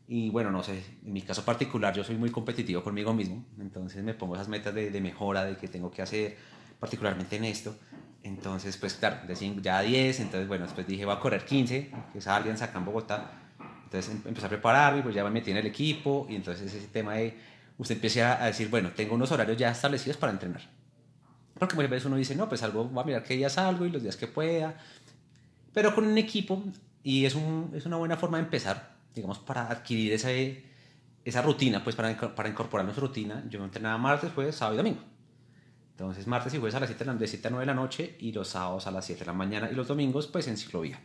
Y 0.08 0.30
bueno, 0.30 0.52
no 0.52 0.62
sé, 0.62 0.82
en 1.04 1.12
mi 1.12 1.22
caso 1.22 1.44
particular 1.44 1.92
yo 1.92 2.04
soy 2.04 2.16
muy 2.16 2.30
competitivo 2.30 2.82
conmigo 2.82 3.12
mismo, 3.12 3.44
entonces 3.58 4.04
me 4.04 4.14
pongo 4.14 4.36
esas 4.36 4.48
metas 4.48 4.72
de, 4.72 4.90
de 4.90 5.00
mejora, 5.00 5.44
de 5.44 5.56
que 5.56 5.66
tengo 5.66 5.90
que 5.90 6.02
hacer, 6.02 6.36
particularmente 6.78 7.36
en 7.36 7.44
esto. 7.44 7.76
Entonces, 8.22 8.76
pues 8.76 8.94
claro, 8.94 9.26
de 9.26 9.36
5 9.36 9.60
ya 9.60 9.80
10, 9.80 10.20
entonces 10.20 10.48
bueno, 10.48 10.64
después 10.64 10.86
dije 10.86 11.04
voy 11.04 11.14
a 11.14 11.20
correr 11.20 11.44
15, 11.44 11.92
que 12.12 12.18
es 12.18 12.26
alguien 12.26 12.60
acá 12.60 12.78
en 12.78 12.84
Bogotá. 12.84 13.45
Entonces 13.96 14.14
em, 14.14 14.28
empecé 14.28 14.46
a 14.46 14.48
prepararme, 14.50 15.02
pues 15.02 15.14
ya 15.14 15.24
me 15.24 15.30
metí 15.30 15.50
en 15.50 15.56
el 15.56 15.66
equipo 15.66 16.26
y 16.28 16.36
entonces 16.36 16.72
ese 16.72 16.86
tema 16.88 17.14
de 17.14 17.34
usted 17.78 17.94
empieza 17.94 18.42
a 18.42 18.46
decir, 18.46 18.68
bueno, 18.68 18.90
tengo 18.94 19.14
unos 19.14 19.30
horarios 19.32 19.56
ya 19.56 19.70
establecidos 19.70 20.16
para 20.16 20.32
entrenar. 20.32 20.62
Porque 21.58 21.74
muchas 21.74 21.90
veces 21.90 22.06
uno 22.06 22.16
dice, 22.16 22.36
no, 22.36 22.48
pues 22.48 22.62
algo, 22.62 22.84
voy 22.84 23.02
a 23.02 23.06
mirar 23.06 23.22
qué 23.22 23.34
días 23.34 23.54
salgo 23.54 23.86
y 23.86 23.90
los 23.90 24.02
días 24.02 24.16
que 24.16 24.26
pueda. 24.26 24.76
Pero 25.72 25.94
con 25.94 26.06
un 26.06 26.18
equipo, 26.18 26.62
y 27.02 27.24
es, 27.24 27.34
un, 27.34 27.72
es 27.74 27.86
una 27.86 27.96
buena 27.96 28.16
forma 28.16 28.36
de 28.38 28.44
empezar, 28.44 28.96
digamos, 29.14 29.38
para 29.38 29.70
adquirir 29.70 30.12
esa, 30.12 30.28
esa 31.24 31.42
rutina, 31.42 31.82
pues 31.82 31.96
para, 31.96 32.14
para 32.34 32.48
incorporar 32.48 32.84
nuestra 32.84 33.06
rutina, 33.06 33.44
yo 33.48 33.58
me 33.58 33.66
entrenaba 33.66 33.96
martes, 33.96 34.32
jueves, 34.34 34.56
sábado 34.56 34.74
y 34.74 34.78
domingo. 34.78 35.00
Entonces, 35.92 36.26
martes 36.26 36.52
y 36.52 36.58
jueves 36.58 36.74
a 36.74 36.80
las 36.80 36.90
7 36.90 37.04
de, 37.14 37.26
7 37.26 37.48
a 37.48 37.50
9 37.50 37.62
de 37.62 37.66
la 37.66 37.74
noche 37.74 38.16
y 38.20 38.32
los 38.32 38.48
sábados 38.48 38.86
a 38.86 38.90
las 38.90 39.06
7 39.06 39.20
de 39.20 39.26
la 39.26 39.32
mañana 39.32 39.70
y 39.70 39.74
los 39.74 39.88
domingos, 39.88 40.26
pues 40.26 40.46
en 40.46 40.58
ciclovía. 40.58 41.00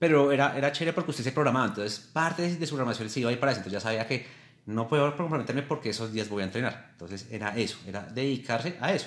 Pero 0.00 0.32
era, 0.32 0.58
era 0.58 0.72
chévere 0.72 0.92
porque 0.92 1.12
usted 1.12 1.22
se 1.22 1.30
programaba, 1.30 1.66
entonces 1.66 2.00
parte 2.00 2.56
de 2.56 2.66
su 2.66 2.74
programación 2.74 3.08
se 3.08 3.20
iba 3.20 3.30
ahí 3.30 3.36
para 3.36 3.52
eso, 3.52 3.60
entonces 3.60 3.80
ya 3.80 3.88
sabía 3.88 4.08
que 4.08 4.26
no 4.66 4.88
puedo 4.88 5.16
comprometerme 5.16 5.62
porque 5.62 5.90
esos 5.90 6.12
días 6.12 6.28
voy 6.28 6.42
a 6.42 6.46
entrenar. 6.46 6.88
Entonces 6.92 7.28
era 7.30 7.56
eso, 7.56 7.78
era 7.86 8.02
dedicarse 8.02 8.76
a 8.80 8.92
eso. 8.92 9.06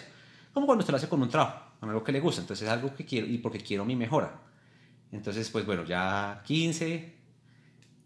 Como 0.54 0.66
cuando 0.66 0.84
usted 0.84 0.92
lo 0.92 0.98
hace 0.98 1.10
con 1.10 1.22
un 1.22 1.30
trabajo, 1.30 1.74
con 1.82 1.90
algo 1.90 2.04
que 2.04 2.14
le 2.14 2.22
gusta, 2.22 2.42
entonces 2.42 2.68
es 2.68 2.72
algo 2.72 2.96
que 2.96 3.06
quiero 3.06 3.28
y 3.28 3.40
porque 3.40 3.60
quiero 3.60 3.84
mi 3.84 3.96
mejora. 3.96 4.40
Entonces, 5.12 5.50
pues 5.50 5.66
bueno, 5.66 5.84
ya 5.84 6.42
15, 6.46 7.14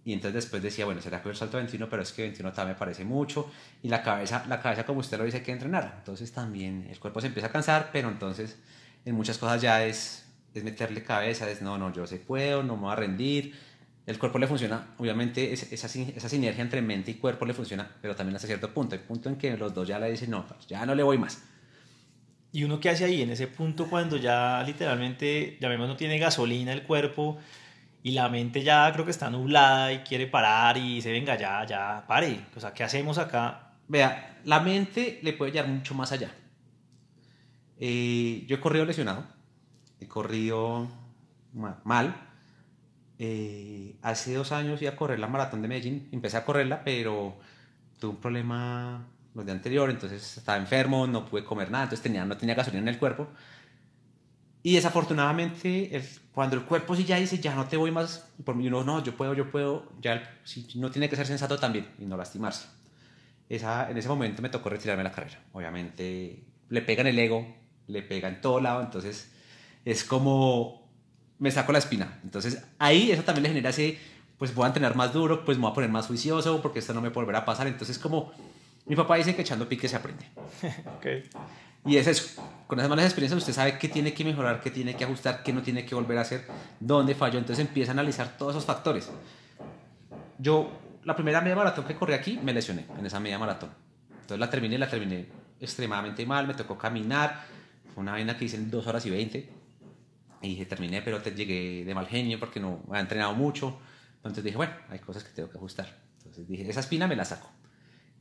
y 0.08 0.14
entonces 0.14 0.36
después 0.36 0.64
decía, 0.64 0.86
bueno, 0.86 1.02
será 1.02 1.22
que 1.22 1.28
el 1.28 1.36
salto 1.36 1.58
21, 1.58 1.90
pero 1.90 2.02
es 2.02 2.14
que 2.14 2.22
21 2.22 2.54
también 2.54 2.76
me 2.76 2.80
parece 2.80 3.04
mucho. 3.04 3.52
Y 3.84 3.90
la 3.90 4.02
cabeza, 4.02 4.46
la 4.48 4.62
cabeza 4.62 4.86
como 4.86 5.02
usted 5.02 5.18
lo 5.18 5.26
dice, 5.26 5.40
hay 5.40 5.44
que 5.44 5.52
entrenar. 5.52 5.96
Entonces 5.98 6.32
también 6.32 6.88
el 6.90 6.98
cuerpo 6.98 7.20
se 7.20 7.28
empieza 7.28 7.48
a 7.48 7.52
cansar, 7.52 7.90
pero 7.92 8.08
entonces 8.08 8.58
en 9.04 9.16
muchas 9.16 9.38
cosas 9.38 9.62
ya 9.62 9.86
es, 9.86 10.26
es 10.58 10.64
meterle 10.64 11.04
cabeza, 11.04 11.50
es 11.50 11.62
no, 11.62 11.78
no, 11.78 11.94
yo 11.94 12.08
sé 12.08 12.18
puedo, 12.18 12.64
no 12.64 12.76
me 12.76 12.84
voy 12.84 12.92
a 12.92 12.96
rendir. 12.96 13.54
El 14.06 14.18
cuerpo 14.18 14.40
le 14.40 14.48
funciona, 14.48 14.96
obviamente 14.98 15.52
esa, 15.52 15.88
esa 15.88 16.30
sinergia 16.30 16.62
entre 16.62 16.82
mente 16.82 17.12
y 17.12 17.16
cuerpo 17.16 17.46
le 17.46 17.54
funciona, 17.54 17.90
pero 18.02 18.16
también 18.16 18.36
hasta 18.36 18.48
cierto 18.48 18.74
punto. 18.74 18.96
Hay 18.96 19.02
punto 19.02 19.30
en 19.30 19.36
que 19.36 19.58
los 19.58 19.74
dos 19.74 19.88
ya 19.88 20.00
le 20.00 20.10
dicen, 20.10 20.32
no, 20.32 20.46
ya 20.68 20.86
no 20.86 20.96
le 20.96 21.04
voy 21.04 21.18
más. 21.18 21.44
¿Y 22.54 22.64
uno 22.64 22.80
qué 22.80 22.90
hace 22.90 23.04
ahí 23.04 23.22
en 23.22 23.32
ese 23.32 23.48
punto 23.48 23.90
cuando 23.90 24.16
ya 24.16 24.64
literalmente, 24.66 25.58
llamemos, 25.60 25.88
no 25.90 25.98
tiene 25.98 26.18
gasolina 26.20 26.72
el 26.72 26.84
cuerpo? 26.84 27.38
y 28.08 28.12
la 28.12 28.30
mente 28.30 28.64
ya 28.64 28.90
creo 28.94 29.04
que 29.04 29.12
está 29.12 29.30
nublada 29.30 29.92
y 29.92 30.00
quiere 30.00 30.28
parar 30.28 30.78
y 30.78 30.96
dice, 30.96 31.12
venga, 31.12 31.38
ya, 31.38 31.66
ya, 31.66 32.06
pare. 32.08 32.46
O 32.56 32.60
sea, 32.62 32.74
¿qué 32.74 32.86
hacemos 32.86 33.18
acá? 33.18 33.74
Vea, 33.90 34.40
la 34.46 34.62
mente 34.62 35.20
le 35.24 35.34
puede 35.34 35.52
llevar 35.52 35.70
mucho 35.70 35.94
más 35.94 36.14
allá. 36.14 36.32
Eh, 37.78 38.46
yo 38.48 38.56
he 38.56 38.60
corrido 38.62 38.86
lesionado, 38.86 39.28
he 40.00 40.08
corrido 40.08 40.88
mal. 41.84 42.16
Eh, 43.20 43.96
hace 44.02 44.34
dos 44.36 44.52
años 44.52 44.82
iba 44.82 44.92
a 44.92 44.96
correr 44.96 45.20
la 45.20 45.28
maratón 45.28 45.62
de 45.62 45.68
Medellín, 45.68 46.08
empecé 46.12 46.38
a 46.38 46.46
correrla, 46.46 46.84
pero 46.84 47.38
tuve 48.00 48.12
un 48.12 48.18
problema 48.18 49.08
los 49.34 49.46
de 49.46 49.52
anterior, 49.52 49.90
entonces 49.90 50.38
estaba 50.38 50.58
enfermo, 50.58 51.06
no 51.08 51.26
pude 51.26 51.44
comer 51.44 51.70
nada, 51.70 51.86
entonces 51.86 52.04
tenía, 52.04 52.26
no 52.26 52.38
tenía 52.38 52.56
gasolina 52.56 52.82
en 52.82 52.88
el 52.90 52.98
cuerpo. 52.98 53.28
Y 54.64 54.76
desafortunadamente, 54.76 55.96
el, 55.96 56.04
cuando 56.34 56.56
el 56.56 56.64
cuerpo 56.64 56.96
sí 56.96 57.06
ya 57.06 57.18
dice, 57.18 57.40
ya 57.40 57.56
no 57.56 57.68
te 57.68 57.78
voy 57.78 57.92
más, 57.92 58.28
por 58.44 58.56
mí 58.56 58.68
uno, 58.68 58.84
no, 58.84 59.04
yo 59.04 59.16
puedo, 59.16 59.34
yo 59.34 59.50
puedo, 59.50 59.92
ya 60.02 60.40
si 60.44 60.68
no 60.76 60.92
tiene 60.92 61.10
que 61.10 61.16
ser 61.16 61.28
sensato 61.28 61.58
también 61.58 61.88
y 62.00 62.06
no 62.06 62.18
lastimarse. 62.18 62.68
Esa, 63.48 63.90
en 63.90 63.98
ese 63.98 64.10
momento 64.10 64.42
me 64.42 64.50
tocó 64.50 64.70
retirarme 64.70 65.04
de 65.04 65.10
la 65.10 65.16
carrera. 65.16 65.40
Obviamente 65.54 66.44
le 66.70 66.82
pega 66.82 67.02
en 67.02 67.08
el 67.08 67.20
ego, 67.20 67.56
le 67.88 68.02
pega 68.02 68.28
en 68.28 68.42
todo 68.42 68.60
lado, 68.60 68.82
entonces 68.82 69.32
es 69.88 70.04
como 70.04 70.86
me 71.40 71.50
saco 71.50 71.72
la 71.72 71.80
espina. 71.80 72.20
Entonces 72.24 72.62
ahí 72.78 73.10
eso 73.12 73.24
también 73.24 73.44
le 73.44 73.50
genera 73.50 73.70
ese, 73.70 73.98
pues 74.38 74.54
voy 74.54 74.66
a 74.66 74.68
entrenar 74.68 74.98
más 74.98 75.14
duro, 75.14 75.46
pues 75.46 75.58
me 75.58 75.62
voy 75.62 75.72
a 75.72 75.74
poner 75.74 75.90
más 75.90 76.08
juicioso 76.08 76.62
porque 76.62 76.80
esto 76.80 76.94
no 76.94 77.02
me 77.02 77.10
volverá 77.10 77.40
a 77.40 77.46
pasar. 77.46 77.68
Entonces 77.68 77.98
como 77.98 78.34
mi 78.86 78.98
papá 78.98 79.16
dice 79.16 79.34
que 79.34 79.44
echando 79.44 79.70
pique 79.70 79.88
se 79.88 79.96
aprende. 79.96 80.26
okay. 80.98 81.24
Y 81.86 81.96
es 81.96 82.08
eso, 82.08 82.42
con 82.68 82.80
esas 82.80 82.90
malas 82.90 83.06
experiencias 83.06 83.38
usted 83.38 83.54
sabe 83.54 83.78
qué 83.78 83.88
tiene 83.88 84.14
que 84.14 84.26
mejorar, 84.26 84.60
qué 84.60 84.72
tiene 84.72 84.94
que 84.98 85.06
ajustar, 85.06 85.42
qué 85.42 85.54
no 85.54 85.62
tiene 85.62 85.86
que 85.86 85.96
volver 85.96 86.18
a 86.18 86.22
hacer, 86.22 86.46
dónde 86.82 87.16
falló. 87.16 87.40
Entonces 87.40 87.66
empieza 87.66 87.92
a 87.92 87.94
analizar 87.94 88.38
todos 88.38 88.56
esos 88.56 88.66
factores. 88.66 89.10
Yo, 90.38 90.70
la 91.06 91.16
primera 91.16 91.40
media 91.40 91.56
maratón 91.56 91.86
que 91.86 91.96
corrí 91.96 92.14
aquí, 92.14 92.38
me 92.44 92.52
lesioné 92.52 92.86
en 93.00 93.06
esa 93.06 93.22
media 93.22 93.40
maratón. 93.40 93.70
Entonces 94.10 94.38
la 94.38 94.50
terminé, 94.50 94.78
la 94.78 94.90
terminé 94.90 95.28
extremadamente 95.62 96.26
mal, 96.26 96.46
me 96.46 96.56
tocó 96.56 96.78
caminar. 96.78 97.46
Fue 97.94 98.02
una 98.02 98.12
vaina 98.12 98.38
que 98.38 98.44
hice 98.44 98.58
en 98.58 98.70
2 98.70 98.86
horas 98.86 99.06
y 99.06 99.10
20. 99.12 99.57
Y 100.42 100.50
dije, 100.50 100.66
terminé, 100.66 101.02
pero 101.02 101.22
te 101.22 101.32
llegué 101.32 101.84
de 101.86 101.96
mal 101.96 102.08
genio 102.08 102.40
porque 102.40 102.60
no 102.60 102.84
había 102.90 103.02
entrenado 103.02 103.34
mucho. 103.34 103.80
Entonces 104.18 104.44
dije, 104.44 104.58
bueno, 104.58 104.74
hay 104.90 105.00
cosas 105.00 105.24
que 105.24 105.32
tengo 105.32 105.50
que 105.50 105.58
ajustar. 105.58 105.88
Entonces 106.18 106.48
dije, 106.48 106.70
esa 106.70 106.82
espina 106.82 107.08
me 107.08 107.16
la 107.16 107.26
saco. 107.26 107.50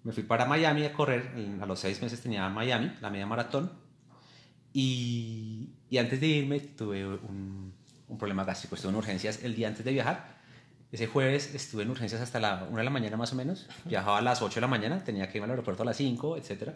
Me 0.04 0.12
fui 0.12 0.22
para 0.22 0.46
Miami 0.46 0.84
a 0.84 0.92
correr, 0.92 1.32
a 1.60 1.66
los 1.66 1.80
seis 1.80 2.00
meses 2.00 2.20
tenía 2.20 2.48
Miami, 2.48 2.92
la 3.00 3.10
media 3.10 3.26
maratón, 3.26 3.72
y, 4.78 5.70
y 5.88 5.96
antes 5.96 6.20
de 6.20 6.26
irme 6.26 6.60
tuve 6.60 7.06
un, 7.06 7.72
un, 8.08 8.18
problema 8.18 8.44
gástrico, 8.44 8.74
estuve 8.74 8.92
en 8.92 8.98
urgencias 8.98 9.42
el 9.42 9.54
día 9.54 9.68
antes 9.68 9.86
de 9.86 9.90
viajar. 9.90 10.36
Ese 10.92 11.06
jueves 11.06 11.54
estuve 11.54 11.84
en 11.84 11.90
urgencias 11.90 12.20
hasta 12.20 12.38
la 12.40 12.66
1 12.68 12.76
de 12.76 12.84
la 12.84 12.90
mañana 12.90 13.16
más 13.16 13.32
o 13.32 13.36
menos, 13.36 13.66
viajaba 13.86 14.18
a 14.18 14.20
las 14.20 14.42
8 14.42 14.56
de 14.56 14.60
la 14.60 14.66
mañana, 14.66 15.02
tenía 15.02 15.30
que 15.30 15.38
irme 15.38 15.46
al 15.46 15.52
aeropuerto 15.52 15.82
a 15.82 15.86
las 15.86 15.96
5, 15.96 16.36
etc. 16.36 16.74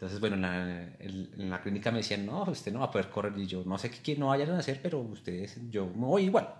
Entonces, 0.00 0.18
bueno, 0.18 0.36
en 0.36 0.42
la, 0.42 0.80
en 0.98 1.50
la, 1.50 1.60
clínica 1.60 1.90
me 1.90 1.98
decían, 1.98 2.24
no, 2.24 2.44
usted 2.44 2.72
no 2.72 2.78
va 2.78 2.86
a 2.86 2.90
poder 2.90 3.10
correr, 3.10 3.36
y 3.36 3.46
yo 3.46 3.62
no 3.66 3.76
sé 3.76 3.90
qué 3.90 4.16
no 4.16 4.28
vayan 4.28 4.50
a 4.52 4.58
hacer, 4.58 4.80
pero 4.82 4.98
ustedes, 4.98 5.58
yo 5.68 5.86
me 5.86 6.06
voy 6.06 6.24
igual. 6.24 6.54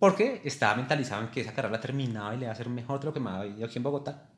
Porque 0.00 0.42
estaba 0.44 0.74
mentalizado 0.74 1.22
en 1.22 1.28
que 1.30 1.42
esa 1.42 1.52
carrera 1.52 1.80
terminaba 1.80 2.34
y 2.34 2.38
le 2.38 2.42
iba 2.46 2.50
a 2.50 2.54
hacer 2.54 2.68
mejor 2.68 2.98
de 2.98 3.06
lo 3.06 3.14
que 3.14 3.20
me 3.20 3.30
había 3.30 3.64
aquí 3.64 3.78
en 3.78 3.84
Bogotá 3.84 4.28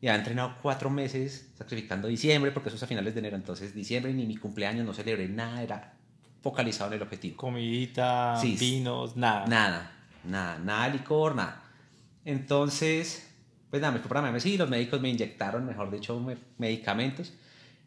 y 0.00 0.06
había 0.06 0.18
entrenado 0.18 0.56
cuatro 0.62 0.90
meses 0.90 1.50
sacrificando 1.56 2.08
diciembre, 2.08 2.52
porque 2.52 2.68
eso 2.68 2.76
es 2.76 2.82
a 2.82 2.86
finales 2.86 3.14
de 3.14 3.20
enero, 3.20 3.36
entonces 3.36 3.74
diciembre 3.74 4.12
ni 4.12 4.26
mi 4.26 4.36
cumpleaños 4.36 4.86
no 4.86 4.94
celebré 4.94 5.28
nada, 5.28 5.62
era 5.62 5.94
focalizado 6.40 6.90
en 6.90 6.96
el 6.96 7.02
objetivo. 7.02 7.36
Comidita, 7.36 8.36
sí, 8.40 8.56
vinos, 8.58 9.16
nada. 9.16 9.46
Nada, 9.46 9.92
nada, 10.24 10.58
nada 10.58 10.88
licor, 10.88 11.34
nada. 11.34 11.62
Entonces, 12.24 13.27
pues 13.70 13.82
nada, 13.82 13.92
me 13.92 14.00
para 14.00 14.22
Miami, 14.22 14.40
sí, 14.40 14.56
los 14.56 14.68
médicos 14.68 15.00
me 15.00 15.10
inyectaron, 15.10 15.66
mejor 15.66 15.90
dicho, 15.90 16.20
medicamentos. 16.58 17.32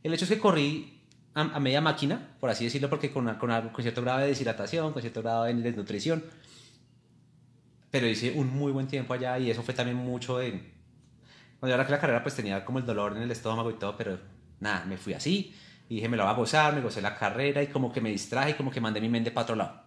El 0.03 0.13
hecho 0.13 0.25
es 0.25 0.32
que 0.32 0.39
corrí 0.39 1.01
a, 1.34 1.41
a 1.41 1.59
media 1.59 1.82
máquina, 1.82 2.36
por 2.39 2.49
así 2.49 2.65
decirlo, 2.65 2.89
porque 2.89 3.11
con, 3.11 3.34
con, 3.36 3.69
con 3.69 3.82
cierto 3.82 4.01
grado 4.01 4.19
de 4.19 4.27
deshidratación, 4.27 4.93
con 4.93 5.01
cierto 5.01 5.21
grado 5.21 5.45
de 5.45 5.53
desnutrición, 5.55 6.23
pero 7.89 8.07
hice 8.07 8.32
un 8.32 8.47
muy 8.47 8.71
buen 8.71 8.88
tiempo 8.88 9.13
allá 9.13 9.38
y 9.39 9.51
eso 9.51 9.63
fue 9.63 9.73
también 9.73 9.97
mucho 9.97 10.38
de 10.38 10.71
cuando 11.61 11.69
yo 11.69 11.75
arranqué 11.75 11.91
la 11.91 11.99
carrera, 11.99 12.23
pues 12.23 12.36
tenía 12.36 12.65
como 12.65 12.79
el 12.79 12.88
dolor 12.88 13.15
en 13.15 13.21
el 13.21 13.29
estómago 13.29 13.69
y 13.69 13.75
todo, 13.75 13.95
pero 13.95 14.17
nada, 14.59 14.84
me 14.86 14.97
fui 14.97 15.13
así. 15.13 15.53
Y 15.89 15.95
dije, 15.95 16.09
me 16.09 16.17
lo 16.17 16.23
va 16.23 16.32
a 16.32 16.34
gozar, 16.34 16.73
me 16.73 16.82
gocé 16.82 17.03
la 17.03 17.15
carrera 17.15 17.61
y 17.61 17.67
como 17.67 17.93
que 17.93 18.01
me 18.01 18.09
distraje 18.09 18.51
y 18.51 18.53
como 18.55 18.71
que 18.71 18.82
mandé 18.82 18.99
mi 18.99 19.09
mente 19.09 19.29
para 19.29 19.43
otro 19.43 19.55
lado. 19.55 19.84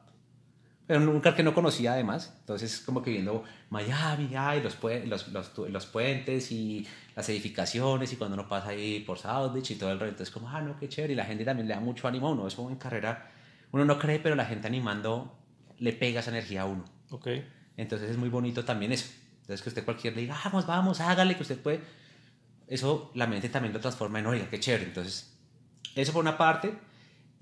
Pero 0.86 1.00
nunca 1.00 1.34
que 1.34 1.42
no 1.42 1.54
conocía 1.54 1.94
además. 1.94 2.34
Entonces, 2.40 2.80
como 2.80 3.02
que 3.02 3.10
viendo 3.10 3.42
Miami, 3.70 4.30
ay, 4.36 4.62
los, 4.62 4.78
los, 5.06 5.28
los, 5.28 5.58
los, 5.58 5.86
puentes 5.86 6.52
y 6.52 6.86
las 7.16 7.28
edificaciones 7.30 8.12
y 8.12 8.16
cuando 8.16 8.34
uno 8.34 8.46
pasa 8.48 8.70
ahí 8.70 9.00
por 9.00 9.18
South 9.18 9.52
Beach 9.54 9.70
y 9.70 9.76
todo 9.76 9.92
el 9.92 9.98
rollo. 9.98 10.10
Entonces, 10.10 10.32
como, 10.32 10.48
ah, 10.50 10.60
no, 10.60 10.78
qué 10.78 10.88
chévere. 10.88 11.14
Y 11.14 11.16
la 11.16 11.24
gente 11.24 11.44
también 11.44 11.68
le 11.68 11.74
da 11.74 11.80
mucho 11.80 12.06
ánimo 12.06 12.28
a 12.28 12.32
uno. 12.32 12.46
Eso 12.46 12.68
en 12.68 12.76
carrera, 12.76 13.30
uno 13.72 13.84
no 13.86 13.98
cree, 13.98 14.18
pero 14.18 14.34
la 14.34 14.44
gente 14.44 14.66
animando 14.66 15.38
le 15.78 15.92
pega 15.94 16.20
esa 16.20 16.30
energía 16.30 16.62
a 16.62 16.66
uno. 16.66 16.84
Ok. 17.10 17.28
Entonces, 17.78 18.10
es 18.10 18.18
muy 18.18 18.28
bonito 18.28 18.64
también 18.64 18.92
eso. 18.92 19.06
Entonces 19.40 19.62
que 19.62 19.68
usted 19.68 19.84
cualquier 19.84 20.14
le 20.14 20.22
diga, 20.22 20.38
vamos, 20.44 20.66
vamos, 20.66 21.00
hágale, 21.00 21.36
que 21.36 21.42
usted 21.42 21.58
puede. 21.58 21.80
Eso 22.66 23.10
la 23.14 23.26
mente 23.26 23.48
también 23.48 23.74
lo 23.74 23.80
transforma 23.80 24.18
en, 24.18 24.26
oiga, 24.26 24.48
qué 24.48 24.60
chévere. 24.60 24.84
Entonces, 24.84 25.34
eso 25.94 26.12
por 26.12 26.22
una 26.22 26.38
parte. 26.38 26.74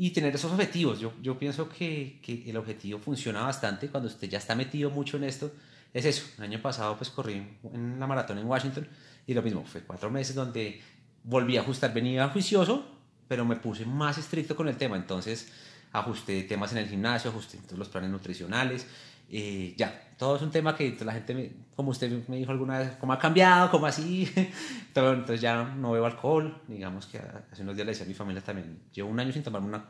Y 0.03 0.11
tener 0.11 0.34
esos 0.34 0.50
objetivos. 0.50 0.98
Yo, 0.98 1.12
yo 1.22 1.38
pienso 1.38 1.68
que, 1.68 2.18
que, 2.20 2.50
el 2.50 2.57
objetivo 2.57 2.98
funciona 2.98 3.42
bastante 3.42 3.86
cuando 3.86 4.09
usted 4.09 4.28
ya 4.28 4.38
está 4.38 4.57
metido 4.57 4.90
mucho 4.90 5.16
en 5.16 5.22
esto. 5.22 5.53
Es 5.94 6.05
eso. 6.05 6.24
El 6.38 6.42
año 6.42 6.61
pasado 6.61 6.96
pues 6.96 7.09
corrí 7.09 7.34
en 7.72 8.00
la 8.00 8.09
maratón 8.09 8.38
en 8.38 8.46
Washington 8.46 8.88
y 9.28 9.32
lo 9.32 9.42
mismo, 9.42 9.64
fue 9.64 9.82
cuatro 9.82 10.11
meses 10.11 10.34
donde 10.34 10.80
volví 11.22 11.57
a 11.57 11.61
ajustar, 11.61 11.94
venía 11.94 12.28
juicioso, 12.30 12.84
pero 13.28 13.44
me 13.44 13.55
puse 13.55 13.86
más 13.86 14.18
estricto 14.18 14.57
con 14.57 14.66
el 14.66 14.76
tema. 14.76 14.96
Entonces 14.96 15.53
ajusté 15.92 16.42
temas 16.42 16.72
en 16.72 16.78
el 16.78 16.88
gimnasio, 16.88 17.30
ajusté 17.30 17.61
los 17.76 17.88
planes 17.88 18.11
nutricionales. 18.11 18.88
Eh, 19.35 19.72
ya, 19.78 20.14
todo 20.18 20.37
es 20.37 20.43
un 20.43 20.51
tema 20.51 20.76
que 20.76 20.95
la 21.03 21.14
gente, 21.14 21.57
como 21.74 21.91
usted 21.91 22.28
me 22.28 22.37
dijo 22.37 22.53
alguna 22.53 22.78
vez, 22.78 22.93
¿cómo 23.01 23.14
ha 23.14 23.18
cambiado? 23.18 23.70
¿Cómo 23.70 23.87
así? 23.87 24.30
Entonces 24.95 25.41
ya 25.41 25.64
no 25.64 25.93
bebo 25.93 26.05
alcohol. 26.05 26.61
Digamos 26.68 27.07
que 27.07 27.18
hace 27.18 27.62
unos 27.62 27.74
días 27.74 27.87
le 27.87 27.93
decía 27.93 28.05
a 28.05 28.09
mi 28.09 28.14
familia 28.14 28.43
también, 28.43 28.78
llevo 28.93 29.09
un 29.09 29.18
año 29.18 29.33
sin 29.33 29.43
tomarme 29.43 29.68
una, 29.68 29.87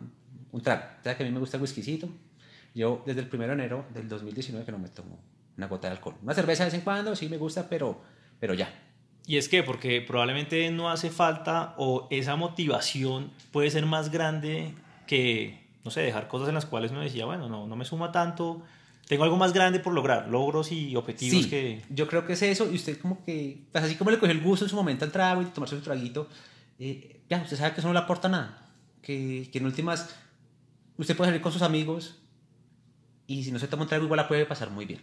un 0.53 0.62
trago. 0.62 0.82
O 1.01 1.03
sea 1.03 1.16
que 1.16 1.24
a 1.24 1.26
mí 1.26 1.32
me 1.32 1.40
gusta 1.40 1.57
el 1.57 1.62
whiskycito. 1.62 2.09
Yo 2.72 3.03
desde 3.05 3.20
el 3.20 3.28
1 3.30 3.47
de 3.49 3.53
enero 3.53 3.84
del 3.93 4.09
2019 4.09 4.64
que 4.64 4.72
no 4.72 4.78
me 4.78 4.88
tomo 4.88 5.18
una 5.57 5.66
gota 5.66 5.88
de 5.88 5.97
alcohol. 5.97 6.14
Una 6.22 6.34
cerveza 6.34 6.62
de 6.62 6.70
vez 6.70 6.74
en 6.74 6.82
cuando, 6.82 7.16
sí 7.16 7.28
me 7.28 7.36
gusta, 7.36 7.68
pero, 7.68 8.01
pero 8.38 8.55
ya. 8.55 8.72
¿Y 9.26 9.38
es 9.38 9.49
que? 9.49 9.64
Porque 9.64 10.01
probablemente 10.01 10.70
no 10.70 10.88
hace 10.88 11.11
falta 11.11 11.74
o 11.78 12.07
esa 12.11 12.36
motivación 12.36 13.32
puede 13.51 13.70
ser 13.70 13.86
más 13.86 14.11
grande 14.11 14.72
que, 15.07 15.66
no 15.84 15.90
sé, 15.90 16.01
dejar 16.03 16.28
cosas 16.28 16.49
en 16.49 16.55
las 16.55 16.64
cuales 16.64 16.93
uno 16.93 17.01
decía, 17.01 17.26
bueno, 17.26 17.49
no, 17.49 17.66
no 17.66 17.76
me 17.76 17.84
suma 17.84 18.12
tanto, 18.12 18.62
tengo 19.07 19.24
algo 19.24 19.36
más 19.36 19.53
grande 19.53 19.80
por 19.80 19.92
lograr, 19.92 20.28
logros 20.28 20.72
y 20.72 20.94
objetivos 20.96 21.44
sí, 21.44 21.50
que... 21.50 21.82
yo 21.90 22.07
creo 22.07 22.24
que 22.26 22.34
es 22.34 22.42
eso, 22.42 22.70
y 22.70 22.76
usted 22.76 22.98
como 22.98 23.24
que, 23.24 23.64
pues 23.70 23.84
así 23.84 23.96
como 23.96 24.11
le 24.11 24.18
cogió 24.18 24.32
el 24.32 24.40
gusto 24.40 24.64
en 24.64 24.70
su 24.70 24.76
momento 24.76 25.05
al 25.05 25.12
trago 25.12 25.42
y 25.42 25.46
tomarse 25.46 25.76
su 25.76 25.82
traguito, 25.82 26.28
eh, 26.78 27.22
ya, 27.28 27.42
usted 27.42 27.57
sabe 27.57 27.74
que 27.74 27.80
eso 27.80 27.88
no 27.88 27.94
le 27.94 28.00
aporta 28.00 28.28
nada, 28.28 28.72
que, 29.03 29.48
que 29.53 29.59
en 29.59 29.66
últimas, 29.66 30.14
usted 30.96 31.16
puede 31.16 31.30
salir 31.30 31.42
con 31.42 31.53
sus 31.53 31.62
amigos 31.62 32.22
y 33.26 33.44
si 33.44 33.53
no 33.53 33.59
se 33.59 33.68
toma 33.68 33.82
un 33.82 33.88
trago 33.88 34.05
igual 34.05 34.18
la 34.18 34.28
puede 34.28 34.46
pasar 34.46 34.70
muy 34.70 34.84
bien. 34.84 35.00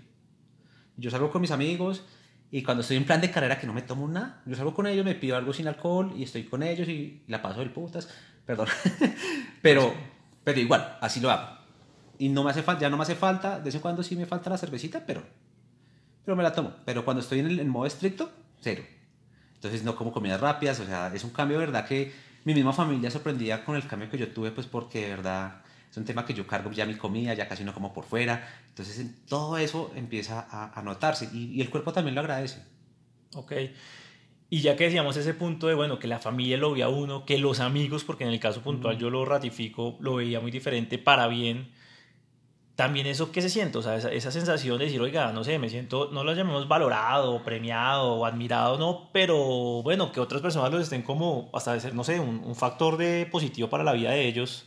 Yo 0.98 1.10
salgo 1.10 1.32
con 1.32 1.42
mis 1.42 1.52
amigos 1.52 2.04
y 2.52 2.64
cuando 2.64 2.82
estoy 2.82 2.98
en 2.98 3.06
plan 3.06 3.22
de 3.22 3.32
carrera 3.32 3.60
que 3.60 3.68
no 3.68 3.74
me 3.74 3.82
tomo 3.82 4.08
nada, 4.08 4.42
yo 4.46 4.56
salgo 4.56 4.74
con 4.74 4.88
ellos, 4.88 5.06
me 5.06 5.16
pido 5.16 5.38
algo 5.38 5.54
sin 5.54 5.68
alcohol 5.68 6.14
y 6.18 6.24
estoy 6.24 6.44
con 6.44 6.64
ellos 6.64 6.88
y 6.90 7.24
la 7.28 7.42
paso 7.42 7.60
del 7.60 7.72
putas, 7.72 8.10
perdón, 8.46 8.68
pero, 9.62 9.94
pero 10.44 10.60
igual, 10.60 10.98
así 11.02 11.20
lo 11.20 11.30
hago. 11.30 11.59
Y 12.20 12.30
no 12.30 12.44
me 12.44 12.52
hace 12.52 12.62
falta, 12.62 12.82
ya 12.82 12.90
no 12.90 12.98
me 12.98 13.04
hace 13.04 13.16
falta, 13.16 13.58
de 13.58 13.64
vez 13.66 13.76
en 13.76 13.82
cuando 13.82 14.04
sí 14.04 14.16
me 14.16 14.28
falta 14.28 14.52
la 14.52 14.58
cervecita, 14.58 15.04
pero, 15.06 15.24
pero 16.24 16.36
me 16.36 16.44
la 16.44 16.54
tomo. 16.54 16.74
Pero 16.86 17.04
cuando 17.04 17.22
estoy 17.22 17.40
en 17.40 17.48
el 17.48 17.60
en 17.60 17.70
modo 17.70 17.88
estricto, 17.88 18.30
cero. 18.60 18.84
Entonces 19.56 19.84
no 19.84 19.96
como 19.96 20.12
comidas 20.12 20.40
rápidas, 20.40 20.80
o 20.80 20.86
sea, 20.86 21.12
es 21.14 21.24
un 21.24 21.32
cambio, 21.32 21.58
verdad, 21.58 21.88
que 21.88 22.14
mi 22.44 22.54
misma 22.54 22.74
familia 22.74 23.10
sorprendía 23.10 23.66
con 23.66 23.76
el 23.76 23.88
cambio 23.88 24.10
que 24.10 24.18
yo 24.18 24.28
tuve, 24.28 24.52
pues 24.52 24.68
porque, 24.68 25.02
de 25.02 25.10
verdad, 25.10 25.62
es 25.90 25.98
un 25.98 26.06
tema 26.06 26.26
que 26.26 26.34
yo 26.34 26.46
cargo 26.46 26.72
ya 26.72 26.86
mi 26.86 26.96
comida, 26.96 27.34
ya 27.34 27.48
casi 27.48 27.64
no 27.64 27.74
como 27.74 27.94
por 27.94 28.06
fuera. 28.06 28.48
Entonces 28.68 29.26
todo 29.28 29.58
eso 29.58 29.92
empieza 29.96 30.46
a, 30.50 30.78
a 30.78 30.84
notarse 30.84 31.30
y, 31.34 31.54
y, 31.54 31.62
el 31.62 31.70
cuerpo 31.70 31.94
también 31.94 32.16
lo 32.16 32.22
agradece. 32.22 32.62
Ok. 33.34 33.54
Y 34.50 34.62
ya 34.62 34.76
que 34.76 34.86
decíamos 34.86 35.16
ese 35.16 35.34
punto 35.34 35.68
de, 35.68 35.76
bueno, 35.76 36.00
que 36.00 36.08
la 36.08 36.20
familia 36.20 36.58
lo 36.58 36.72
veía 36.72 36.90
uno, 36.90 37.26
que 37.26 37.38
los 37.38 37.60
amigos, 37.60 38.04
porque 38.04 38.24
en 38.24 38.32
el 38.32 38.40
caso 38.40 38.62
puntual 38.62 38.98
mm. 38.98 39.00
yo 39.00 39.10
lo 39.10 39.26
ratifico, 39.26 39.98
lo 40.00 40.16
veía 40.16 40.40
muy 40.40 40.52
diferente 40.52 40.98
para 40.98 41.28
bien. 41.28 41.72
También 42.80 43.08
eso 43.08 43.34
que 43.34 43.42
se 43.42 43.50
siente, 43.50 43.78
o 43.78 43.82
sea, 43.82 43.98
esa, 43.98 44.10
esa, 44.10 44.32
sensación 44.32 44.78
de 44.78 44.86
decir, 44.86 45.02
oiga, 45.02 45.34
no 45.34 45.44
sé, 45.44 45.60
me 45.60 45.70
siento, 45.70 46.12
no 46.14 46.24
lo 46.24 46.34
llamemos 46.34 46.66
valorado, 46.70 47.44
premiado 47.44 48.26
admirado, 48.26 48.78
no, 48.78 49.10
pero 49.12 49.84
bueno, 49.84 50.14
que 50.14 50.22
otras 50.22 50.42
personas 50.42 50.72
lo 50.72 50.80
estén 50.80 51.02
como, 51.02 51.50
hasta 51.54 51.74
de 51.74 51.82
ser, 51.82 51.94
no 51.94 52.06
sé, 52.06 52.22
un, 52.22 52.42
un 52.42 52.56
factor 52.56 52.96
de 52.96 53.28
positivo 53.30 53.70
para 53.70 53.84
la 53.84 53.92
vida 53.92 54.12
de 54.12 54.26
ellos 54.26 54.66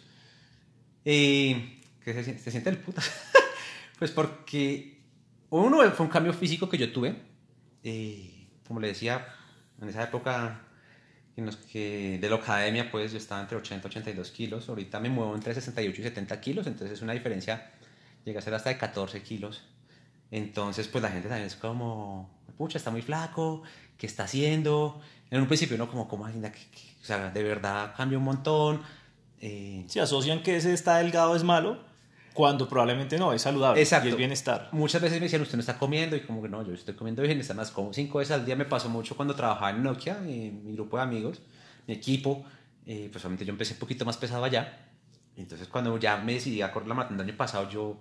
eh, 1.06 1.80
¿Qué 2.04 2.12
se, 2.12 2.38
se, 2.38 2.50
siente 2.50 2.68
el 2.68 2.76
puta? 2.76 3.00
pues 3.98 4.10
porque 4.10 5.00
uno 5.48 5.78
fue 5.92 6.04
un 6.04 6.12
cambio 6.12 6.34
físico 6.34 6.68
que 6.68 6.76
yo 6.76 6.92
tuve. 6.92 7.16
Como 8.68 8.80
le 8.80 8.88
decía, 8.88 9.26
en 9.80 9.88
esa 9.88 10.04
época 10.04 10.60
en 11.36 11.46
los 11.46 11.56
que 11.56 12.18
de 12.20 12.28
la 12.28 12.36
academia, 12.36 12.90
pues 12.90 13.12
yo 13.12 13.16
estaba 13.16 13.40
entre 13.40 13.56
80 13.56 13.88
y 13.88 13.90
82 13.90 14.30
kilos. 14.32 14.68
Ahorita 14.68 15.00
me 15.00 15.08
muevo 15.08 15.34
entre 15.34 15.54
68 15.54 16.00
y 16.00 16.04
70 16.04 16.40
kilos, 16.42 16.66
entonces 16.66 16.98
es 16.98 17.02
una 17.02 17.14
diferencia, 17.14 17.72
llega 18.24 18.40
a 18.40 18.42
ser 18.42 18.54
hasta 18.54 18.70
de 18.70 18.78
14 18.78 19.22
kilos. 19.22 19.62
Entonces, 20.30 20.88
pues 20.88 21.02
la 21.02 21.10
gente 21.10 21.28
también 21.28 21.46
es 21.46 21.56
como, 21.56 22.30
pucha, 22.56 22.78
está 22.78 22.90
muy 22.90 23.02
flaco, 23.02 23.62
¿qué 23.98 24.06
está 24.06 24.24
haciendo? 24.24 25.00
En 25.30 25.40
un 25.40 25.46
principio 25.46 25.76
uno 25.76 25.90
como, 25.90 26.08
que, 26.08 26.50
que, 26.50 26.96
o 27.00 27.04
sea, 27.04 27.30
de 27.30 27.42
verdad 27.42 27.94
cambia 27.96 28.18
un 28.18 28.24
montón 28.24 28.82
eh, 29.44 29.84
se 29.88 30.00
asocian 30.00 30.40
que 30.40 30.56
ese 30.56 30.72
está 30.72 30.98
delgado 30.98 31.34
es 31.34 31.42
malo, 31.42 31.80
cuando 32.32 32.68
probablemente 32.68 33.18
no, 33.18 33.32
es 33.32 33.42
saludable 33.42 33.82
Exacto. 33.82 34.06
y 34.06 34.10
es 34.12 34.16
bienestar. 34.16 34.68
Muchas 34.70 35.02
veces 35.02 35.18
me 35.18 35.24
decían, 35.24 35.42
usted 35.42 35.56
no 35.56 35.60
está 35.60 35.78
comiendo, 35.78 36.14
y 36.14 36.20
como 36.20 36.40
que 36.40 36.48
no, 36.48 36.64
yo 36.64 36.72
estoy 36.72 36.94
comiendo 36.94 37.22
bien, 37.22 37.40
está 37.40 37.52
más 37.52 37.72
como 37.72 37.92
cinco 37.92 38.18
veces 38.18 38.36
al 38.36 38.46
día. 38.46 38.54
Me 38.54 38.66
pasó 38.66 38.88
mucho 38.88 39.16
cuando 39.16 39.34
trabajaba 39.34 39.70
en 39.70 39.82
Nokia, 39.82 40.18
en 40.18 40.64
mi 40.64 40.74
grupo 40.74 40.96
de 40.96 41.02
amigos, 41.02 41.42
mi 41.88 41.94
equipo, 41.94 42.44
eh, 42.86 43.08
pues 43.10 43.24
obviamente 43.24 43.44
yo 43.44 43.50
empecé 43.50 43.74
un 43.74 43.80
poquito 43.80 44.04
más 44.04 44.16
pesado 44.16 44.44
allá. 44.44 44.78
Entonces 45.36 45.66
cuando 45.66 45.98
ya 45.98 46.18
me 46.18 46.34
decidí 46.34 46.62
a 46.62 46.70
correr 46.70 46.86
la 46.86 46.94
maratón 46.94 47.18
del 47.18 47.26
año 47.26 47.36
pasado, 47.36 47.68
yo 47.68 47.96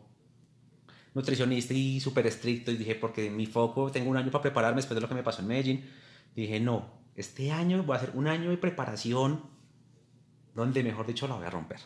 nutricionista 1.13 1.73
y 1.73 1.99
súper 1.99 2.27
estricto, 2.27 2.71
y 2.71 2.77
dije, 2.77 2.95
porque 2.95 3.29
mi 3.29 3.45
foco, 3.45 3.91
tengo 3.91 4.09
un 4.09 4.17
año 4.17 4.31
para 4.31 4.41
prepararme 4.43 4.77
después 4.77 4.95
de 4.95 5.01
lo 5.01 5.09
que 5.09 5.15
me 5.15 5.23
pasó 5.23 5.41
en 5.41 5.47
Medellín, 5.47 5.89
dije, 6.35 6.59
no, 6.59 7.01
este 7.15 7.51
año 7.51 7.83
voy 7.83 7.95
a 7.95 7.97
hacer 7.97 8.11
un 8.13 8.27
año 8.27 8.49
de 8.49 8.57
preparación 8.57 9.43
donde 10.55 10.83
mejor 10.83 11.07
dicho 11.07 11.27
la 11.27 11.35
voy 11.35 11.45
a 11.45 11.49
romper. 11.49 11.79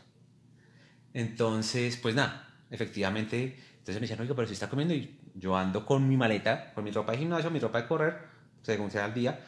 Entonces, 1.14 1.98
pues 1.98 2.14
nada, 2.14 2.48
efectivamente, 2.70 3.58
entonces 3.72 3.96
me 3.96 4.02
decían, 4.02 4.20
oiga, 4.20 4.36
pero 4.36 4.48
si 4.48 4.54
está 4.54 4.70
comiendo 4.70 4.94
y 4.94 5.20
yo 5.34 5.56
ando 5.56 5.86
con 5.86 6.08
mi 6.08 6.18
maleta, 6.18 6.74
con 6.74 6.84
mi 6.84 6.92
ropa 6.92 7.14
de 7.14 7.20
gimnasio, 7.20 7.50
mi 7.52 7.60
ropa 7.60 7.82
de 7.82 7.88
correr, 7.88 8.18
según 8.62 8.92
sea 8.92 9.06
el 9.06 9.14
día, 9.14 9.40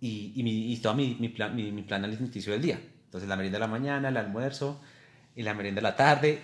y, 0.00 0.32
y, 0.36 0.42
mi, 0.42 0.72
y 0.72 0.76
todo 0.78 0.94
mi, 0.94 1.16
mi, 1.18 1.28
plan, 1.28 1.54
mi, 1.54 1.72
mi 1.72 1.82
plan 1.82 2.04
alimenticio 2.04 2.52
del 2.52 2.62
día. 2.62 2.80
Entonces 3.04 3.28
la 3.28 3.36
merienda 3.36 3.56
de 3.56 3.60
la 3.60 3.66
mañana, 3.68 4.08
el 4.08 4.16
almuerzo 4.16 4.80
y 5.34 5.42
la 5.42 5.54
merienda 5.54 5.80
de 5.80 5.82
la 5.82 5.96
tarde, 5.96 6.42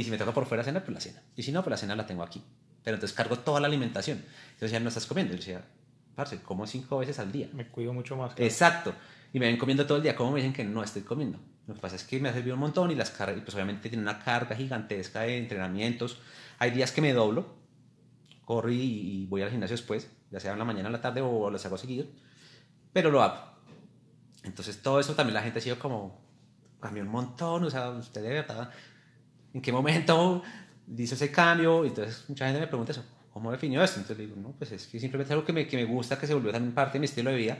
y 0.00 0.04
si 0.04 0.10
me 0.10 0.18
toca 0.18 0.32
por 0.32 0.46
fuera 0.46 0.62
cena, 0.62 0.80
pues 0.80 0.94
la 0.94 1.00
cena. 1.00 1.22
Y 1.34 1.42
si 1.42 1.52
no, 1.52 1.62
pues 1.62 1.70
la 1.70 1.76
cena 1.76 1.96
la 1.96 2.06
tengo 2.06 2.22
aquí. 2.22 2.42
Pero 2.84 2.96
entonces 2.96 3.16
cargo 3.16 3.38
toda 3.38 3.60
la 3.60 3.66
alimentación. 3.66 4.24
Entonces 4.48 4.70
ya 4.70 4.80
no 4.80 4.88
estás 4.88 5.06
comiendo. 5.06 5.32
Yo 5.32 5.38
decía, 5.38 5.64
parce, 6.14 6.40
como 6.42 6.66
cinco 6.66 6.98
veces 6.98 7.18
al 7.18 7.32
día. 7.32 7.48
Me 7.52 7.66
cuido 7.68 7.92
mucho 7.92 8.16
más. 8.16 8.34
Claro. 8.34 8.46
Exacto. 8.46 8.94
Y 9.32 9.40
me 9.40 9.46
ven 9.46 9.56
comiendo 9.56 9.86
todo 9.86 9.96
el 9.96 10.02
día. 10.02 10.14
¿Cómo 10.14 10.32
me 10.32 10.40
dicen 10.40 10.52
que 10.52 10.64
no 10.64 10.82
estoy 10.82 11.02
comiendo? 11.02 11.38
Lo 11.66 11.74
que 11.74 11.80
pasa 11.80 11.96
es 11.96 12.04
que 12.04 12.20
me 12.20 12.28
ha 12.28 12.32
servido 12.32 12.54
un 12.54 12.60
montón 12.60 12.90
y 12.90 12.94
las 12.94 13.10
cargas, 13.10 13.40
pues 13.42 13.54
obviamente 13.54 13.88
tiene 13.88 14.02
una 14.02 14.22
carga 14.22 14.54
gigantesca 14.54 15.22
de 15.22 15.38
entrenamientos. 15.38 16.18
Hay 16.58 16.70
días 16.70 16.92
que 16.92 17.00
me 17.00 17.12
doblo, 17.12 17.56
corro 18.44 18.70
y, 18.70 18.80
y 18.80 19.26
voy 19.26 19.42
al 19.42 19.50
gimnasio 19.50 19.76
después, 19.76 20.08
ya 20.30 20.38
sea 20.38 20.52
en 20.52 20.58
la 20.58 20.64
mañana, 20.64 20.88
en 20.88 20.92
la 20.92 21.00
tarde 21.00 21.22
o 21.22 21.50
los 21.50 21.66
hago 21.66 21.76
seguido, 21.76 22.06
pero 22.92 23.10
lo 23.10 23.20
hago. 23.20 23.56
Entonces 24.44 24.80
todo 24.80 25.00
eso 25.00 25.14
también 25.14 25.34
la 25.34 25.42
gente 25.42 25.58
ha 25.58 25.62
sido 25.62 25.78
como, 25.78 26.20
cambió 26.80 27.02
un 27.02 27.08
montón, 27.08 27.64
o 27.64 27.70
sea, 27.70 27.90
usted 27.90 28.22
de 28.22 28.28
verdad, 28.28 28.70
¿en 29.56 29.62
qué 29.62 29.72
momento 29.72 30.42
dice 30.86 31.14
ese 31.14 31.32
cambio? 31.32 31.84
Entonces 31.84 32.24
mucha 32.28 32.44
gente 32.44 32.60
me 32.60 32.66
pregunta 32.66 32.92
eso, 32.92 33.04
¿cómo 33.32 33.50
definió 33.50 33.82
esto? 33.82 34.00
Entonces 34.00 34.18
le 34.18 34.26
digo, 34.26 34.40
no, 34.40 34.52
pues 34.52 34.70
es 34.72 34.86
que 34.86 35.00
simplemente 35.00 35.28
es 35.28 35.32
algo 35.32 35.44
que 35.44 35.52
me, 35.52 35.66
que 35.66 35.76
me 35.76 35.84
gusta, 35.84 36.18
que 36.18 36.26
se 36.26 36.34
volvió 36.34 36.52
también 36.52 36.74
parte 36.74 36.94
de 36.94 37.00
mi 37.00 37.06
estilo 37.06 37.30
de 37.30 37.36
vida 37.36 37.58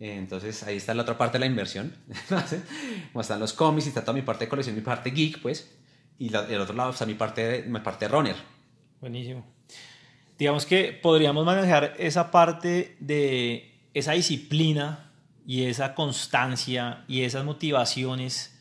entonces 0.00 0.62
ahí 0.62 0.76
está 0.76 0.94
la 0.94 1.02
otra 1.02 1.18
parte 1.18 1.34
de 1.34 1.40
la 1.40 1.46
inversión. 1.46 1.92
Como 3.12 3.20
están 3.20 3.40
los 3.40 3.52
cómics 3.52 3.86
y 3.86 3.88
está 3.88 4.02
toda 4.02 4.12
mi 4.12 4.22
parte 4.22 4.44
de 4.44 4.48
colección, 4.48 4.76
mi 4.76 4.82
parte 4.82 5.10
geek, 5.10 5.40
pues. 5.40 5.76
Y 6.18 6.28
la, 6.28 6.46
el 6.46 6.60
otro 6.60 6.74
lado 6.74 6.90
está 6.90 7.04
mi 7.04 7.14
parte, 7.14 7.64
mi 7.66 7.80
parte 7.80 8.06
runner. 8.06 8.36
Buenísimo. 9.00 9.44
Digamos 10.38 10.66
que 10.66 10.92
podríamos 10.92 11.44
manejar 11.44 11.94
esa 11.98 12.30
parte 12.30 12.96
de 13.00 13.88
esa 13.92 14.12
disciplina 14.12 15.12
y 15.46 15.64
esa 15.64 15.94
constancia 15.94 17.04
y 17.08 17.22
esas 17.22 17.44
motivaciones 17.44 18.56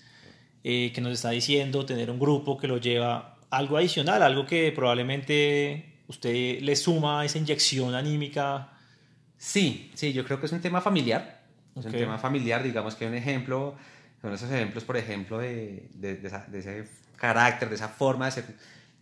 eh, 0.64 0.92
que 0.94 1.02
nos 1.02 1.14
está 1.14 1.30
diciendo 1.32 1.86
tener 1.86 2.10
un 2.12 2.20
grupo 2.20 2.58
que 2.58 2.68
lo 2.68 2.78
lleva 2.78 3.38
algo 3.50 3.78
adicional, 3.78 4.22
algo 4.22 4.46
que 4.46 4.72
probablemente 4.72 6.02
usted 6.08 6.62
le 6.62 6.76
suma 6.76 7.26
esa 7.26 7.38
inyección 7.38 7.96
anímica 7.96 8.74
Sí, 9.38 9.92
sí, 9.94 10.14
yo 10.14 10.26
creo 10.26 10.40
que 10.40 10.48
es 10.48 10.52
un 10.52 10.62
tema 10.62 10.82
familiar. 10.82 11.42
Es 11.76 11.86
okay. 11.86 12.00
un 12.00 12.06
tema 12.06 12.18
familiar, 12.18 12.64
digamos 12.64 12.96
que 12.96 13.06
un 13.06 13.14
ejemplo, 13.14 13.76
son 14.22 14.34
esos 14.34 14.50
ejemplos, 14.50 14.84
por 14.84 14.98
ejemplo, 14.98 15.38
de, 15.38 15.90
de, 15.94 16.16
de, 16.16 16.28
esa, 16.28 16.46
de 16.48 16.60
ese 16.60 16.90
carácter, 17.18 17.70
de 17.70 17.76
esa 17.76 17.88
forma 17.88 18.26
de 18.26 18.32
ser. 18.32 18.46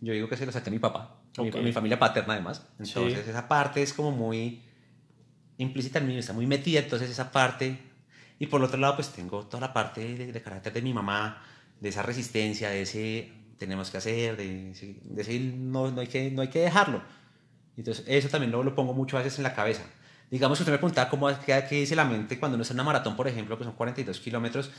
Yo 0.00 0.12
digo 0.12 0.28
que 0.28 0.36
se 0.36 0.44
lo 0.44 0.52
saqué 0.52 0.68
a 0.68 0.72
mi 0.72 0.78
papá, 0.78 1.16
okay. 1.38 1.50
mi, 1.52 1.62
mi, 1.62 1.72
familia 1.72 1.98
paterna 1.98 2.34
además. 2.34 2.66
Entonces, 2.78 3.24
sí. 3.24 3.30
esa 3.30 3.48
parte 3.48 3.82
es 3.82 3.94
como 3.94 4.10
muy 4.10 4.62
implícita 5.56 6.00
en 6.00 6.08
mí, 6.08 6.18
está 6.18 6.34
muy 6.34 6.46
metida, 6.46 6.80
entonces 6.80 7.10
esa 7.10 7.32
parte. 7.32 7.78
Y 8.38 8.46
por 8.46 8.60
el 8.60 8.66
otro 8.66 8.78
lado, 8.78 8.96
pues 8.96 9.10
tengo 9.10 9.46
toda 9.46 9.60
la 9.60 9.72
parte 9.72 10.16
de, 10.16 10.32
de 10.32 10.42
carácter 10.42 10.72
de 10.72 10.82
mi 10.82 10.92
mamá, 10.92 11.42
de 11.80 11.88
esa 11.88 12.02
resistencia, 12.02 12.70
de 12.70 12.82
ese 12.82 13.32
tenemos 13.58 13.90
que 13.90 13.96
hacer, 13.96 14.36
de, 14.36 14.72
de 15.04 15.22
ese 15.22 15.38
no, 15.40 15.90
no, 15.90 16.02
hay 16.02 16.06
que, 16.08 16.30
no 16.30 16.42
hay 16.42 16.48
que 16.48 16.60
dejarlo. 16.60 17.02
Entonces, 17.76 18.04
eso 18.06 18.28
también 18.28 18.52
lo, 18.52 18.62
lo 18.62 18.74
pongo 18.74 18.92
mucho 18.92 19.16
a 19.16 19.22
veces 19.22 19.38
en 19.38 19.44
la 19.44 19.54
cabeza 19.54 19.82
digamos 20.30 20.58
que 20.58 20.62
usted 20.62 20.72
me 20.72 20.78
preguntaba 20.78 21.08
cómo 21.08 21.28
qué, 21.44 21.64
qué 21.68 21.76
dice 21.76 21.94
la 21.94 22.04
mente 22.04 22.38
cuando 22.38 22.56
uno 22.56 22.62
está 22.62 22.72
en 22.72 22.80
una 22.80 22.84
maratón, 22.84 23.16
por 23.16 23.28
ejemplo, 23.28 23.56
que 23.58 23.64
son 23.64 23.74
42 23.74 24.20
kilómetros, 24.20 24.70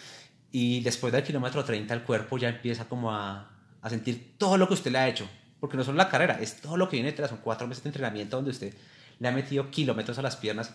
Y 0.51 0.82
después 0.82 1.12
del 1.14 1.24
kilómetro 1.24 1.64
30 1.64 1.93
el 1.93 2.03
cuerpo 2.03 2.38
ya 2.38 2.49
empieza 2.49 2.86
como 2.86 3.14
a, 3.14 3.51
a 3.82 3.89
sentir 3.89 4.36
todo 4.38 4.58
lo 4.58 4.68
que 4.68 4.74
usted 4.76 4.91
le 4.91 4.99
ha 4.99 5.08
hecho. 5.08 5.28
Porque 5.60 5.76
no 5.76 5.84
solo 5.84 5.97
la 5.97 6.10
carrera, 6.10 6.39
es 6.39 6.62
todo 6.62 6.78
lo 6.78 6.88
que 6.88 6.97
viene 6.97 7.12
detrás. 7.12 7.30
Son 7.30 7.39
cuatro 7.39 7.68
meses 7.68 7.84
de 7.84 7.89
entrenamiento 7.89 8.38
donde 8.38 8.51
usted 8.51 8.74
le 9.20 9.28
ha 9.28 9.32
metido 9.32 9.72
kilómetros 9.72 10.18
a 10.20 10.22
las 10.22 10.36
piernas 10.36 10.74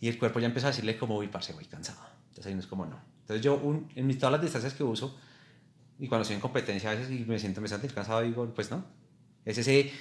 y 0.00 0.08
el 0.08 0.18
cuerpo 0.18 0.40
ya 0.40 0.46
empieza 0.46 0.68
a 0.68 0.70
decirle 0.70 0.98
como, 0.98 1.16
uy, 1.16 1.28
parce, 1.28 1.52
voy 1.52 1.64
cansado. 1.64 2.00
Entonces 2.28 2.46
ahí 2.46 2.54
no 2.54 2.60
es 2.60 2.66
como, 2.66 2.86
no. 2.86 3.00
Entonces 3.20 3.44
yo, 3.44 3.56
un, 3.56 3.90
en 3.94 4.06
mis, 4.06 4.18
todas 4.18 4.32
las 4.32 4.42
distancias 4.42 4.74
que 4.74 4.84
uso, 4.84 5.16
y 5.98 6.08
cuando 6.08 6.22
estoy 6.22 6.34
en 6.34 6.40
competencia 6.40 6.90
a 6.90 6.94
veces 6.94 7.10
y 7.10 7.24
me 7.24 7.38
siento, 7.38 7.60
me 7.60 7.68
siento 7.68 7.86
cansado, 7.94 8.22
digo, 8.22 8.46
pues 8.54 8.70
no. 8.70 8.84
Es 9.44 9.58
ese, 9.58 9.92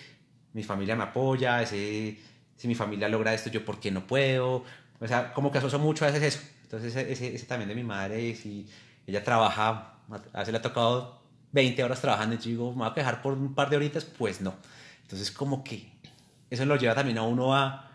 mi 0.54 0.64
familia 0.64 0.96
me 0.96 1.04
apoya, 1.04 1.62
ese, 1.62 2.18
si 2.56 2.68
mi 2.68 2.76
familia 2.76 3.08
logra 3.10 3.34
esto, 3.34 3.50
yo 3.50 3.64
por 3.64 3.80
qué 3.80 3.92
no 3.92 4.06
puedo. 4.08 4.64
O 5.00 5.08
sea, 5.08 5.34
como 5.34 5.52
que 5.52 5.58
asocio 5.58 5.80
mucho 5.80 6.06
a 6.06 6.12
veces 6.12 6.36
eso. 6.36 6.40
Entonces 6.64 6.96
ese, 6.96 7.36
ese, 7.36 7.46
también 7.46 7.70
de 7.70 7.76
mi 7.76 7.84
madre, 7.84 8.36
si 8.36 8.68
ella 9.06 9.24
trabaja, 9.24 10.00
a 10.34 10.40
veces 10.40 10.52
le 10.52 10.58
ha 10.58 10.62
tocado 10.62 11.22
20 11.52 11.84
horas 11.84 12.02
trabajando 12.02 12.36
y 12.36 12.40
yo 12.40 12.46
digo, 12.46 12.72
me 12.72 12.80
voy 12.80 12.88
a 12.88 12.94
quejar 12.94 13.22
por 13.22 13.34
un 13.34 13.54
par 13.54 13.70
de 13.70 13.78
horitas, 13.78 14.06
pues 14.06 14.42
no. 14.42 14.56
Entonces 15.04 15.32
como 15.32 15.64
que 15.64 15.92
eso 16.50 16.66
lo 16.66 16.76
lleva 16.76 16.96
también 16.96 17.18
a 17.18 17.24
uno 17.24 17.56
a, 17.56 17.93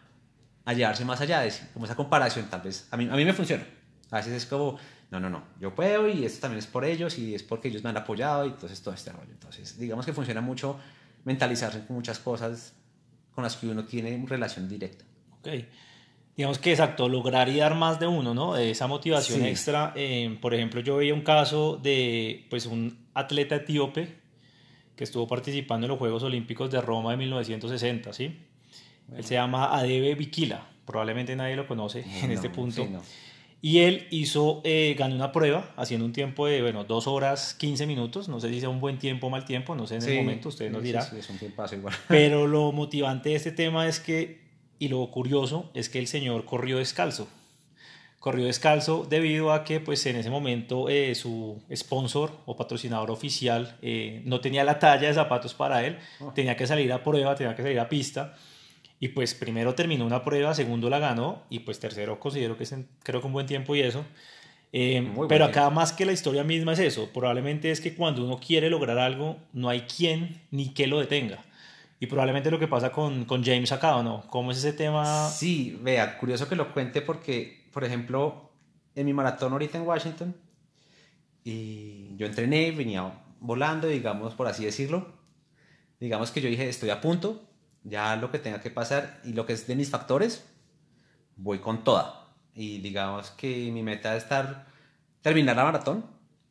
a 0.69 0.75
llevarse 0.75 1.03
más 1.03 1.19
allá 1.23 1.41
de 1.41 1.51
como 1.73 1.87
esa 1.87 1.97
comparación 1.97 2.45
tal 2.51 2.61
vez. 2.61 2.89
A 2.91 2.99
mí, 2.99 3.09
a 3.11 3.16
mí 3.16 3.25
me 3.25 3.33
funciona. 3.33 3.64
A 4.11 4.16
veces 4.16 4.35
es 4.35 4.45
como, 4.45 4.77
no, 5.11 5.19
no, 5.19 5.31
no, 5.31 5.43
yo 5.59 5.75
puedo 5.75 6.07
y 6.11 6.27
esto 6.27 6.43
también 6.43 6.59
es 6.59 6.66
por 6.66 6.85
ellos 6.85 7.19
y 7.19 7.35
es 7.35 7.43
porque 7.43 7.69
ellos 7.69 7.83
me 7.83 7.89
han 7.89 7.97
apoyado 7.97 8.45
y 8.45 8.51
entonces 8.51 8.83
todo 8.83 8.93
este 8.93 9.11
rollo. 9.11 9.31
Entonces, 9.31 9.79
digamos 9.79 10.05
que 10.05 10.12
funciona 10.12 10.43
mucho 10.43 10.79
mentalizarse 11.25 11.87
con 11.87 11.97
muchas 11.97 12.19
cosas 12.19 12.75
con 13.35 13.45
las 13.45 13.57
que 13.57 13.66
uno 13.66 13.87
tiene 13.87 14.23
relación 14.27 14.69
directa. 14.69 15.07
Ok. 15.39 15.49
Digamos 16.37 16.59
que 16.59 16.73
exacto, 16.73 17.09
lograr 17.09 17.49
y 17.49 17.57
dar 17.57 17.75
más 17.75 17.99
de 17.99 18.07
uno, 18.07 18.35
¿no? 18.35 18.55
Esa 18.59 18.87
motivación 18.87 19.47
extra. 19.47 19.95
Eh, 19.97 20.37
por 20.39 20.53
ejemplo, 20.53 20.83
yo 20.83 20.97
veía 20.97 21.14
un 21.14 21.23
caso 21.23 21.79
de 21.79 22.47
pues 22.51 22.66
un 22.66 23.07
atleta 23.14 23.57
etíope 23.57 24.19
que 24.95 25.05
estuvo 25.05 25.27
participando 25.27 25.87
en 25.87 25.93
los 25.93 25.99
Juegos 25.99 26.25
Olímpicos 26.25 26.71
de 26.71 26.83
Roma 26.83 27.12
de 27.12 27.16
1960, 27.16 28.12
¿sí? 28.12 28.48
Él 29.17 29.25
se 29.25 29.35
llama 29.35 29.77
Adebe 29.77 30.15
Bikila, 30.15 30.67
probablemente 30.85 31.35
nadie 31.37 31.57
lo 31.57 31.67
conoce 31.67 32.05
en 32.23 32.31
este 32.31 32.51
punto. 32.51 32.87
no. 32.87 33.03
Y 33.61 33.81
él 33.81 34.07
hizo, 34.11 34.61
eh, 34.63 34.95
ganó 34.97 35.17
una 35.17 35.33
prueba 35.33 35.73
haciendo 35.77 36.07
un 36.07 36.13
tiempo 36.13 36.47
de, 36.47 36.63
bueno, 36.63 36.85
dos 36.85 37.09
horas 37.09 37.55
15 37.55 37.87
minutos. 37.87 38.29
No 38.29 38.39
sé 38.39 38.51
si 38.51 38.61
sea 38.61 38.69
un 38.69 38.81
buen 38.81 38.99
tiempo 38.99 39.27
o 39.27 39.31
mal 39.31 39.45
tiempo, 39.45 39.75
no 39.75 39.87
sé 39.87 39.97
en 39.97 40.05
el 40.05 40.17
momento, 40.19 40.51
usted 40.51 40.71
nos 40.71 40.83
dirá. 40.83 41.03
Sí, 41.03 41.17
es 41.19 41.29
un 41.29 41.39
tiempo 41.39 41.65
igual. 41.73 41.95
Pero 42.09 42.47
lo 42.47 42.71
motivante 42.71 43.31
de 43.31 43.35
este 43.35 43.51
tema 43.51 43.89
es 43.89 43.99
que, 43.99 44.43
y 44.79 44.89
lo 44.89 45.11
curioso, 45.11 45.71
es 45.75 45.89
que 45.89 45.99
el 45.99 46.07
señor 46.07 46.45
corrió 46.45 46.79
descalzo. 46.79 47.27
Corrió 48.21 48.47
descalzo 48.47 49.07
debido 49.09 49.53
a 49.53 49.65
que, 49.65 49.81
pues, 49.81 50.07
en 50.07 50.17
ese 50.17 50.31
momento 50.31 50.89
eh, 50.89 51.17
su 51.17 51.61
sponsor 51.75 52.39
o 52.47 52.57
patrocinador 52.57 53.11
oficial 53.11 53.77
eh, 53.83 54.23
no 54.25 54.41
tenía 54.41 54.63
la 54.63 54.79
talla 54.79 55.09
de 55.09 55.15
zapatos 55.15 55.55
para 55.55 55.85
él. 55.85 55.99
Oh. 56.21 56.33
Tenía 56.33 56.57
que 56.57 56.67
salir 56.69 56.93
a 56.93 57.03
prueba, 57.03 57.35
tenía 57.35 57.57
que 57.57 57.63
salir 57.63 57.81
a 57.81 57.89
pista 57.89 58.37
y 59.01 59.09
pues 59.09 59.35
primero 59.35 59.75
terminó 59.75 60.05
una 60.05 60.25
prueba, 60.25 60.55
segundo 60.55 60.91
la 60.91 60.99
ganó 60.99 61.45
y 61.51 61.61
pues 61.61 61.79
tercero 61.79 62.19
considero 62.19 62.57
que 62.57 62.65
es 62.65 62.75
creo 63.03 63.21
que 63.21 63.27
un 63.27 63.33
buen 63.33 63.47
tiempo 63.47 63.75
y 63.77 63.81
eso. 63.81 64.05
Eh, 64.73 65.11
pero 65.29 65.47
acá 65.47 65.71
más 65.71 65.93
que 65.93 66.05
la 66.05 66.13
historia 66.13 66.45
misma 66.45 66.75
es 66.75 66.79
eso, 66.81 67.11
probablemente 67.13 67.71
es 67.71 67.81
que 67.81 67.95
cuando 67.95 68.25
uno 68.25 68.39
quiere 68.39 68.69
lograr 68.69 68.99
algo 68.99 69.39
no 69.53 69.71
hay 69.71 69.83
quien 69.83 70.43
ni 70.51 70.75
que 70.75 70.87
lo 70.87 70.99
detenga. 70.99 71.43
Y 72.01 72.07
probablemente 72.07 72.51
lo 72.51 72.59
que 72.59 72.69
pasa 72.69 72.93
con, 72.93 73.25
con 73.25 73.45
James 73.45 73.73
acá, 73.73 73.97
¿o 73.97 74.03
no? 74.03 74.25
¿Cómo 74.29 74.53
es 74.53 74.59
ese 74.59 74.73
tema? 74.73 75.29
Sí, 75.31 75.77
vea, 75.83 76.19
curioso 76.19 76.49
que 76.49 76.55
lo 76.55 76.73
cuente 76.73 77.03
porque, 77.03 77.67
por 77.73 77.83
ejemplo, 77.83 78.53
en 78.95 79.07
mi 79.07 79.13
maratón 79.13 79.53
ahorita 79.53 79.79
en 79.79 79.87
Washington, 79.87 80.37
y 81.43 82.15
yo 82.17 82.27
entrené, 82.27 82.71
venía 82.73 83.11
volando, 83.41 83.89
digamos, 83.89 84.35
por 84.35 84.47
así 84.47 84.65
decirlo. 84.65 85.15
Digamos 85.99 86.31
que 86.31 86.41
yo 86.41 86.49
dije, 86.49 86.69
estoy 86.69 86.91
a 86.91 87.01
punto, 87.01 87.48
ya 87.89 88.16
lo 88.16 88.30
que 88.30 88.39
tenga 88.39 88.61
que 88.61 88.70
pasar 88.70 89.20
y 89.24 89.32
lo 89.32 89.47
que 89.47 89.53
es 89.53 89.66
de 89.66 89.76
mis 89.76 89.91
factores, 89.91 90.45
voy 91.36 91.59
con 91.59 91.84
toda. 91.84 92.34
Y 92.55 92.78
digamos 92.78 93.30
que 93.30 93.70
mi 93.72 93.82
meta 93.82 94.16
es 94.16 94.24
estar, 94.24 94.66
terminar 95.22 95.57
la 95.57 95.64
maratón. 95.64 96.07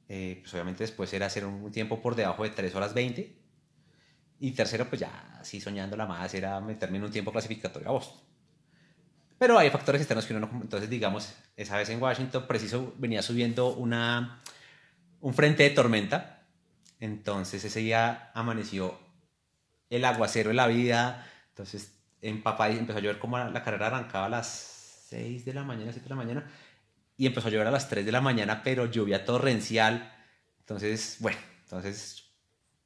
Eh, 0.10 0.38
pues 0.42 0.54
obviamente 0.54 0.84
después 0.84 1.12
era 1.14 1.26
hacer 1.26 1.46
un 1.46 1.72
tiempo 1.72 2.02
por 2.02 2.16
debajo 2.16 2.44
de 2.44 2.50
3 2.52 2.74
horas 2.76 2.94
20. 2.94 3.36
Y 4.40 4.52
tercero, 4.52 4.88
pues 4.88 5.02
ya 5.02 5.38
así 5.40 5.60
soñándola 5.60 6.06
más, 6.06 6.34
era 6.34 6.60
meterme 6.62 6.98
en 6.98 7.06
un 7.06 7.12
tiempo 7.12 7.32
clasificatorio 7.32 7.90
a 7.90 7.92
Boston. 7.92 8.20
Pero 9.38 9.58
hay 9.58 9.70
factores 9.70 10.02
externos 10.02 10.26
que 10.26 10.34
uno 10.34 10.48
no... 10.48 10.62
Entonces, 10.62 10.90
digamos, 10.90 11.34
esa 11.56 11.78
vez 11.78 11.90
en 11.90 12.02
Washington, 12.02 12.46
preciso, 12.48 12.94
venía 12.98 13.22
subiendo 13.22 13.76
una, 13.76 14.42
un 15.22 15.34
frente 15.34 15.64
de 15.64 15.70
tormenta. 15.72 16.46
Entonces 17.00 17.64
ese 17.64 17.80
día 17.80 18.32
amaneció 18.34 19.00
el 19.90 20.06
aguacero 20.06 20.50
de 20.50 20.56
la 20.56 20.68
vida. 20.68 21.28
Entonces, 21.50 21.98
en 22.22 22.44
papá 22.44 22.70
empezó 22.70 23.00
a 23.00 23.02
llover 23.02 23.20
como 23.20 23.38
la 23.38 23.64
carrera 23.64 23.88
arrancaba 23.88 24.26
a 24.26 24.30
las 24.30 25.06
6 25.10 25.46
de 25.46 25.54
la 25.54 25.64
mañana, 25.64 25.92
7 25.92 26.04
de 26.04 26.10
la 26.10 26.16
mañana. 26.16 26.52
Y 27.18 27.26
empezó 27.26 27.48
a 27.48 27.52
llover 27.52 27.68
a 27.68 27.72
las 27.72 27.90
3 27.90 28.06
de 28.06 28.12
la 28.12 28.22
mañana, 28.22 28.62
pero 28.64 28.86
lluvia 28.86 29.26
torrencial. 29.26 30.14
Entonces, 30.60 31.18
bueno, 31.20 31.38
entonces 31.64 32.28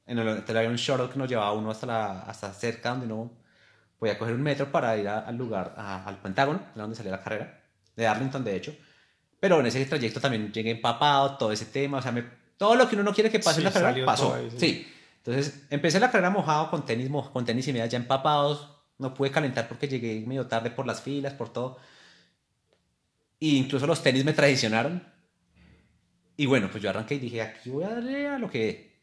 en 0.06 0.18
el 0.18 0.28
hotel 0.28 0.56
había 0.56 0.70
un 0.70 0.76
shuttle 0.76 1.08
que 1.08 1.18
nos 1.18 1.28
llevaba 1.28 1.52
uno 1.52 1.70
hasta, 1.70 1.86
la, 1.86 2.20
hasta 2.22 2.52
cerca 2.52 2.90
donde 2.90 3.06
no 3.06 3.30
podía 3.98 4.18
coger 4.18 4.34
un 4.34 4.42
metro 4.42 4.70
para 4.70 4.96
ir 4.96 5.08
al 5.08 5.36
lugar, 5.36 5.74
al 5.76 6.18
Pentágono, 6.18 6.60
donde 6.74 6.96
salía 6.96 7.12
la 7.12 7.22
carrera, 7.22 7.62
de 7.94 8.06
Arlington 8.06 8.42
de 8.42 8.56
hecho. 8.56 8.74
Pero 9.38 9.60
en 9.60 9.66
ese 9.66 9.84
trayecto 9.86 10.20
también 10.20 10.52
llegué 10.52 10.72
empapado, 10.72 11.36
todo 11.36 11.52
ese 11.52 11.66
tema, 11.66 11.98
o 11.98 12.02
sea, 12.02 12.12
me, 12.12 12.24
todo 12.56 12.74
lo 12.74 12.88
que 12.88 12.96
uno 12.96 13.04
no 13.04 13.14
quiere 13.14 13.30
que 13.30 13.38
pase 13.38 13.60
en 13.60 13.64
la 13.64 13.72
carrera 13.72 14.04
pasó. 14.04 14.36
sí. 14.56 14.88
Entonces 15.24 15.66
empecé 15.70 16.00
la 16.00 16.10
carrera 16.10 16.30
mojado 16.30 16.68
con 16.68 16.84
tenis, 16.84 17.08
con 17.32 17.44
tenis 17.44 17.68
y 17.68 17.72
medias 17.72 17.90
ya 17.90 17.98
empapados. 17.98 18.68
No 18.98 19.14
pude 19.14 19.30
calentar 19.30 19.68
porque 19.68 19.86
llegué 19.86 20.24
medio 20.26 20.48
tarde 20.48 20.70
por 20.70 20.84
las 20.84 21.00
filas, 21.00 21.32
por 21.34 21.52
todo. 21.52 21.78
E 23.40 23.46
incluso 23.46 23.86
los 23.86 24.02
tenis 24.02 24.24
me 24.24 24.32
traicionaron. 24.32 25.06
Y 26.36 26.46
bueno, 26.46 26.68
pues 26.70 26.82
yo 26.82 26.90
arranqué 26.90 27.14
y 27.14 27.18
dije, 27.20 27.40
aquí 27.40 27.70
voy 27.70 27.84
a 27.84 27.90
darle 27.90 28.26
a 28.28 28.38
lo 28.38 28.50
que... 28.50 29.00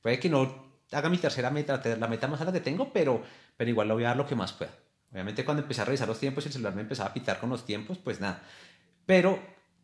Puede 0.00 0.18
que 0.18 0.28
no 0.28 0.82
haga 0.90 1.08
mi 1.08 1.18
tercera 1.18 1.50
meta, 1.50 1.80
la 1.98 2.08
meta 2.08 2.26
más 2.26 2.40
alta 2.40 2.52
que 2.52 2.60
tengo, 2.60 2.92
pero, 2.92 3.22
pero 3.56 3.70
igual 3.70 3.86
lo 3.86 3.94
voy 3.94 4.04
a 4.04 4.08
dar 4.08 4.16
lo 4.16 4.26
que 4.26 4.34
más 4.34 4.52
pueda. 4.52 4.72
Obviamente 5.12 5.44
cuando 5.44 5.62
empecé 5.62 5.82
a 5.82 5.84
revisar 5.84 6.08
los 6.08 6.18
tiempos 6.18 6.44
y 6.44 6.48
el 6.48 6.52
celular 6.54 6.74
me 6.74 6.82
empezaba 6.82 7.10
a 7.10 7.14
pitar 7.14 7.38
con 7.38 7.50
los 7.50 7.64
tiempos, 7.64 7.98
pues 7.98 8.20
nada. 8.20 8.42
Pero 9.06 9.38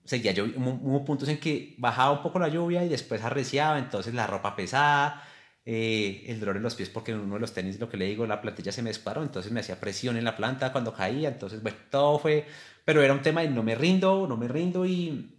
seguía 0.05 0.33
yo, 0.33 0.45
hubo 0.45 1.05
puntos 1.05 1.29
en 1.29 1.39
que 1.39 1.77
bajaba 1.79 2.13
un 2.13 2.23
poco 2.23 2.39
la 2.39 2.49
lluvia 2.49 2.83
y 2.83 2.89
después 2.89 3.23
arreciaba, 3.23 3.79
entonces 3.79 4.15
la 4.15 4.27
ropa 4.27 4.57
pesada, 4.57 5.23
eh, 5.71 6.25
el 6.29 6.41
dolor 6.41 6.57
en 6.57 6.63
los 6.63 6.75
pies 6.75 6.89
porque 6.89 7.13
en 7.13 7.21
uno 7.21 7.35
de 7.35 7.41
los 7.41 7.53
tenis, 7.53 7.79
lo 7.79 7.91
que 7.91 7.99
le 7.99 8.07
digo, 8.07 8.27
la 8.27 8.41
plantilla 8.41 8.73
se 8.73 8.81
me 8.81 8.89
disparó, 8.89 9.23
entonces 9.23 9.53
me 9.53 9.61
hacía 9.61 9.79
presión 9.79 10.17
en 10.17 10.25
la 10.25 10.35
planta 10.35 10.73
cuando 10.73 10.95
caía, 10.95 11.29
entonces, 11.29 11.63
bueno, 11.63 11.77
todo 11.91 12.19
fue, 12.19 12.47
pero 12.87 13.03
era 13.03 13.13
un 13.13 13.21
tema 13.21 13.43
de 13.43 13.51
no 13.51 13.63
me 13.63 13.75
rindo, 13.75 14.27
no 14.27 14.39
me 14.39 14.49
rindo 14.49 14.87
y, 14.87 15.31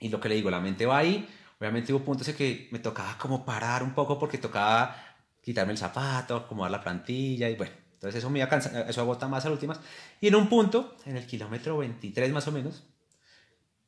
y 0.00 0.08
lo 0.08 0.18
que 0.18 0.28
le 0.28 0.34
digo, 0.34 0.50
la 0.50 0.58
mente 0.58 0.84
va 0.84 0.98
ahí, 0.98 1.28
obviamente 1.60 1.92
hubo 1.92 2.04
puntos 2.04 2.26
en 2.26 2.34
que 2.34 2.68
me 2.72 2.80
tocaba 2.80 3.16
como 3.16 3.44
parar 3.44 3.84
un 3.84 3.94
poco 3.94 4.18
porque 4.18 4.36
tocaba 4.36 4.96
quitarme 5.40 5.70
el 5.70 5.78
zapato, 5.78 6.34
acomodar 6.34 6.72
la 6.72 6.80
plantilla 6.80 7.48
y 7.48 7.54
bueno, 7.54 7.72
entonces 7.94 8.18
eso 8.18 8.30
me 8.30 8.40
iba 8.40 8.48
a 8.50 8.88
eso 8.88 9.00
agota 9.00 9.28
más 9.28 9.44
a 9.44 9.48
las 9.48 9.54
últimas. 9.54 9.78
Y 10.20 10.26
en 10.26 10.34
un 10.34 10.48
punto, 10.48 10.96
en 11.06 11.16
el 11.18 11.24
kilómetro 11.24 11.78
23 11.78 12.32
más 12.32 12.48
o 12.48 12.50
menos, 12.50 12.82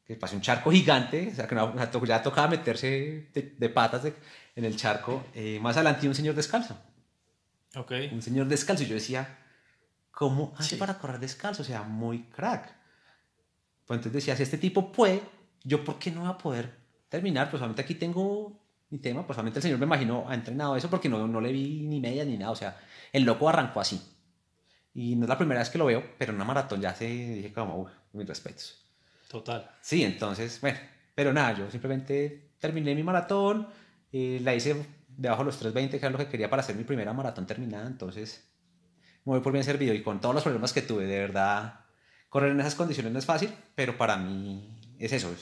que 0.07 0.15
pasé 0.15 0.37
un 0.37 0.43
charco 0.43 0.71
gigante, 0.71 1.31
o 1.33 1.35
sea 1.35 1.49
que 1.49 2.07
ya 2.07 2.23
tocaba 2.23 2.47
meterse 2.47 3.29
de, 3.35 3.69
patas 3.71 4.05
en 4.57 4.65
el 4.65 4.77
charco. 4.77 5.25
Eh, 5.35 5.59
más 5.61 5.77
adelante 5.77 6.09
un 6.09 6.15
señor 6.15 6.35
descalzo. 6.35 6.77
Ok. 7.77 7.93
Un 8.13 8.23
señor 8.23 8.47
descalzo. 8.47 8.83
Y 8.85 8.87
yo 8.87 8.95
decía, 8.95 9.39
¿cómo 10.11 10.55
hace 10.57 10.77
para 10.77 10.99
correr 10.99 11.21
descalzo? 11.21 11.63
O 11.63 11.65
sea, 11.65 11.83
muy 11.83 12.25
crack. 12.25 12.75
Pues 13.87 13.99
entonces 13.99 14.13
decía, 14.13 14.37
si 14.37 14.43
este 14.43 14.59
tipo 14.59 14.93
puede, 14.93 15.23
¿yo 15.63 15.85
por 15.85 15.99
qué 15.99 16.11
no 16.11 16.21
voy 16.23 16.31
a 16.31 16.39
poder 16.39 16.71
terminar? 17.09 17.51
Pues 17.51 17.59
solamente 17.59 17.83
aquí 17.83 17.95
tengo 17.95 18.61
mi 18.91 18.99
tema. 18.99 19.27
Pues 19.27 19.35
solamente 19.35 19.59
el 19.59 19.63
señor 19.63 19.79
me 19.79 19.87
imagino 19.87 20.25
ha 20.29 20.35
entrenado 20.35 20.77
eso 20.77 20.89
porque 20.89 21.09
no, 21.09 21.27
no 21.27 21.41
le 21.41 21.53
vi 21.53 21.87
ni 21.87 22.01
media 22.01 22.25
ni 22.25 22.37
nada. 22.37 22.53
O 22.53 22.57
sea, 22.57 22.77
el 23.13 23.25
loco 23.25 23.49
arrancó 23.49 23.81
así. 23.81 24.01
Y 24.95 25.17
no 25.17 25.25
es 25.25 25.29
la 25.29 25.37
primera 25.37 25.61
vez 25.61 25.71
que 25.71 25.79
lo 25.79 25.87
veo, 25.87 26.05
pero 26.17 26.31
en 26.31 26.37
una 26.37 26.45
maratón 26.45 26.81
ya 26.81 26.95
se 26.95 27.07
dije 27.07 27.53
como, 27.53 27.77
uy, 27.79 27.91
mis 28.13 28.29
respetos. 28.29 28.81
Total. 29.29 29.69
Sí, 29.81 30.05
entonces, 30.05 30.61
bueno, 30.61 30.79
pero 31.15 31.33
nada, 31.33 31.53
yo 31.59 31.69
simplemente 31.69 32.53
terminé 32.61 32.95
mi 32.95 33.03
maratón, 33.03 33.67
la 34.15 34.55
hice 34.55 34.87
debajo 35.09 35.43
de 35.43 35.47
los 35.47 35.63
3.20, 35.63 35.91
que 35.91 35.97
era 35.97 36.11
lo 36.11 36.19
que 36.19 36.29
quería 36.29 36.49
para 36.49 36.63
hacer 36.63 36.77
mi 36.77 36.85
primera 36.85 37.13
maratón 37.13 37.47
terminada, 37.47 37.87
entonces 37.87 38.49
me 39.25 39.33
voy 39.33 39.41
por 39.41 39.53
bien 39.53 39.65
servido 39.65 39.93
y 39.95 40.03
con 40.03 40.21
todos 40.21 40.35
los 40.35 40.45
problemas 40.45 40.73
que 40.73 40.83
tuve, 40.83 41.07
de 41.07 41.19
verdad, 41.19 41.81
correr 42.29 42.53
en 42.53 42.61
esas 42.61 42.75
condiciones 42.75 43.13
no 43.13 43.19
es 43.19 43.27
fácil, 43.27 43.51
pero 43.75 43.97
para 43.97 44.17
mí 44.17 44.79
es 44.99 45.13
eso, 45.13 45.35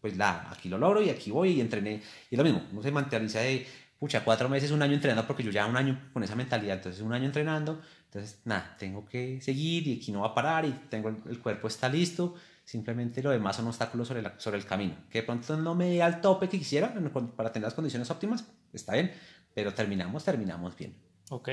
pues 0.00 0.16
la, 0.16 0.48
aquí 0.50 0.68
lo 0.68 0.78
logro 0.78 1.02
y 1.02 1.10
aquí 1.10 1.30
voy 1.30 1.52
y 1.52 1.60
entrené, 1.60 2.02
y 2.30 2.34
es 2.34 2.38
lo 2.38 2.44
mismo, 2.44 2.62
uno 2.70 2.82
se 2.82 2.92
mentaliza 2.92 3.40
de, 3.40 3.66
pucha, 3.98 4.24
cuatro 4.24 4.48
meses, 4.48 4.70
un 4.70 4.82
año 4.82 4.94
entrenando, 4.94 5.26
porque 5.26 5.42
yo 5.42 5.50
ya 5.50 5.66
un 5.66 5.76
año 5.76 6.10
con 6.12 6.22
esa 6.22 6.36
mentalidad, 6.36 6.76
entonces 6.76 7.02
un 7.02 7.12
año 7.12 7.26
entrenando, 7.26 7.80
entonces 8.04 8.40
nada, 8.44 8.76
tengo 8.78 9.06
que 9.06 9.40
seguir 9.40 9.88
y 9.88 9.96
aquí 9.96 10.12
no 10.12 10.20
va 10.20 10.28
a 10.28 10.34
parar 10.34 10.64
y 10.64 10.72
tengo 10.88 11.08
el 11.08 11.38
cuerpo 11.40 11.68
está 11.68 11.88
listo, 11.88 12.34
Simplemente 12.70 13.20
lo 13.20 13.30
demás 13.30 13.56
son 13.56 13.66
obstáculos 13.66 14.06
sobre, 14.06 14.22
la- 14.22 14.38
sobre 14.38 14.56
el 14.56 14.64
camino. 14.64 14.94
Que 15.10 15.22
de 15.22 15.26
pronto 15.26 15.56
no 15.56 15.74
me 15.74 15.86
dé 15.86 16.02
al 16.04 16.20
tope 16.20 16.48
que 16.48 16.56
quisiera 16.56 16.94
para 17.36 17.50
tener 17.50 17.66
las 17.66 17.74
condiciones 17.74 18.08
óptimas, 18.12 18.44
está 18.72 18.92
bien, 18.92 19.12
pero 19.52 19.74
terminamos, 19.74 20.24
terminamos 20.24 20.76
bien. 20.76 20.94
Ok. 21.30 21.48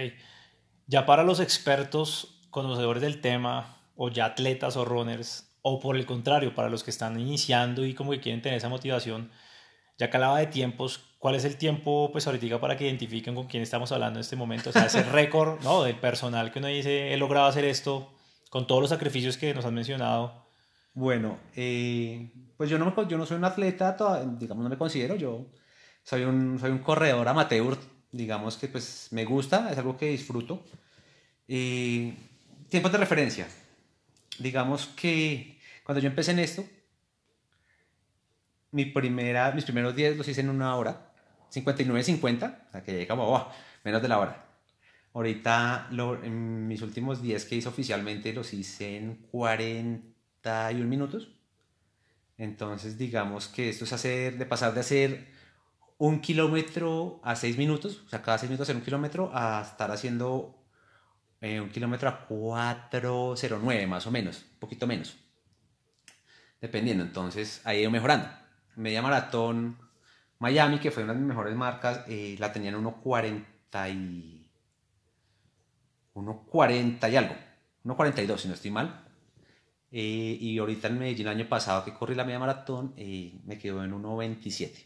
Ya 0.86 1.07
para 1.07 1.24
los 1.24 1.39
expertos, 1.39 2.39
conocedores 2.51 3.01
del 3.01 3.20
tema, 3.20 3.82
o 3.95 4.09
ya 4.09 4.26
atletas 4.26 4.78
o 4.78 4.86
runners, 4.86 5.57
o 5.63 5.80
por 5.80 5.95
el 5.97 6.05
contrario, 6.05 6.53
para 6.53 6.70
los 6.70 6.84
que 6.84 6.91
están 6.91 7.20
iniciando 7.20 7.84
y 7.84 7.95
como 7.95 8.11
que 8.11 8.20
quieren 8.22 8.43
tener 8.43 8.59
esa 8.59 8.70
motivación, 8.70 9.32
ya 9.97 10.11
que 10.11 10.18
hablaba 10.18 10.38
de 10.38 10.45
tiempos, 10.45 10.99
¿cuál 11.18 11.34
es 11.34 11.45
el 11.45 11.57
tiempo, 11.57 12.11
pues 12.11 12.28
ahorita 12.28 12.61
para 12.61 12.78
que 12.78 12.86
identifiquen 12.86 13.34
con 13.34 13.47
quién 13.47 13.63
estamos 13.63 13.91
hablando 13.91 14.20
en 14.20 14.22
este 14.22 14.36
momento? 14.36 14.70
O 14.70 14.74
sea, 14.74 14.86
ese 14.86 15.01
récord, 15.20 15.63
¿no? 15.63 15.82
Del 15.82 15.95
personal 15.95 16.51
que 16.51 16.59
uno 16.59 16.68
dice, 16.68 17.11
he 17.11 17.18
logrado 17.18 17.47
hacer 17.47 17.65
esto 17.65 18.13
con 18.51 18.68
todos 18.68 18.82
los 18.82 18.91
sacrificios 18.91 19.36
que 19.36 19.55
nos 19.55 19.65
han 19.65 19.74
mencionado. 19.74 20.47
Bueno, 20.98 21.38
eh, 21.56 22.32
pues 22.58 22.70
yo 22.72 22.80
no, 22.80 22.86
me 22.86 23.08
yo 23.08 23.18
no 23.20 23.26
soy 23.26 23.38
un 23.38 23.45
atleta, 23.45 23.95
toda- 23.95 24.26
digamos, 24.26 24.64
no 24.64 24.70
me 24.70 24.78
considero, 24.80 25.16
yo 25.16 25.45
soy 26.04 26.24
un, 26.24 26.58
soy 26.60 26.72
un 26.72 26.80
corredor 26.80 27.28
amateur, 27.28 27.78
digamos 28.12 28.58
que 28.58 28.68
pues 28.68 29.10
me 29.12 29.24
gusta, 29.26 29.72
es 29.72 29.78
algo 29.78 29.95
que 29.95 30.08
disfruto. 30.10 30.64
Eh, 31.48 32.16
tiempos 32.70 32.91
de 32.91 32.98
referencia, 33.00 33.48
digamos 34.39 34.88
que 34.88 35.60
cuando 35.86 36.02
yo 36.02 36.10
empecé 36.10 36.32
en 36.32 36.39
esto, 36.39 36.66
mi 38.72 38.86
primera, 38.86 39.52
mis 39.52 39.64
primeros 39.64 39.95
10 39.95 40.18
los 40.18 40.28
hice 40.28 40.41
en 40.41 40.50
una 40.50 40.76
hora, 40.76 41.12
59.50, 41.50 42.66
o 42.68 42.72
sea 42.72 42.84
que 42.84 42.91
llegué 42.91 43.08
como 43.08 43.24
oh, 43.34 43.52
menos 43.84 44.02
de 44.02 44.08
la 44.08 44.20
hora. 44.20 44.45
Ahorita 45.14 45.88
lo- 45.91 46.24
en 46.24 46.68
mis 46.68 46.82
últimos 46.82 47.22
10 47.22 47.45
que 47.45 47.56
hice 47.56 47.70
oficialmente 47.70 48.34
los 48.34 48.54
hice 48.54 48.98
en 48.98 49.26
41 50.48 50.88
minutos. 50.88 51.30
Entonces 52.38 52.98
digamos 52.98 53.48
que 53.48 53.70
esto 53.70 53.86
es 53.86 53.93
hacer, 53.93 54.38
de 54.38 54.45
pasar 54.45 54.74
de 54.74 54.80
hacer 54.80 55.28
un 55.98 56.22
kilómetro 56.22 57.20
a 57.24 57.36
6 57.36 57.58
minutos, 57.58 58.04
o 58.06 58.10
sea, 58.10 58.22
cada 58.22 58.38
6 58.38 58.50
minutos 58.50 58.66
hacer 58.66 58.76
un 58.76 58.84
kilómetro, 58.84 59.32
a 59.34 59.62
estar 59.62 59.91
haciendo 59.91 60.56
eh, 61.41 61.60
un 61.60 61.70
kilómetro 61.70 62.10
a 62.10 62.28
4.09 62.28 63.88
más 63.88 64.06
o 64.06 64.12
menos, 64.12 64.45
un 64.54 64.60
poquito 64.60 64.86
menos. 64.86 65.18
Dependiendo, 66.62 67.04
entonces 67.04 67.62
ahí 67.64 67.80
he 67.80 67.82
ido 67.82 67.91
mejorando. 67.91 68.30
Media 68.76 69.02
maratón 69.02 69.78
Miami, 70.39 70.80
que 70.80 70.91
fue 70.91 71.04
una 71.04 71.14
de 71.14 71.20
mis 71.20 71.28
mejores 71.28 71.56
marcas, 71.56 72.04
eh, 72.08 72.36
la 72.39 72.52
tenía 72.52 72.70
en 72.70 72.84
1.40 72.84 73.43
y... 73.91 74.48
1.40 76.14 77.12
y 77.12 77.16
algo. 77.16 77.36
1.42 77.84 78.38
si 78.38 78.48
no 78.48 78.54
estoy 78.54 78.72
mal. 78.72 79.07
Eh, 79.92 80.38
y 80.40 80.58
ahorita 80.58 80.90
en 80.90 81.00
Medellín 81.00 81.28
el 81.28 81.34
año 81.34 81.50
pasado 81.50 81.86
que 81.86 81.94
corrí 81.94 82.16
la 82.16 82.26
media 82.26 82.40
maratón, 82.40 82.94
eh, 82.98 83.40
me 83.46 83.58
quedó 83.58 83.84
en 83.84 83.92
1.27. 83.92 84.86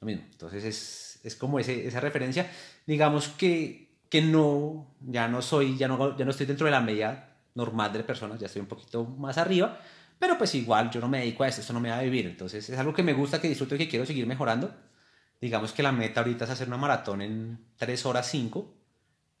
Lo 0.00 0.06
mismo. 0.06 0.24
Entonces 0.30 0.64
es, 0.64 1.20
es 1.24 1.36
como 1.36 1.58
ese, 1.58 1.86
esa 1.86 2.00
referencia. 2.00 2.50
Digamos 2.86 3.28
que, 3.28 3.90
que 4.08 4.22
no, 4.22 4.94
ya 5.00 5.28
no 5.28 5.42
soy, 5.42 5.76
ya 5.76 5.88
no, 5.88 6.16
ya 6.16 6.24
no 6.24 6.30
estoy 6.30 6.46
dentro 6.46 6.66
de 6.66 6.72
la 6.72 6.80
media 6.80 7.28
normal 7.54 7.92
de 7.92 8.02
personas, 8.02 8.40
ya 8.40 8.46
estoy 8.46 8.60
un 8.60 8.68
poquito 8.68 9.04
más 9.04 9.38
arriba. 9.38 9.78
Pero 10.18 10.38
pues 10.38 10.54
igual 10.54 10.90
yo 10.90 11.00
no 11.00 11.08
me 11.08 11.18
dedico 11.18 11.42
a 11.42 11.48
esto, 11.48 11.60
esto 11.60 11.72
no 11.72 11.80
me 11.80 11.90
va 11.90 11.98
a 11.98 12.02
vivir. 12.02 12.26
Entonces 12.26 12.68
es 12.68 12.78
algo 12.78 12.94
que 12.94 13.02
me 13.02 13.12
gusta, 13.12 13.40
que 13.40 13.48
disfruto 13.48 13.74
y 13.74 13.78
que 13.78 13.88
quiero 13.88 14.06
seguir 14.06 14.26
mejorando. 14.26 14.72
Digamos 15.40 15.72
que 15.72 15.82
la 15.82 15.90
meta 15.90 16.20
ahorita 16.20 16.44
es 16.44 16.50
hacer 16.50 16.68
una 16.68 16.76
maratón 16.76 17.22
en 17.22 17.58
3 17.76 18.06
horas 18.06 18.28
5. 18.30 18.72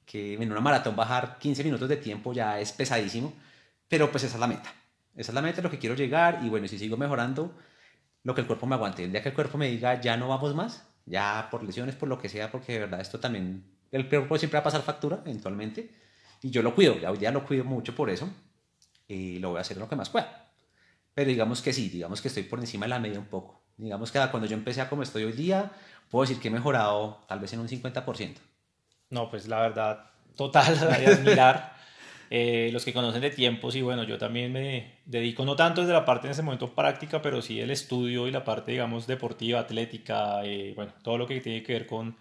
Que 0.04 0.34
en 0.34 0.50
una 0.50 0.60
maratón 0.60 0.96
bajar 0.96 1.38
15 1.38 1.62
minutos 1.62 1.88
de 1.88 1.96
tiempo 1.96 2.32
ya 2.32 2.58
es 2.58 2.72
pesadísimo. 2.72 3.32
Pero 3.92 4.10
pues 4.10 4.24
esa 4.24 4.36
es 4.36 4.40
la 4.40 4.46
meta. 4.46 4.72
Esa 5.14 5.32
es 5.32 5.34
la 5.34 5.42
meta, 5.42 5.60
lo 5.60 5.70
que 5.70 5.78
quiero 5.78 5.94
llegar. 5.94 6.40
Y 6.42 6.48
bueno, 6.48 6.66
si 6.66 6.78
sigo 6.78 6.96
mejorando, 6.96 7.54
lo 8.22 8.34
que 8.34 8.40
el 8.40 8.46
cuerpo 8.46 8.66
me 8.66 8.74
aguante. 8.74 9.04
El 9.04 9.12
día 9.12 9.22
que 9.22 9.28
el 9.28 9.34
cuerpo 9.34 9.58
me 9.58 9.68
diga 9.68 10.00
ya 10.00 10.16
no 10.16 10.28
vamos 10.28 10.54
más, 10.54 10.88
ya 11.04 11.48
por 11.50 11.62
lesiones, 11.62 11.94
por 11.94 12.08
lo 12.08 12.18
que 12.18 12.30
sea, 12.30 12.50
porque 12.50 12.72
de 12.72 12.78
verdad 12.78 13.02
esto 13.02 13.20
también, 13.20 13.62
el 13.90 14.08
cuerpo 14.08 14.38
siempre 14.38 14.56
va 14.56 14.60
a 14.60 14.64
pasar 14.64 14.80
factura 14.80 15.20
eventualmente. 15.26 15.90
Y 16.40 16.48
yo 16.48 16.62
lo 16.62 16.74
cuido, 16.74 16.98
ya 16.98 17.10
hoy 17.10 17.18
lo 17.18 17.44
cuido 17.44 17.64
mucho 17.64 17.94
por 17.94 18.08
eso. 18.08 18.30
Y 19.06 19.38
lo 19.40 19.50
voy 19.50 19.58
a 19.58 19.60
hacer 19.60 19.76
lo 19.76 19.86
que 19.90 19.96
más 19.96 20.08
pueda. 20.08 20.54
Pero 21.12 21.28
digamos 21.28 21.60
que 21.60 21.74
sí, 21.74 21.90
digamos 21.90 22.22
que 22.22 22.28
estoy 22.28 22.44
por 22.44 22.60
encima 22.60 22.86
de 22.86 22.90
la 22.90 22.98
media 22.98 23.18
un 23.18 23.26
poco. 23.26 23.60
Digamos 23.76 24.10
que 24.10 24.18
cuando 24.30 24.48
yo 24.48 24.56
empecé 24.56 24.80
a 24.80 24.88
como 24.88 25.02
estoy 25.02 25.24
hoy 25.24 25.32
día, 25.32 25.70
puedo 26.10 26.22
decir 26.22 26.40
que 26.40 26.48
he 26.48 26.50
mejorado 26.50 27.26
tal 27.28 27.40
vez 27.40 27.52
en 27.52 27.60
un 27.60 27.68
50%. 27.68 28.36
No, 29.10 29.28
pues 29.28 29.48
la 29.48 29.60
verdad, 29.60 30.06
total, 30.34 30.80
de 30.98 31.06
admirar. 31.08 31.81
Eh, 32.34 32.70
los 32.72 32.86
que 32.86 32.94
conocen 32.94 33.20
de 33.20 33.28
tiempos 33.28 33.76
y 33.76 33.82
bueno, 33.82 34.04
yo 34.04 34.16
también 34.16 34.54
me 34.54 35.00
dedico 35.04 35.44
no 35.44 35.54
tanto 35.54 35.82
desde 35.82 35.92
la 35.92 36.06
parte 36.06 36.28
en 36.28 36.30
ese 36.30 36.40
momento 36.40 36.74
práctica, 36.74 37.20
pero 37.20 37.42
sí 37.42 37.60
el 37.60 37.70
estudio 37.70 38.26
y 38.26 38.30
la 38.30 38.42
parte, 38.42 38.70
digamos, 38.72 39.06
deportiva, 39.06 39.60
atlética, 39.60 40.42
eh, 40.42 40.72
bueno, 40.74 40.94
todo 41.02 41.18
lo 41.18 41.26
que 41.26 41.42
tiene 41.42 41.62
que 41.62 41.74
ver 41.74 41.86
con 41.86 42.16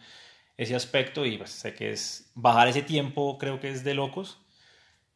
ese 0.57 0.75
aspecto 0.75 1.25
y 1.25 1.37
pues 1.37 1.51
sé 1.51 1.73
que 1.73 1.91
es 1.91 2.29
bajar 2.35 2.67
ese 2.67 2.81
tiempo, 2.81 3.37
creo 3.37 3.61
que 3.61 3.69
es 3.69 3.85
de 3.85 3.93
locos. 3.93 4.39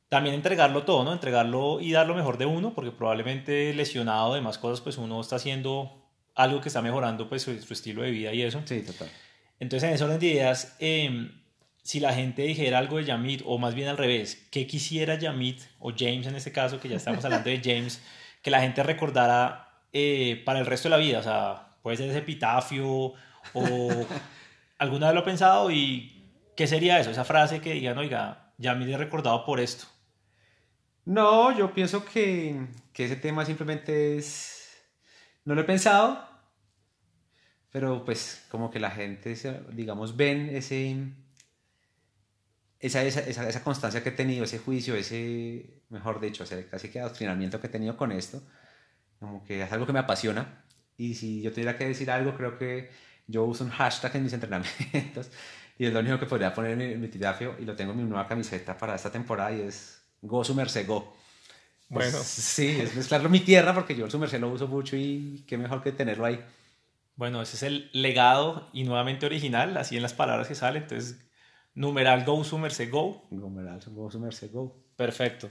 También 0.07 0.33
entregarlo 0.33 0.83
todo, 0.83 1.03
¿no? 1.03 1.11
Entregarlo 1.11 1.81
y 1.81 1.91
dar 1.91 2.07
lo 2.07 2.15
mejor 2.15 2.37
de 2.37 2.45
uno, 2.45 2.73
porque 2.73 2.91
probablemente 2.91 3.73
lesionado 3.73 4.33
de 4.33 4.39
más 4.39 4.57
cosas, 4.57 4.79
pues 4.79 4.97
uno 4.97 5.19
está 5.19 5.35
haciendo 5.35 6.05
algo 6.35 6.61
que 6.61 6.69
está 6.69 6.81
mejorando 6.81 7.27
pues 7.27 7.41
su, 7.41 7.61
su 7.61 7.73
estilo 7.73 8.01
de 8.01 8.11
vida 8.11 8.33
y 8.33 8.43
eso. 8.43 8.61
Sí, 8.63 8.81
total. 8.81 9.09
Entonces, 9.59 9.89
en 9.89 9.95
ese 9.95 10.05
orden 10.05 10.19
de 10.19 10.27
ideas, 10.27 10.77
eh, 10.79 11.31
si 11.85 11.99
la 11.99 12.15
gente 12.15 12.41
dijera 12.41 12.79
algo 12.79 12.97
de 12.97 13.05
Yamit, 13.05 13.43
o 13.45 13.59
más 13.59 13.75
bien 13.75 13.87
al 13.87 13.97
revés, 13.97 14.47
¿qué 14.49 14.65
quisiera 14.65 15.19
Yamit, 15.19 15.61
o 15.77 15.93
James 15.95 16.25
en 16.25 16.35
este 16.35 16.51
caso, 16.51 16.79
que 16.79 16.89
ya 16.89 16.95
estamos 16.95 17.23
hablando 17.23 17.47
de 17.47 17.61
James, 17.63 18.01
que 18.41 18.49
la 18.49 18.59
gente 18.59 18.81
recordara 18.81 19.83
eh, 19.93 20.41
para 20.43 20.57
el 20.57 20.65
resto 20.65 20.89
de 20.89 20.97
la 20.97 20.97
vida? 20.97 21.19
O 21.19 21.21
sea, 21.21 21.77
puede 21.83 21.97
ser 21.97 22.09
ese 22.09 22.17
epitafio, 22.17 23.13
o 23.53 24.07
alguna 24.79 25.05
vez 25.05 25.13
lo 25.13 25.21
ha 25.21 25.25
pensado, 25.25 25.69
y 25.69 26.31
¿qué 26.55 26.65
sería 26.65 26.99
eso? 26.99 27.11
Esa 27.11 27.23
frase 27.23 27.61
que 27.61 27.73
digan, 27.73 27.99
oiga, 27.99 28.51
Yamit 28.57 28.89
es 28.89 28.97
recordado 28.97 29.45
por 29.45 29.59
esto. 29.59 29.85
No, 31.05 31.55
yo 31.55 31.71
pienso 31.71 32.03
que, 32.03 32.65
que 32.93 33.05
ese 33.05 33.15
tema 33.15 33.45
simplemente 33.45 34.17
es... 34.17 34.75
No 35.43 35.53
lo 35.53 35.61
he 35.61 35.65
pensado, 35.65 36.27
pero 37.69 38.03
pues 38.03 38.43
como 38.49 38.71
que 38.71 38.79
la 38.79 38.89
gente, 38.89 39.35
digamos, 39.71 40.17
ven 40.17 40.49
ese... 40.51 41.13
Esa, 42.79 43.03
esa, 43.03 43.21
esa, 43.21 43.47
esa 43.47 43.63
constancia 43.63 44.03
que 44.03 44.09
he 44.09 44.11
tenido, 44.11 44.43
ese 44.43 44.59
juicio, 44.59 44.95
ese, 44.95 45.81
mejor 45.89 46.19
dicho, 46.19 46.43
ese 46.43 46.67
casi 46.67 46.89
que 46.89 46.99
adoctrinamiento 46.99 47.59
que 47.59 47.67
he 47.67 47.69
tenido 47.69 47.97
con 47.97 48.11
esto, 48.11 48.43
como 49.19 49.43
que 49.43 49.63
es 49.63 49.71
algo 49.71 49.85
que 49.85 49.93
me 49.93 49.99
apasiona. 49.99 50.63
Y 50.97 51.15
si 51.15 51.41
yo 51.41 51.51
tuviera 51.51 51.77
que 51.77 51.87
decir 51.87 52.11
algo, 52.11 52.35
creo 52.35 52.57
que 52.57 52.91
yo 53.27 53.43
uso 53.43 53.63
un 53.63 53.71
hashtag 53.71 54.15
en 54.17 54.23
mis 54.23 54.33
entrenamientos 54.33 55.31
y 55.77 55.85
es 55.85 55.93
lo 55.93 55.99
único 55.99 56.19
que 56.19 56.25
podría 56.25 56.53
poner 56.53 56.71
en 56.71 56.77
mi, 56.77 56.85
en 56.85 57.01
mi 57.01 57.07
y 57.07 57.65
lo 57.65 57.75
tengo 57.75 57.91
en 57.91 57.97
mi 57.97 58.03
nueva 58.03 58.27
camiseta 58.27 58.77
para 58.77 58.95
esta 58.95 59.11
temporada 59.11 59.51
y 59.51 59.61
es 59.61 60.05
Go 60.25 60.43
su 60.43 60.55
merced, 60.55 60.87
go. 60.87 61.15
Bueno. 61.89 62.11
Pues, 62.11 62.25
sí, 62.25 62.79
es 62.81 62.95
mezclarlo 62.95 63.27
en 63.27 63.31
mi 63.31 63.41
tierra 63.41 63.73
porque 63.73 63.95
yo 63.95 64.05
el 64.05 64.11
su 64.11 64.17
merced 64.17 64.39
lo 64.39 64.49
uso 64.49 64.67
mucho 64.67 64.95
y 64.95 65.43
qué 65.47 65.57
mejor 65.57 65.83
que 65.83 65.91
tenerlo 65.91 66.25
ahí. 66.25 66.43
Bueno, 67.15 67.41
ese 67.41 67.55
es 67.55 67.63
el 67.63 67.89
legado 67.93 68.69
y 68.73 68.83
nuevamente 68.83 69.25
original, 69.25 69.77
así 69.77 69.95
en 69.95 70.01
las 70.01 70.13
palabras 70.13 70.47
que 70.47 70.55
salen. 70.55 70.83
Entonces, 70.83 71.17
numeral 71.75 72.23
go, 72.25 72.43
su 72.43 72.57
merced, 72.57 72.89
go. 72.89 73.23
Go, 73.29 73.49
Meral, 73.49 73.79
go 73.93 74.09
su 74.09 74.19
merced, 74.19 74.51
go. 74.51 74.75
Perfecto. 74.95 75.49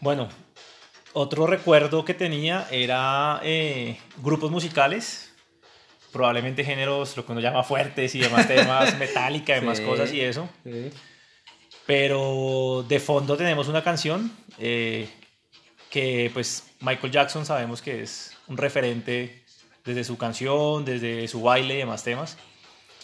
Bueno, 0.00 0.28
otro 1.12 1.46
recuerdo 1.46 2.04
que 2.04 2.14
tenía 2.14 2.66
era 2.70 3.40
eh, 3.42 3.98
grupos 4.22 4.50
musicales, 4.50 5.32
probablemente 6.12 6.64
géneros, 6.64 7.16
lo 7.16 7.26
que 7.26 7.32
uno 7.32 7.40
llama 7.40 7.62
fuertes 7.62 8.14
y 8.14 8.20
demás 8.20 8.48
temas, 8.48 8.96
metálica, 8.98 9.54
demás 9.54 9.78
Sí. 9.78 9.84
cosas 9.84 10.12
y 10.12 10.20
eso. 10.20 10.48
Sí. 10.64 10.90
Pero 11.86 12.84
de 12.88 13.00
fondo 13.00 13.36
tenemos 13.36 13.68
una 13.68 13.82
canción 13.82 14.32
eh, 14.58 15.08
que 15.90 16.30
pues 16.32 16.64
Michael 16.80 17.12
Jackson 17.12 17.44
sabemos 17.44 17.82
que 17.82 18.02
es 18.02 18.36
un 18.50 18.58
referente 18.58 19.44
desde 19.84 20.04
su 20.04 20.18
canción, 20.18 20.84
desde 20.84 21.26
su 21.28 21.40
baile 21.40 21.74
y 21.74 21.78
demás 21.78 22.04
temas. 22.04 22.36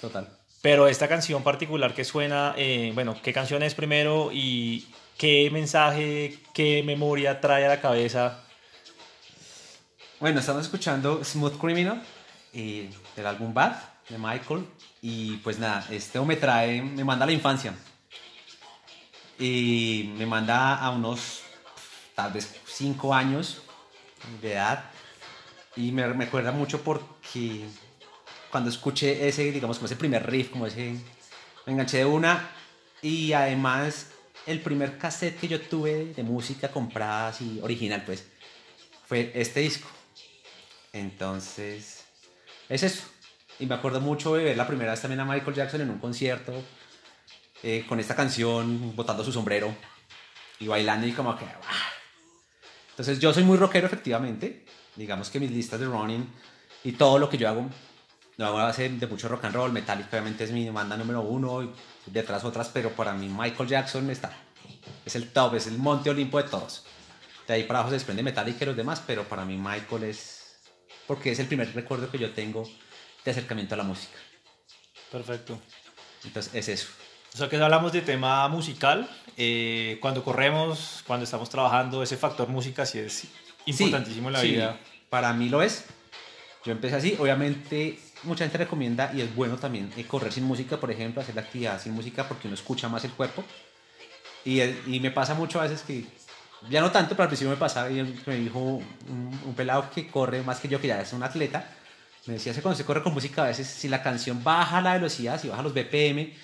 Total. 0.00 0.28
Pero 0.60 0.88
esta 0.88 1.08
canción 1.08 1.42
particular 1.42 1.94
que 1.94 2.04
suena, 2.04 2.52
eh, 2.56 2.90
bueno, 2.94 3.16
¿qué 3.22 3.32
canción 3.32 3.62
es 3.62 3.74
primero 3.74 4.30
y 4.32 4.88
qué 5.16 5.48
mensaje, 5.50 6.40
qué 6.52 6.82
memoria 6.82 7.40
trae 7.40 7.64
a 7.64 7.68
la 7.68 7.80
cabeza? 7.80 8.42
Bueno, 10.18 10.40
estamos 10.40 10.62
escuchando 10.62 11.24
Smooth 11.24 11.58
Criminal 11.58 12.02
y 12.52 12.88
del 13.14 13.26
álbum 13.26 13.54
Bad 13.54 13.76
de 14.08 14.18
Michael. 14.18 14.66
Y 15.00 15.36
pues 15.36 15.58
nada, 15.58 15.86
este 15.90 16.20
me 16.20 16.36
trae, 16.36 16.82
me 16.82 17.04
manda 17.04 17.24
a 17.24 17.26
la 17.26 17.32
infancia. 17.32 17.74
Y 19.38 20.12
me 20.16 20.26
manda 20.26 20.76
a 20.76 20.90
unos 20.90 21.42
tal 22.14 22.32
vez 22.32 22.56
5 22.66 23.14
años 23.14 23.62
de 24.42 24.54
edad. 24.54 24.95
Y 25.76 25.92
me, 25.92 26.06
me 26.14 26.26
mucho 26.52 26.82
porque 26.82 27.66
cuando 28.50 28.70
escuché 28.70 29.28
ese, 29.28 29.50
digamos, 29.52 29.78
como 29.78 29.86
ese 29.86 29.96
primer 29.96 30.28
riff, 30.28 30.50
como 30.50 30.66
ese, 30.66 30.96
Me 31.66 31.72
enganché 31.72 31.98
de 31.98 32.04
una 32.06 32.48
y 33.02 33.32
además 33.32 34.12
el 34.46 34.60
primer 34.60 34.96
cassette 34.98 35.38
que 35.38 35.48
yo 35.48 35.60
tuve 35.60 36.14
de 36.14 36.22
música 36.22 36.70
comprada 36.70 37.28
así 37.28 37.60
original 37.62 38.02
pues 38.06 38.26
fue 39.06 39.32
este 39.34 39.60
disco. 39.60 39.88
Entonces, 40.92 42.04
es 42.68 42.82
eso. 42.82 43.04
Y 43.58 43.66
me 43.66 43.74
acuerdo 43.74 44.00
mucho 44.00 44.34
de 44.34 44.44
ver 44.44 44.56
la 44.56 44.66
primera 44.66 44.92
vez 44.92 45.00
también 45.00 45.20
a 45.20 45.24
Michael 45.24 45.54
Jackson 45.54 45.80
en 45.80 45.90
un 45.90 45.98
concierto 45.98 46.52
eh, 47.62 47.84
con 47.88 48.00
esta 48.00 48.14
canción, 48.14 48.94
botando 48.94 49.24
su 49.24 49.32
sombrero 49.32 49.74
y 50.58 50.66
bailando 50.66 51.06
y 51.06 51.12
como 51.12 51.36
que... 51.36 51.44
¡ah! 51.44 51.92
Entonces 52.90 53.18
yo 53.18 53.32
soy 53.32 53.44
muy 53.44 53.58
rockero 53.58 53.86
efectivamente. 53.86 54.64
Digamos 54.96 55.30
que 55.30 55.38
mis 55.38 55.50
listas 55.50 55.78
de 55.78 55.86
running 55.86 56.26
y 56.84 56.92
todo 56.92 57.18
lo 57.18 57.28
que 57.28 57.38
yo 57.38 57.48
hago 57.48 57.68
lo 58.36 58.46
hago 58.46 58.58
a 58.58 58.64
base 58.64 58.88
de 58.88 59.06
mucho 59.06 59.28
rock 59.28 59.44
and 59.44 59.54
roll. 59.54 59.72
Metallica 59.72 60.08
obviamente 60.10 60.44
es 60.44 60.52
mi 60.52 60.68
banda 60.68 60.96
número 60.96 61.22
uno 61.22 61.62
y 61.62 61.70
detrás 62.06 62.44
otras, 62.44 62.68
pero 62.68 62.90
para 62.90 63.14
mí 63.14 63.28
Michael 63.28 63.68
Jackson 63.68 64.10
está. 64.10 64.32
Es 65.04 65.16
el 65.16 65.32
top, 65.32 65.54
es 65.54 65.66
el 65.66 65.78
monte 65.78 66.10
olimpo 66.10 66.38
de 66.42 66.48
todos. 66.48 66.84
De 67.46 67.54
ahí 67.54 67.62
para 67.62 67.78
abajo 67.78 67.90
se 67.90 67.96
desprende 67.96 68.22
Metallica 68.22 68.64
y 68.64 68.66
los 68.66 68.76
demás, 68.76 69.02
pero 69.06 69.24
para 69.24 69.44
mí 69.44 69.56
Michael 69.56 70.04
es... 70.04 70.58
Porque 71.06 71.30
es 71.30 71.38
el 71.38 71.46
primer 71.46 71.72
recuerdo 71.72 72.10
que 72.10 72.18
yo 72.18 72.32
tengo 72.32 72.68
de 73.24 73.30
acercamiento 73.30 73.74
a 73.74 73.78
la 73.78 73.84
música. 73.84 74.18
Perfecto. 75.10 75.58
Entonces 76.24 76.54
es 76.54 76.68
eso. 76.68 76.88
O 77.32 77.36
sea 77.36 77.48
que 77.48 77.56
hablamos 77.56 77.92
de 77.92 78.02
tema 78.02 78.48
musical. 78.48 79.08
eh, 79.36 79.98
cuando 80.00 80.24
corremos, 80.24 81.04
cuando 81.06 81.24
estamos 81.24 81.48
trabajando, 81.48 82.02
ese 82.02 82.16
factor 82.16 82.48
música 82.48 82.84
sí 82.84 82.98
es 82.98 83.28
importantísimo 83.70 84.30
la 84.30 84.40
sí, 84.40 84.52
vida. 84.52 84.78
Para 85.10 85.32
mí 85.32 85.48
lo 85.48 85.62
es. 85.62 85.84
Yo 86.64 86.72
empecé 86.72 86.96
así. 86.96 87.16
Obviamente, 87.18 87.98
mucha 88.24 88.44
gente 88.44 88.58
recomienda 88.58 89.10
y 89.14 89.20
es 89.20 89.34
bueno 89.34 89.56
también 89.56 89.92
eh, 89.96 90.04
correr 90.04 90.32
sin 90.32 90.44
música, 90.44 90.78
por 90.78 90.90
ejemplo, 90.90 91.22
hacer 91.22 91.34
la 91.34 91.42
actividad 91.42 91.80
sin 91.80 91.92
música 91.92 92.26
porque 92.26 92.48
uno 92.48 92.54
escucha 92.54 92.88
más 92.88 93.04
el 93.04 93.12
cuerpo. 93.12 93.44
Y, 94.44 94.60
eh, 94.60 94.80
y 94.86 95.00
me 95.00 95.10
pasa 95.10 95.34
mucho 95.34 95.60
a 95.60 95.64
veces 95.64 95.82
que, 95.82 96.04
ya 96.70 96.80
no 96.80 96.90
tanto, 96.90 97.10
pero 97.10 97.24
al 97.24 97.28
principio 97.28 97.50
me 97.50 97.56
pasaba 97.56 97.90
y 97.90 98.02
me 98.26 98.36
dijo 98.36 98.58
un, 98.58 98.84
un 99.44 99.54
pelado 99.54 99.90
que 99.90 100.08
corre 100.08 100.42
más 100.42 100.58
que 100.58 100.68
yo, 100.68 100.80
que 100.80 100.88
ya 100.88 101.00
es 101.00 101.12
un 101.12 101.22
atleta. 101.22 101.68
Me 102.26 102.34
decía, 102.34 102.50
"Es 102.50 102.56
que 102.58 102.62
cuando 102.62 102.76
se 102.76 102.84
corre 102.84 103.02
con 103.02 103.14
música, 103.14 103.44
a 103.44 103.46
veces 103.48 103.68
si 103.68 103.88
la 103.88 104.02
canción 104.02 104.42
baja 104.42 104.80
la 104.80 104.94
velocidad, 104.94 105.40
si 105.40 105.48
baja 105.48 105.62
los 105.62 105.72
BPM, 105.74 106.34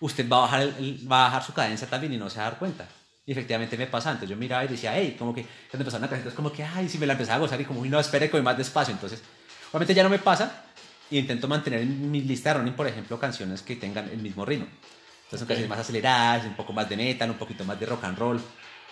usted 0.00 0.28
va 0.28 0.38
a 0.38 0.40
bajar, 0.42 0.60
el- 0.62 1.06
va 1.10 1.22
a 1.22 1.24
bajar 1.28 1.42
su 1.44 1.52
cadencia 1.52 1.88
también 1.88 2.12
y 2.12 2.16
no 2.16 2.30
se 2.30 2.38
va 2.38 2.46
a 2.46 2.50
dar 2.50 2.58
cuenta. 2.60 2.86
Y 3.26 3.32
efectivamente 3.32 3.76
me 3.76 3.86
pasa. 3.86 4.10
Entonces 4.10 4.30
yo 4.30 4.36
miraba 4.36 4.64
y 4.64 4.68
decía, 4.68 4.92
hey, 4.96 5.16
como 5.18 5.32
que 5.34 5.42
cuando 5.70 5.82
empezaba 5.82 5.98
una 5.98 6.08
canción, 6.08 6.28
es 6.28 6.34
como 6.34 6.52
que, 6.52 6.64
ay, 6.64 6.88
si 6.88 6.98
me 6.98 7.06
la 7.06 7.12
empezaba 7.12 7.36
a 7.36 7.40
gozar 7.40 7.60
y 7.60 7.64
como, 7.64 7.84
no, 7.84 8.00
espere 8.00 8.26
que 8.26 8.32
voy 8.32 8.42
más 8.42 8.56
despacio. 8.58 8.92
Entonces, 8.92 9.22
obviamente 9.70 9.94
ya 9.94 10.02
no 10.02 10.08
me 10.10 10.18
pasa 10.18 10.64
y 11.10 11.18
intento 11.18 11.46
mantener 11.46 11.80
en 11.82 12.10
mi 12.10 12.20
lista 12.22 12.50
de 12.52 12.58
running, 12.60 12.74
por 12.74 12.86
ejemplo, 12.88 13.18
canciones 13.20 13.62
que 13.62 13.76
tengan 13.76 14.08
el 14.08 14.18
mismo 14.18 14.44
ritmo. 14.44 14.66
Entonces 14.66 15.38
son 15.40 15.48
canciones 15.48 15.68
más 15.70 15.78
aceleradas, 15.78 16.44
un 16.46 16.54
poco 16.54 16.72
más 16.72 16.88
de 16.88 16.96
metal, 16.96 17.30
un 17.30 17.36
poquito 17.38 17.64
más 17.64 17.78
de 17.78 17.86
rock 17.86 18.04
and 18.04 18.18
roll. 18.18 18.40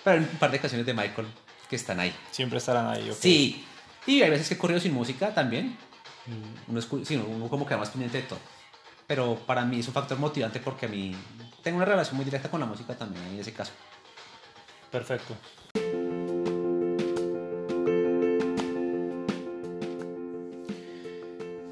Pero 0.05 0.17
hay 0.19 0.23
un 0.23 0.39
par 0.39 0.51
de 0.51 0.59
canciones 0.59 0.87
de 0.87 0.95
Michael 0.95 1.27
que 1.69 1.77
están 1.77 1.99
ahí. 2.01 2.15
Siempre 2.31 2.59
estarán 2.59 2.87
ahí. 2.89 3.11
ok. 3.11 3.17
Sí. 3.21 3.65
Y 4.07 4.23
hay 4.23 4.31
veces 4.31 4.49
que 4.49 4.55
he 4.55 4.59
corrido 4.59 4.81
sin 4.81 4.95
música 4.95 5.35
también. 5.35 5.77
Mm, 6.27 6.71
Uno, 6.71 6.81
escu- 6.81 7.05
sí, 7.05 7.17
uno 7.17 7.49
como 7.49 7.67
queda 7.67 7.79
más 7.79 7.91
pendiente 7.91 8.19
de 8.19 8.25
todo. 8.29 8.39
Pero 9.07 9.35
para 9.47 9.65
mí 9.65 9.81
es 9.81 9.89
un 9.89 9.93
factor 9.95 10.19
motivante 10.19 10.61
porque 10.61 10.87
a 10.87 10.89
mí 10.89 11.15
tengo 11.63 11.77
una 11.79 11.85
relación 11.85 12.17
muy 12.17 12.25
directa 12.25 12.49
con 12.49 12.61
la 12.61 12.67
música 12.67 12.95
también 12.97 13.25
en 13.27 13.41
ese 13.41 13.53
caso. 13.53 13.73
Perfecto. 14.91 15.37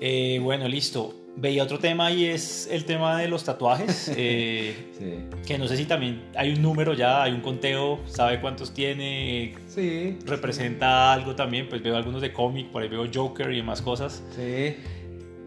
Eh, 0.01 0.39
bueno, 0.43 0.69
listo. 0.69 1.15
Veía 1.37 1.63
otro 1.63 1.79
tema 1.79 2.11
y 2.11 2.25
es 2.25 2.69
el 2.71 2.85
tema 2.85 3.17
de 3.19 3.29
los 3.29 3.45
tatuajes. 3.45 4.11
eh, 4.17 4.75
Sí. 4.99 5.25
que 5.47 5.57
no 5.59 5.69
sé 5.69 5.77
si 5.77 5.85
también 5.85 6.23
hay 6.35 6.53
un 6.53 6.63
número 6.63 6.95
ya, 6.95 7.23
hay 7.23 7.33
un 7.33 7.41
conteo, 7.41 8.01
sabe 8.07 8.41
cuántos 8.41 8.75
tiene, 8.75 9.55
Sí. 9.69 10.19
representa 10.27 11.13
algo 11.13 11.35
también. 11.37 11.69
Pues 11.69 11.83
veo 11.83 11.97
algunos 11.97 12.23
de 12.23 12.33
cómic, 12.33 12.69
por 12.69 12.83
ahí 12.83 12.89
veo 12.89 13.07
Joker 13.13 13.51
y 13.53 13.57
demás 13.57 13.83
cosas. 13.83 14.23
Sí. 14.35 14.77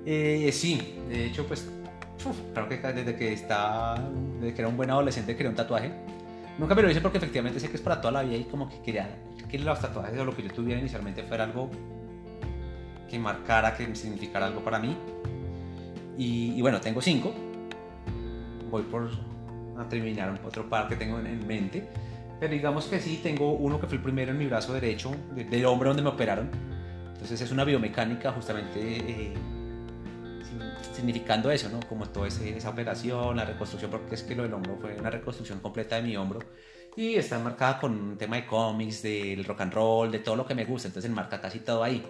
Eh, 0.05 0.49
sí, 0.53 0.95
de 1.09 1.25
hecho, 1.27 1.45
pues, 1.45 1.69
uf, 2.25 2.35
claro 2.53 2.67
que 2.69 2.77
desde 2.77 3.15
que 3.15 3.33
está, 3.33 4.01
desde 4.39 4.53
que 4.55 4.61
era 4.61 4.69
un 4.69 4.77
buen 4.77 4.89
adolescente 4.89 5.35
quería 5.35 5.49
un 5.49 5.55
tatuaje. 5.55 5.91
Nunca 6.57 6.75
me 6.75 6.81
lo 6.81 6.91
hice 6.91 7.01
porque 7.01 7.17
efectivamente 7.17 7.59
sé 7.59 7.69
que 7.69 7.75
es 7.77 7.81
para 7.81 7.99
toda 8.01 8.11
la 8.11 8.23
vida 8.23 8.37
y 8.37 8.43
como 8.43 8.69
que 8.69 8.81
quería 8.81 9.09
que 9.49 9.57
los 9.59 9.79
tatuajes 9.79 10.17
o 10.19 10.25
lo 10.25 10.35
que 10.35 10.43
yo 10.43 10.51
tuviera 10.51 10.79
inicialmente 10.79 11.23
fuera 11.23 11.43
algo 11.43 11.69
que 13.09 13.19
marcara, 13.19 13.75
que 13.75 13.93
significara 13.95 14.45
algo 14.45 14.61
para 14.61 14.79
mí. 14.79 14.95
Y, 16.17 16.61
bueno, 16.61 16.79
tengo 16.79 17.01
cinco. 17.01 17.33
Voy 18.69 18.83
por 18.83 19.09
a 19.77 19.89
terminar 19.89 20.39
otro 20.45 20.69
par 20.69 20.87
que 20.87 20.95
tengo 20.95 21.19
en, 21.19 21.25
en 21.27 21.47
mente. 21.47 21.87
Pero 22.39 22.53
digamos 22.53 22.85
que 22.85 22.99
sí, 22.99 23.19
tengo 23.23 23.53
uno 23.53 23.79
que 23.79 23.87
fue 23.87 23.97
el 23.97 24.03
primero 24.03 24.31
en 24.31 24.37
mi 24.37 24.45
brazo 24.45 24.73
derecho, 24.73 25.11
de- 25.35 25.45
del 25.45 25.65
hombro 25.65 25.89
donde 25.89 26.03
me 26.03 26.09
operaron. 26.09 26.49
Entonces 27.13 27.41
es 27.41 27.51
una 27.51 27.63
biomecánica 27.65 28.31
justamente 28.31 28.79
eh, 28.79 29.33
significando 31.01 31.51
eso, 31.51 31.67
¿no? 31.69 31.79
Como 31.87 32.05
toda 32.07 32.27
esa 32.27 32.69
operación, 32.69 33.35
la 33.35 33.45
reconstrucción, 33.45 33.89
porque 33.91 34.15
es 34.15 34.23
que 34.23 34.35
lo 34.35 34.43
del 34.43 34.53
hombro 34.53 34.77
fue 34.79 34.95
una 34.95 35.09
reconstrucción 35.09 35.59
completa 35.59 35.95
de 35.95 36.03
mi 36.03 36.15
hombro. 36.15 36.39
Y 36.95 37.15
está 37.15 37.39
marcada 37.39 37.79
con 37.79 37.93
un 37.93 38.17
tema 38.17 38.35
de 38.35 38.45
cómics, 38.45 39.01
del 39.01 39.43
rock 39.45 39.61
and 39.61 39.73
roll, 39.73 40.11
de 40.11 40.19
todo 40.19 40.35
lo 40.35 40.45
que 40.45 40.53
me 40.53 40.65
gusta. 40.65 40.87
Entonces 40.89 41.09
enmarca 41.09 41.41
casi 41.41 41.59
todo 41.59 41.83
ahí. 41.83 42.05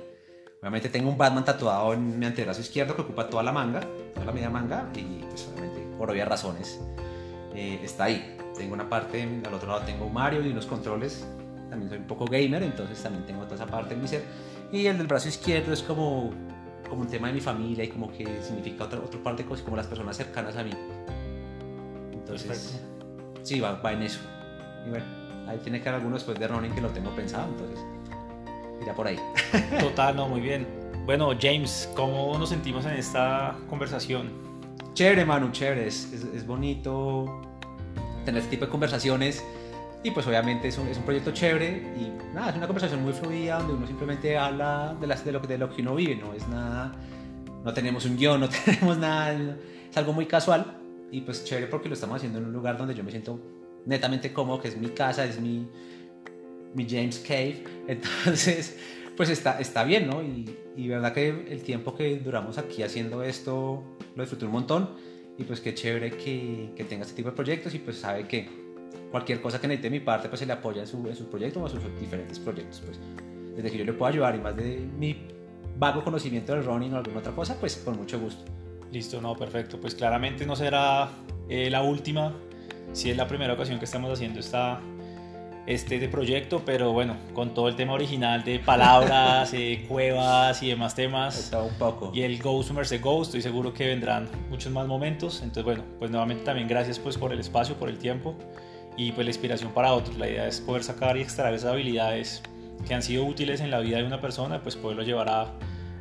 Obviamente 0.59 0.89
tengo 0.89 1.09
un 1.09 1.17
Batman 1.17 1.45
tatuado 1.45 1.93
en 1.93 2.19
mi 2.19 2.25
antebrazo 2.25 2.61
izquierdo 2.61 2.95
que 2.95 3.01
ocupa 3.01 3.27
toda 3.29 3.43
la 3.43 3.51
manga, 3.51 3.81
toda 4.13 4.25
la 4.25 4.31
media 4.31 4.49
manga, 4.49 4.87
y 4.95 5.23
pues 5.23 5.47
obviamente 5.51 5.87
por 5.97 6.11
obvias 6.11 6.27
razones 6.27 6.79
eh, 7.55 7.79
está 7.83 8.05
ahí. 8.05 8.37
Tengo 8.55 8.73
una 8.73 8.87
parte, 8.87 9.27
al 9.45 9.53
otro 9.53 9.69
lado 9.69 9.81
tengo 9.85 10.09
Mario 10.09 10.45
y 10.45 10.49
unos 10.49 10.65
controles. 10.65 11.25
También 11.69 11.89
soy 11.89 11.99
un 11.99 12.07
poco 12.07 12.25
gamer, 12.25 12.61
entonces 12.63 13.01
también 13.01 13.25
tengo 13.25 13.43
toda 13.45 13.55
esa 13.55 13.65
parte 13.65 13.93
en 13.93 14.01
mi 14.01 14.07
ser. 14.07 14.23
Y 14.71 14.85
el 14.85 14.97
del 14.97 15.07
brazo 15.07 15.29
izquierdo 15.29 15.73
es 15.73 15.81
como, 15.81 16.31
como 16.91 17.03
un 17.03 17.07
tema 17.07 17.29
de 17.29 17.33
mi 17.33 17.39
familia 17.39 17.85
y 17.85 17.87
como 17.87 18.11
que 18.11 18.41
significa 18.43 18.83
otra, 18.83 18.99
otra 18.99 19.23
parte 19.23 19.43
de 19.43 19.49
cosas, 19.49 19.63
como 19.63 19.77
las 19.77 19.87
personas 19.87 20.17
cercanas 20.17 20.57
a 20.57 20.63
mí. 20.63 20.71
Entonces, 22.11 22.47
Perfecto. 22.47 23.39
sí, 23.43 23.61
va, 23.61 23.75
va 23.81 23.93
en 23.93 24.01
eso. 24.01 24.19
Y 24.85 24.89
bueno, 24.89 25.05
ahí 25.47 25.57
tiene 25.63 25.81
que 25.81 25.87
haber 25.87 25.99
alguno 25.99 26.17
después 26.17 26.37
de 26.37 26.45
Ronin 26.49 26.75
que 26.75 26.81
lo 26.81 26.89
tengo 26.89 27.09
pensado, 27.15 27.47
entonces 27.47 27.79
irá 28.81 28.93
por 28.93 29.07
ahí. 29.07 29.17
Total, 29.79 30.17
no, 30.17 30.27
muy 30.27 30.41
bien. 30.41 30.67
Bueno, 31.05 31.31
James, 31.39 31.89
¿cómo 31.95 32.37
nos 32.37 32.49
sentimos 32.49 32.85
en 32.85 32.91
esta 32.91 33.55
conversación? 33.69 34.29
Chévere, 34.93 35.23
Manu, 35.23 35.49
chévere. 35.51 35.87
Es, 35.87 36.11
es, 36.11 36.25
es 36.25 36.45
bonito 36.45 37.41
tener 38.25 38.41
este 38.41 38.51
tipo 38.51 38.65
de 38.65 38.71
conversaciones. 38.71 39.41
Y 40.03 40.11
pues 40.11 40.25
obviamente 40.25 40.67
es 40.67 40.77
un, 40.77 40.87
es 40.87 40.97
un 40.97 41.03
proyecto 41.03 41.31
chévere 41.31 41.83
y 41.95 42.33
nada, 42.33 42.49
es 42.49 42.57
una 42.57 42.65
conversación 42.65 43.03
muy 43.03 43.13
fluida 43.13 43.59
donde 43.59 43.73
uno 43.73 43.85
simplemente 43.87 44.35
habla 44.35 44.95
de, 44.99 45.05
las, 45.05 45.23
de, 45.23 45.31
lo, 45.31 45.39
de 45.39 45.57
lo 45.59 45.69
que 45.69 45.83
uno 45.83 45.93
vive, 45.95 46.15
no 46.15 46.33
es 46.33 46.47
nada, 46.47 46.91
no 47.63 47.73
tenemos 47.73 48.05
un 48.05 48.17
guion, 48.17 48.39
no 48.41 48.49
tenemos 48.49 48.97
nada, 48.97 49.31
es 49.89 49.97
algo 49.97 50.13
muy 50.13 50.25
casual 50.25 50.79
y 51.11 51.21
pues 51.21 51.45
chévere 51.45 51.67
porque 51.67 51.87
lo 51.87 51.93
estamos 51.93 52.17
haciendo 52.17 52.39
en 52.39 52.45
un 52.45 52.53
lugar 52.53 52.77
donde 52.77 52.95
yo 52.95 53.03
me 53.03 53.11
siento 53.11 53.39
netamente 53.85 54.33
cómodo, 54.33 54.59
que 54.59 54.69
es 54.69 54.77
mi 54.77 54.89
casa, 54.89 55.23
es 55.23 55.39
mi, 55.39 55.67
mi 56.73 56.89
James 56.89 57.19
Cave, 57.19 57.63
entonces 57.87 58.79
pues 59.15 59.29
está, 59.29 59.59
está 59.59 59.83
bien, 59.83 60.07
¿no? 60.07 60.23
Y, 60.23 60.57
y 60.75 60.87
verdad 60.87 61.13
que 61.13 61.29
el 61.29 61.61
tiempo 61.61 61.95
que 61.95 62.17
duramos 62.17 62.57
aquí 62.57 62.81
haciendo 62.81 63.21
esto 63.21 63.83
lo 64.15 64.23
disfruté 64.23 64.45
un 64.45 64.51
montón 64.53 64.89
y 65.37 65.43
pues 65.43 65.59
qué 65.59 65.75
chévere 65.75 66.11
que, 66.11 66.71
que 66.75 66.83
tenga 66.85 67.03
este 67.03 67.15
tipo 67.17 67.29
de 67.29 67.35
proyectos 67.35 67.75
y 67.75 67.79
pues 67.79 67.97
sabe 67.97 68.27
que 68.27 68.60
cualquier 69.11 69.41
cosa 69.41 69.59
que 69.59 69.67
necesite 69.67 69.89
de 69.89 69.99
mi 69.99 70.05
parte 70.05 70.29
pues 70.29 70.39
se 70.39 70.45
le 70.45 70.53
apoya 70.53 70.81
en 70.81 70.87
su, 70.87 71.05
en 71.07 71.15
su 71.15 71.29
proyecto 71.29 71.61
o 71.61 71.67
en 71.67 71.71
sus 71.71 71.99
diferentes 71.99 72.39
proyectos 72.39 72.81
pues 72.85 72.99
desde 73.55 73.71
que 73.71 73.77
yo 73.77 73.85
le 73.85 73.93
puedo 73.93 74.11
ayudar 74.11 74.35
y 74.35 74.39
más 74.39 74.55
de 74.55 74.87
mi 74.97 75.27
vago 75.77 76.03
conocimiento 76.03 76.53
del 76.53 76.63
running 76.63 76.93
o 76.93 76.97
alguna 76.97 77.19
otra 77.19 77.33
cosa 77.33 77.57
pues 77.59 77.77
con 77.77 77.97
mucho 77.97 78.19
gusto 78.19 78.43
Listo, 78.91 79.21
no, 79.21 79.35
perfecto. 79.35 79.79
Pues 79.79 79.95
claramente 79.95 80.45
no 80.45 80.55
será 80.55 81.09
eh, 81.47 81.69
la 81.69 81.81
última, 81.81 82.33
si 82.91 83.09
es 83.09 83.17
la 83.17 83.27
primera 83.27 83.53
ocasión 83.53 83.79
que 83.79 83.85
estamos 83.85 84.11
haciendo 84.11 84.41
esta, 84.41 84.81
este 85.65 85.97
de 85.97 86.09
proyecto, 86.09 86.63
pero 86.65 86.91
bueno, 86.91 87.15
con 87.33 87.53
todo 87.53 87.69
el 87.69 87.77
tema 87.77 87.93
original 87.93 88.43
de 88.43 88.59
palabras, 88.59 89.53
eh, 89.53 89.85
cuevas 89.87 90.61
y 90.61 90.69
demás 90.69 90.93
temas. 90.93 91.39
Está 91.39 91.63
un 91.63 91.73
poco. 91.75 92.11
Y 92.13 92.23
el 92.23 92.41
Go 92.41 92.61
Sumerse 92.63 92.97
Go, 92.97 93.21
estoy 93.21 93.41
seguro 93.41 93.73
que 93.73 93.87
vendrán 93.87 94.29
muchos 94.49 94.73
más 94.73 94.85
momentos. 94.87 95.41
Entonces, 95.41 95.63
bueno, 95.63 95.83
pues 95.97 96.11
nuevamente 96.11 96.43
también 96.43 96.67
gracias 96.67 96.99
pues 96.99 97.17
por 97.17 97.31
el 97.31 97.39
espacio, 97.39 97.75
por 97.75 97.87
el 97.87 97.97
tiempo 97.97 98.35
y 98.97 99.11
pues 99.11 99.25
la 99.25 99.31
inspiración 99.31 99.71
para 99.73 99.93
otros. 99.93 100.17
La 100.17 100.27
idea 100.29 100.47
es 100.47 100.59
poder 100.61 100.83
sacar 100.83 101.17
y 101.17 101.21
extraer 101.21 101.55
esas 101.55 101.71
habilidades 101.71 102.41
que 102.87 102.93
han 102.93 103.01
sido 103.01 103.25
útiles 103.25 103.61
en 103.61 103.71
la 103.71 103.79
vida 103.79 103.97
de 103.97 104.03
una 104.03 104.19
persona, 104.21 104.61
pues 104.61 104.75
poderlo 104.75 105.03
llevar 105.03 105.29
a, 105.29 105.53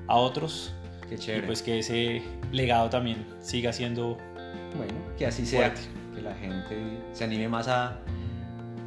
a 0.06 0.16
otros 0.16 0.72
Qué 1.08 1.14
y 1.16 1.18
chévere. 1.18 1.46
pues 1.46 1.62
que 1.62 1.78
ese 1.80 2.22
legado 2.52 2.88
también 2.90 3.26
siga 3.40 3.72
siendo 3.72 4.16
bueno, 4.76 4.94
que 5.18 5.26
así 5.26 5.44
sea. 5.46 5.70
fuerte. 5.70 5.80
Que 6.14 6.22
la 6.22 6.34
gente 6.34 6.76
se 7.12 7.24
anime 7.24 7.48
más 7.48 7.68
a, 7.68 7.98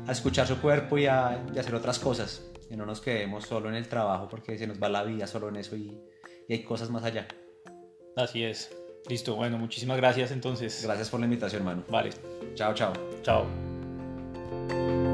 a 0.08 0.12
escuchar 0.12 0.48
su 0.48 0.58
cuerpo 0.60 0.98
y 0.98 1.06
a, 1.06 1.42
y 1.54 1.58
a 1.58 1.62
hacer 1.62 1.76
otras 1.76 2.00
cosas. 2.00 2.44
Que 2.68 2.76
no 2.78 2.86
nos 2.86 3.02
quedemos 3.02 3.46
solo 3.46 3.70
en 3.70 3.76
el 3.76 3.88
trabajo 3.88 4.28
porque 4.28 4.58
se 4.58 4.66
nos 4.68 4.82
va 4.82 4.90
la 4.90 5.04
vida 5.04 5.28
solo 5.28 5.50
en 5.50 5.58
eso 5.58 5.76
y, 5.76 5.96
y 6.48 6.54
hay 6.54 6.64
cosas 6.64 6.90
más 6.90 7.04
allá. 7.04 7.28
Así 8.16 8.44
es. 8.44 8.76
Listo, 9.10 9.36
bueno, 9.36 9.58
muchísimas 9.58 9.98
gracias 9.98 10.32
entonces. 10.32 10.82
Gracias 10.84 11.10
por 11.10 11.20
la 11.20 11.26
invitación, 11.26 11.64
mano. 11.64 11.84
Vale. 11.90 12.12
Chao, 12.56 12.74
chao. 12.74 12.94
Chao. 13.22 13.73
thank 14.54 14.72
you 14.72 15.13